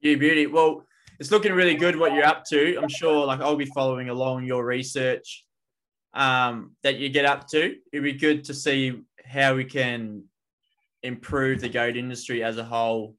Yeah, 0.00 0.16
beauty. 0.16 0.46
Well, 0.46 0.84
it's 1.18 1.30
looking 1.30 1.52
really 1.52 1.74
good 1.74 1.96
what 1.96 2.14
you're 2.14 2.24
up 2.24 2.44
to. 2.46 2.76
I'm 2.76 2.88
sure 2.88 3.26
like 3.26 3.40
I'll 3.40 3.56
be 3.56 3.66
following 3.66 4.08
along 4.08 4.44
your 4.44 4.64
research 4.64 5.44
um, 6.14 6.76
that 6.82 6.96
you 6.96 7.08
get 7.08 7.24
up 7.24 7.48
to. 7.48 7.76
It'd 7.92 8.04
be 8.04 8.12
good 8.12 8.44
to 8.44 8.54
see 8.54 9.00
how 9.24 9.54
we 9.54 9.64
can 9.64 10.24
improve 11.02 11.60
the 11.60 11.68
goat 11.68 11.96
industry 11.96 12.42
as 12.42 12.56
a 12.56 12.64
whole 12.64 13.16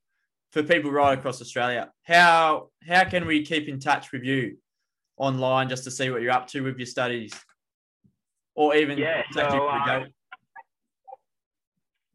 for 0.52 0.64
people 0.64 0.92
right 0.92 1.18
across 1.18 1.42
Australia. 1.42 1.92
How 2.04 2.70
how 2.88 3.04
can 3.04 3.26
we 3.26 3.46
keep 3.46 3.68
in 3.68 3.80
touch 3.80 4.12
with 4.12 4.24
you 4.24 4.58
online 5.18 5.70
just 5.70 5.84
to 5.84 5.92
see 5.92 6.10
what 6.10 6.22
you're 6.22 6.32
up 6.32 6.48
to 6.48 6.62
with 6.62 6.78
your 6.78 6.88
studies, 6.88 7.34
or 8.56 8.76
even 8.76 8.98
yeah, 8.98 9.22
so, 9.34 9.70
um, 9.70 10.08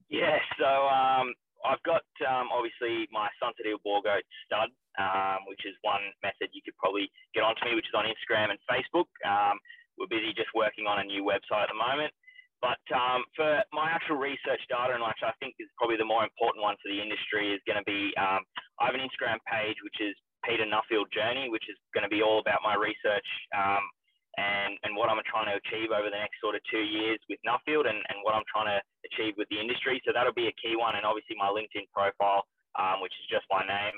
yeah, 0.08 0.38
so 0.58 0.66
um, 0.66 1.32
I've 1.64 1.82
got 1.82 2.02
um, 2.28 2.48
obviously 2.52 3.06
my 3.12 3.28
Sunsett 3.42 3.82
Boer 3.84 4.02
Goat 4.02 4.22
stud 4.46 4.70
um, 4.98 5.46
which 5.50 5.62
is 5.66 5.74
one 5.82 6.02
method 6.22 6.50
you 6.52 6.62
could 6.64 6.76
probably 6.78 7.10
get 7.34 7.42
onto 7.42 7.64
me, 7.66 7.74
which 7.74 7.88
is 7.88 7.96
on 7.96 8.06
Instagram 8.06 8.54
and 8.54 8.60
Facebook. 8.66 9.10
Um, 9.26 9.58
we're 9.98 10.10
busy 10.10 10.34
just 10.34 10.50
working 10.54 10.86
on 10.86 10.98
a 10.98 11.06
new 11.06 11.22
website 11.22 11.66
at 11.66 11.72
the 11.72 11.78
moment. 11.78 12.10
But 12.62 12.80
um, 12.96 13.28
for 13.36 13.60
my 13.76 13.92
actual 13.92 14.16
research 14.16 14.62
data, 14.72 14.96
and 14.96 15.04
which 15.04 15.20
I 15.20 15.36
think 15.36 15.52
is 15.60 15.68
probably 15.76 16.00
the 16.00 16.08
more 16.08 16.24
important 16.24 16.64
one 16.64 16.80
for 16.80 16.88
the 16.88 16.96
industry, 16.96 17.52
is 17.52 17.60
going 17.68 17.76
to 17.76 17.84
be 17.84 18.14
um, 18.16 18.40
I 18.80 18.88
have 18.88 18.96
an 18.96 19.04
Instagram 19.04 19.36
page 19.44 19.76
which 19.84 20.00
is 20.00 20.16
Peter 20.48 20.64
Nuffield 20.64 21.12
Journey, 21.12 21.52
which 21.52 21.68
is 21.68 21.76
going 21.92 22.08
to 22.08 22.12
be 22.12 22.24
all 22.24 22.40
about 22.40 22.64
my 22.64 22.72
research 22.72 23.26
um, 23.52 23.84
and, 24.36 24.76
and 24.84 24.96
what 24.96 25.08
I'm 25.08 25.20
trying 25.28 25.48
to 25.52 25.56
achieve 25.60 25.92
over 25.92 26.08
the 26.08 26.20
next 26.20 26.40
sort 26.40 26.56
of 26.56 26.64
two 26.68 26.84
years 26.84 27.20
with 27.28 27.40
Nuffield 27.44 27.88
and, 27.88 28.00
and 28.12 28.20
what 28.24 28.32
I'm 28.36 28.46
trying 28.48 28.72
to 28.72 28.80
achieve 29.08 29.36
with 29.36 29.48
the 29.48 29.60
industry. 29.60 30.00
So 30.04 30.12
that'll 30.12 30.36
be 30.36 30.48
a 30.48 30.56
key 30.60 30.76
one. 30.76 30.96
And 30.96 31.04
obviously 31.04 31.36
my 31.36 31.48
LinkedIn 31.48 31.88
profile, 31.92 32.44
um, 32.76 33.00
which 33.00 33.14
is 33.20 33.26
just 33.28 33.48
my 33.48 33.64
name 33.64 33.96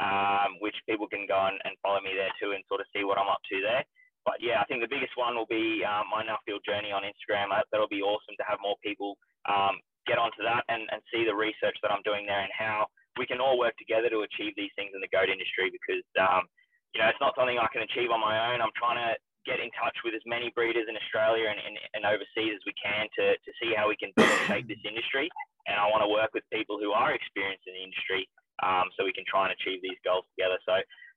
um, 0.00 0.56
which 0.64 0.76
people 0.88 1.04
can 1.04 1.28
go 1.28 1.36
and, 1.36 1.60
and, 1.68 1.76
follow 1.84 2.00
me 2.00 2.16
there 2.16 2.32
too 2.40 2.56
and 2.56 2.64
sort 2.72 2.80
of 2.80 2.88
see 2.96 3.04
what 3.04 3.20
I'm 3.20 3.28
up 3.28 3.44
to 3.52 3.60
there. 3.60 3.84
But 4.24 4.40
yeah, 4.40 4.60
I 4.60 4.64
think 4.64 4.80
the 4.80 4.88
biggest 4.88 5.12
one 5.16 5.36
will 5.36 5.48
be 5.48 5.84
um, 5.84 6.08
my 6.08 6.24
Nuffield 6.24 6.64
journey 6.64 6.88
on 6.88 7.04
Instagram. 7.04 7.52
Uh, 7.52 7.64
that'll 7.68 7.90
be 7.92 8.04
awesome 8.04 8.36
to 8.40 8.46
have 8.48 8.60
more 8.64 8.76
people 8.80 9.20
um, 9.44 9.80
get 10.08 10.16
onto 10.16 10.40
that 10.44 10.64
and, 10.72 10.88
and 10.92 11.00
see 11.12 11.24
the 11.28 11.36
research 11.36 11.76
that 11.84 11.92
I'm 11.92 12.04
doing 12.04 12.24
there 12.24 12.40
and 12.40 12.52
how 12.52 12.88
we 13.20 13.28
can 13.28 13.40
all 13.40 13.60
work 13.60 13.76
together 13.76 14.08
to 14.08 14.24
achieve 14.24 14.56
these 14.56 14.72
things 14.76 14.92
in 14.96 15.00
the 15.04 15.12
goat 15.12 15.28
industry 15.28 15.68
because, 15.72 16.04
um, 16.20 16.48
you 16.96 17.00
know, 17.00 17.08
it's 17.08 17.20
not 17.20 17.36
something 17.36 17.60
I 17.60 17.68
can 17.72 17.84
achieve 17.84 18.12
on 18.12 18.20
my 18.20 18.52
own. 18.52 18.64
I'm 18.64 18.74
trying 18.76 19.00
to 19.00 19.16
get 19.48 19.60
in 19.60 19.72
touch 19.76 19.96
with 20.04 20.12
as 20.12 20.24
many 20.28 20.52
breeders 20.52 20.84
in 20.88 20.96
Australia 20.96 21.48
and, 21.48 21.60
and, 21.60 21.76
and 21.96 22.02
overseas 22.04 22.56
as 22.56 22.64
we 22.68 22.76
can 22.76 23.08
to, 23.16 23.36
to 23.40 23.50
see 23.56 23.72
how 23.72 23.88
we 23.88 23.96
can 23.96 24.12
better 24.16 24.36
shape 24.48 24.68
this 24.68 24.80
industry. 24.84 25.32
And 25.68 25.80
I 25.80 25.88
want 25.88 26.04
to 26.04 26.10
work 26.12 26.32
with 26.36 26.44
people 26.52 26.76
who 26.76 26.92
are 26.92 27.12
experienced 27.12 27.64
in 27.68 27.76
the 27.76 27.84
industry 27.84 28.28
um, 28.62 28.84
so 28.96 29.04
we 29.04 29.12
can 29.12 29.24
try 29.28 29.48
and 29.48 29.52
achieve 29.52 29.80
these 29.82 29.98
goals 30.04 30.24
together. 30.36 30.58
So 30.66 30.74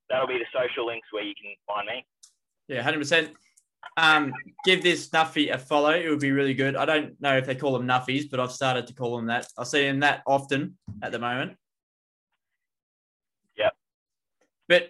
that'll 0.09 0.28
be 0.28 0.39
the 0.39 0.49
social 0.53 0.86
links 0.86 1.07
where 1.11 1.24
you 1.24 1.34
can 1.39 1.53
find 1.68 1.88
me. 1.88 2.05
Yeah, 2.68 2.82
hundred 2.82 2.99
percent. 2.99 3.32
Um, 3.97 4.34
give 4.65 4.82
this 4.82 5.09
Nuffy 5.09 5.53
a 5.53 5.57
follow. 5.57 5.91
It 5.91 6.09
would 6.09 6.20
be 6.20 6.32
really 6.32 6.53
good. 6.53 6.76
I 6.76 6.86
don't 6.86 7.20
know 7.22 7.38
if 7.38 7.45
they 7.45 7.55
call 7.55 7.74
them 7.74 7.88
Nuffies, 7.88 8.30
but 8.30 8.39
I've 8.39 8.51
started 8.51 8.88
to 8.88 8.93
call 8.93 9.15
them 9.18 9.28
that. 9.28 9.47
I 9.57 9.63
see 9.63 9.86
them 9.86 9.99
that 9.99 10.24
often 10.26 10.78
at 11.01 11.11
the 11.11 11.20
moment. 11.20 11.57
Yep. 13.57 13.74
But 14.68 14.89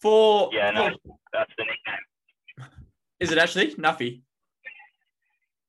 for 0.00 0.50
yeah, 0.52 0.70
no, 0.70 0.90
that's 1.32 1.52
the 1.58 1.64
nickname. 1.64 2.68
Is 3.20 3.32
it 3.32 3.38
actually 3.38 3.74
Nuffy? 3.74 4.22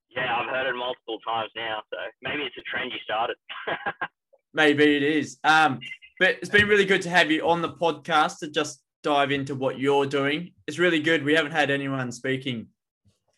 Yeah, 0.10 0.36
I've 0.36 0.49
heard 0.49 0.68
it 0.68 0.76
multiple 0.76 1.20
times 1.26 1.51
now, 1.56 1.82
so 1.89 1.97
maybe 2.22 2.43
it's 2.43 2.58
a 2.58 2.62
trend 2.62 2.91
you 2.91 2.99
started. 3.04 3.38
maybe 4.54 4.97
it 4.97 5.04
is. 5.04 5.38
Um, 5.43 5.80
but 6.20 6.36
it's 6.41 6.49
been 6.49 6.67
really 6.67 6.86
good 6.86 7.01
to 7.03 7.09
have 7.09 7.32
you 7.32 7.47
on 7.47 7.61
the 7.61 7.72
podcast 7.74 8.39
to 8.39 8.49
just 8.49 8.82
dive 9.03 9.32
into 9.32 9.55
what 9.55 9.80
you're 9.80 10.05
doing. 10.05 10.51
It's 10.67 10.78
really 10.78 10.99
good. 10.99 11.24
We 11.24 11.34
haven't 11.34 11.53
had 11.53 11.72
anyone 11.72 12.11
speaking 12.11 12.67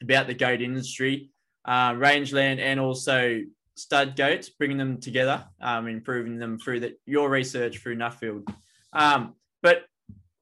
about 0.02 0.26
the 0.26 0.34
goat 0.34 0.62
industry, 0.62 1.30
uh, 1.66 1.94
rangeland, 1.96 2.60
and 2.60 2.80
also 2.80 3.42
stud 3.76 4.16
goats, 4.16 4.50
bringing 4.50 4.78
them 4.78 5.00
together, 5.00 5.46
um, 5.62 5.88
improving 5.88 6.40
them 6.40 6.58
through 6.58 6.80
the, 6.80 6.96
your 7.06 7.30
research 7.30 7.78
through 7.78 7.98
Nuffield. 7.98 8.52
Um, 8.94 9.36
but 9.62 9.86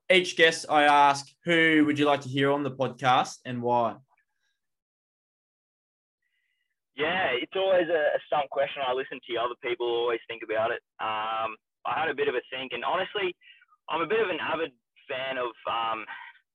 each 0.10 0.38
guest 0.38 0.66
I 0.70 0.84
ask, 0.84 1.28
who 1.44 1.84
would 1.86 2.00
you 2.00 2.06
like 2.06 2.22
to 2.22 2.30
hear 2.30 2.52
on 2.52 2.64
the 2.64 2.72
podcast 2.72 3.36
and 3.46 3.62
why? 3.62 3.96
Yeah, 6.96 7.32
it's 7.32 7.54
always 7.56 7.88
a, 7.90 8.18
a 8.18 8.20
stump 8.28 8.50
question. 8.50 8.82
I 8.86 8.94
listen 8.94 9.20
to 9.30 9.38
other 9.38 9.56
people 9.64 9.88
always 9.88 10.20
think 10.28 10.42
about 10.44 10.72
it. 10.72 10.82
Um, 11.00 11.56
I 11.86 12.00
had 12.00 12.10
a 12.10 12.18
bit 12.18 12.28
of 12.28 12.36
a 12.36 12.44
think, 12.52 12.74
and 12.74 12.84
honestly, 12.84 13.36
I'm 13.90 14.02
a 14.02 14.10
bit 14.10 14.22
of 14.22 14.30
an 14.30 14.40
avid 14.40 14.72
fan 15.10 15.38
of, 15.38 15.52
um, 15.66 16.06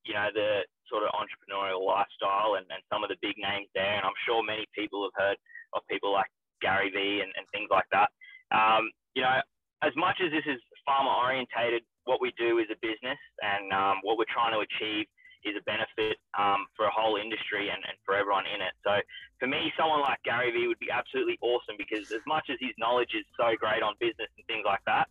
you 0.07 0.15
know, 0.15 0.29
the 0.33 0.63
sort 0.87 1.03
of 1.03 1.11
entrepreneurial 1.17 1.83
lifestyle 1.83 2.61
and, 2.61 2.67
and 2.71 2.83
some 2.93 3.03
of 3.03 3.11
the 3.11 3.19
big 3.25 3.35
names 3.41 3.67
there. 3.75 3.99
And 3.99 4.07
I'm 4.07 4.19
sure 4.23 4.45
many 4.45 4.69
people 4.77 5.03
have 5.03 5.17
heard 5.17 5.39
of 5.75 5.83
people 5.91 6.13
like 6.13 6.31
Gary 6.63 6.91
Vee 6.95 7.25
and, 7.25 7.33
and 7.35 7.45
things 7.51 7.69
like 7.73 7.89
that. 7.91 8.09
Um, 8.55 8.93
you 9.17 9.23
know, 9.23 9.43
as 9.83 9.93
much 9.97 10.21
as 10.23 10.31
this 10.31 10.47
is 10.47 10.61
farmer 10.87 11.11
orientated, 11.11 11.83
what 12.05 12.21
we 12.21 12.33
do 12.37 12.61
is 12.61 12.69
a 12.71 12.79
business, 12.85 13.19
and 13.41 13.73
um, 13.73 13.97
what 14.05 14.21
we're 14.21 14.29
trying 14.29 14.53
to 14.53 14.61
achieve 14.61 15.09
is 15.45 15.55
a 15.57 15.65
benefit 15.69 16.17
um, 16.37 16.67
for 16.77 16.89
a 16.89 16.93
whole 16.93 17.17
industry 17.17 17.69
and, 17.69 17.81
and 17.85 17.97
for 18.05 18.17
everyone 18.17 18.45
in 18.49 18.61
it. 18.61 18.75
So 18.83 18.99
for 19.39 19.47
me, 19.47 19.73
someone 19.79 20.01
like 20.01 20.21
Gary 20.25 20.51
Vee 20.51 20.69
would 20.69 20.81
be 20.81 20.91
absolutely 20.91 21.39
awesome 21.41 21.77
because 21.77 22.05
as 22.11 22.25
much 22.27 22.49
as 22.49 22.57
his 22.61 22.73
knowledge 22.81 23.13
is 23.13 23.25
so 23.37 23.53
great 23.61 23.85
on 23.85 23.95
business 24.01 24.29
and 24.37 24.45
things 24.49 24.65
like 24.65 24.83
that, 24.89 25.09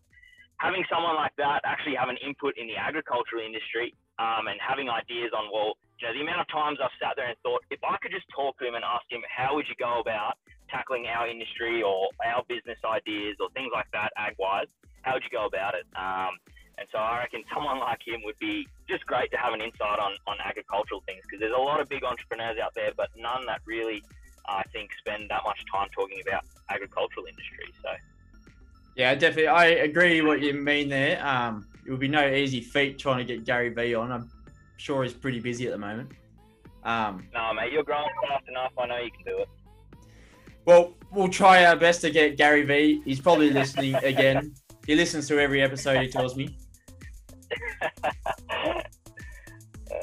having 0.58 0.84
someone 0.90 1.14
like 1.14 1.34
that 1.38 1.62
actually 1.64 1.94
have 1.94 2.08
an 2.08 2.18
input 2.22 2.54
in 2.58 2.66
the 2.66 2.76
agricultural 2.76 3.42
industry 3.42 3.94
um, 4.18 4.46
and 4.46 4.58
having 4.62 4.90
ideas 4.90 5.30
on, 5.34 5.50
well, 5.50 5.74
you 5.98 6.06
know, 6.06 6.14
the 6.14 6.22
amount 6.22 6.42
of 6.42 6.48
times 6.50 6.78
I've 6.82 6.94
sat 6.98 7.14
there 7.14 7.30
and 7.30 7.38
thought, 7.42 7.62
if 7.70 7.82
I 7.82 7.96
could 8.02 8.10
just 8.10 8.26
talk 8.34 8.58
to 8.58 8.66
him 8.66 8.74
and 8.74 8.84
ask 8.84 9.06
him, 9.10 9.22
how 9.30 9.54
would 9.54 9.66
you 9.70 9.78
go 9.78 10.02
about 10.02 10.38
tackling 10.70 11.06
our 11.06 11.28
industry 11.28 11.82
or 11.82 12.10
our 12.24 12.42
business 12.48 12.78
ideas 12.82 13.38
or 13.38 13.50
things 13.54 13.70
like 13.74 13.86
that, 13.92 14.10
ag 14.18 14.34
wise, 14.38 14.66
how 15.02 15.14
would 15.14 15.22
you 15.22 15.30
go 15.30 15.46
about 15.46 15.74
it? 15.74 15.86
Um, 15.94 16.38
and 16.78 16.88
so 16.90 16.98
I 16.98 17.18
reckon 17.18 17.42
someone 17.52 17.78
like 17.78 18.00
him 18.06 18.20
would 18.24 18.38
be 18.38 18.66
just 18.88 19.06
great 19.06 19.30
to 19.30 19.36
have 19.36 19.52
an 19.52 19.60
insight 19.60 19.98
on, 19.98 20.12
on 20.26 20.36
agricultural 20.44 21.02
things 21.06 21.22
because 21.22 21.40
there's 21.40 21.54
a 21.56 21.60
lot 21.60 21.80
of 21.80 21.88
big 21.88 22.04
entrepreneurs 22.04 22.58
out 22.62 22.74
there, 22.74 22.90
but 22.96 23.10
none 23.16 23.46
that 23.46 23.60
really, 23.64 24.02
I 24.46 24.62
think, 24.72 24.90
spend 24.98 25.30
that 25.30 25.42
much 25.44 25.58
time 25.72 25.88
talking 25.94 26.20
about 26.26 26.44
agricultural 26.70 27.26
industry. 27.26 27.72
So, 27.82 27.90
yeah, 28.96 29.14
definitely, 29.14 29.48
I 29.48 29.66
agree 29.66 30.20
what 30.22 30.40
you 30.40 30.54
mean 30.54 30.88
there. 30.88 31.24
Um, 31.24 31.66
it 31.86 31.90
would 31.90 32.00
be 32.00 32.08
no 32.08 32.28
easy 32.28 32.60
feat 32.60 32.98
trying 32.98 33.18
to 33.18 33.24
get 33.24 33.44
Gary 33.44 33.68
Vee 33.68 33.94
on. 33.94 34.10
I'm 34.10 34.30
sure 34.76 35.02
he's 35.04 35.12
pretty 35.12 35.40
busy 35.40 35.66
at 35.66 35.72
the 35.72 35.78
moment. 35.78 36.10
Um, 36.82 37.26
no, 37.32 37.52
mate, 37.54 37.72
you're 37.72 37.84
growing 37.84 38.08
fast 38.28 38.44
enough. 38.48 38.72
I 38.78 38.86
know 38.86 38.98
you 38.98 39.10
can 39.10 39.24
do 39.24 39.38
it. 39.40 39.48
Well, 40.66 40.94
we'll 41.12 41.28
try 41.28 41.64
our 41.66 41.76
best 41.76 42.00
to 42.02 42.10
get 42.10 42.36
Gary 42.36 42.62
Vee. 42.62 43.02
He's 43.04 43.20
probably 43.20 43.50
listening 43.50 43.94
again. 43.96 44.54
He 44.86 44.94
listens 44.94 45.28
to 45.28 45.38
every 45.38 45.62
episode. 45.62 46.00
He 46.00 46.08
tells 46.08 46.36
me. 46.36 46.56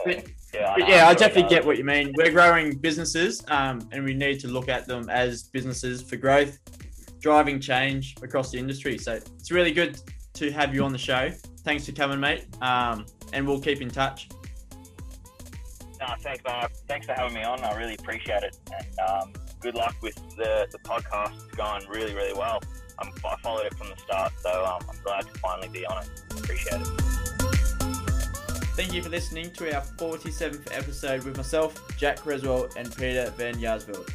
But, 0.06 0.26
yeah, 0.54 0.74
but 0.78 0.88
yeah, 0.88 1.08
I 1.08 1.14
definitely 1.14 1.50
get 1.50 1.66
what 1.66 1.78
you 1.78 1.84
mean. 1.84 2.14
We're 2.16 2.32
growing 2.32 2.78
businesses, 2.78 3.44
um, 3.50 3.88
and 3.92 4.04
we 4.04 4.14
need 4.14 4.40
to 4.42 4.48
look 4.48 4.70
at 4.70 4.88
them 4.88 5.10
as 5.10 5.44
businesses 5.44 6.02
for 6.02 6.16
growth, 6.18 6.60
driving 7.20 7.60
change 7.60 8.16
across 8.22 8.52
the 8.52 8.58
industry. 8.58 8.98
So 8.98 9.14
it's 9.14 9.52
really 9.52 9.72
good 9.72 10.00
to 10.34 10.52
have 10.52 10.74
you 10.74 10.84
on 10.84 10.92
the 10.92 10.98
show. 10.98 11.30
Thanks 11.64 11.86
for 11.86 11.92
coming, 11.92 12.20
mate. 12.20 12.46
Um, 12.62 13.06
and 13.34 13.48
we'll 13.48 13.60
keep 13.60 13.82
in 13.82 13.90
touch. 13.90 14.30
No, 16.00 16.08
thanks, 16.20 16.44
man. 16.44 16.68
Thanks 16.88 17.06
for 17.06 17.14
having 17.14 17.34
me 17.36 17.44
on. 17.44 17.64
I 17.64 17.76
really 17.78 17.96
appreciate 17.96 18.44
it. 18.44 18.58
And 18.76 19.00
um, 19.08 19.34
good 19.60 19.76
luck 19.76 19.96
with 20.02 20.16
the, 20.36 20.68
the 20.72 20.80
podcast. 20.80 21.36
It's 21.46 21.56
going 21.56 21.88
really, 21.88 22.16
really 22.16 22.34
well. 22.34 22.60
Um, 23.00 23.12
I 23.26 23.36
followed 23.42 23.66
it 23.68 23.76
from 23.76 23.90
the 23.90 23.98
start, 23.98 24.32
so 24.40 24.66
um, 24.66 24.82
I'm 24.90 24.98
glad 25.04 25.22
to 25.22 25.40
finally 25.40 25.70
be 25.70 25.86
on 25.86 26.04
it. 26.04 26.10
Appreciate 26.32 26.82
it. 26.82 27.31
Thank 28.74 28.94
you 28.94 29.04
for 29.04 29.10
listening 29.10 29.52
to 29.52 29.76
our 29.76 29.82
47th 29.82 30.70
episode 30.72 31.24
with 31.24 31.36
myself, 31.36 31.80
Jack 31.98 32.20
Creswell, 32.20 32.70
and 32.78 32.96
Peter 32.96 33.30
Van 33.38 33.56
Jaarsveld. 33.56 34.10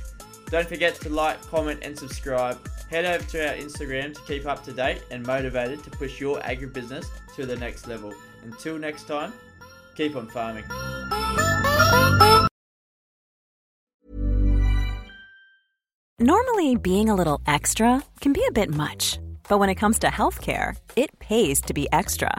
Don't 0.48 0.66
forget 0.66 0.94
to 0.96 1.10
like, 1.10 1.40
comment, 1.42 1.80
and 1.82 1.96
subscribe. 1.96 2.58
Head 2.90 3.04
over 3.04 3.24
to 3.32 3.48
our 3.48 3.54
Instagram 3.54 4.14
to 4.14 4.20
keep 4.22 4.46
up 4.46 4.64
to 4.64 4.72
date 4.72 5.02
and 5.10 5.26
motivated 5.26 5.84
to 5.84 5.90
push 5.90 6.20
your 6.20 6.40
agribusiness 6.40 7.06
to 7.34 7.44
the 7.44 7.56
next 7.56 7.86
level. 7.86 8.14
Until 8.44 8.78
next 8.78 9.06
time, 9.06 9.34
keep 9.94 10.16
on 10.16 10.26
farming. 10.28 10.64
Normally, 16.18 16.76
being 16.76 17.10
a 17.10 17.14
little 17.14 17.42
extra 17.46 18.02
can 18.20 18.32
be 18.32 18.44
a 18.48 18.52
bit 18.52 18.72
much, 18.72 19.18
but 19.48 19.58
when 19.58 19.68
it 19.68 19.74
comes 19.74 19.98
to 19.98 20.06
healthcare, 20.06 20.76
it 20.96 21.18
pays 21.18 21.60
to 21.62 21.74
be 21.74 21.88
extra. 21.92 22.38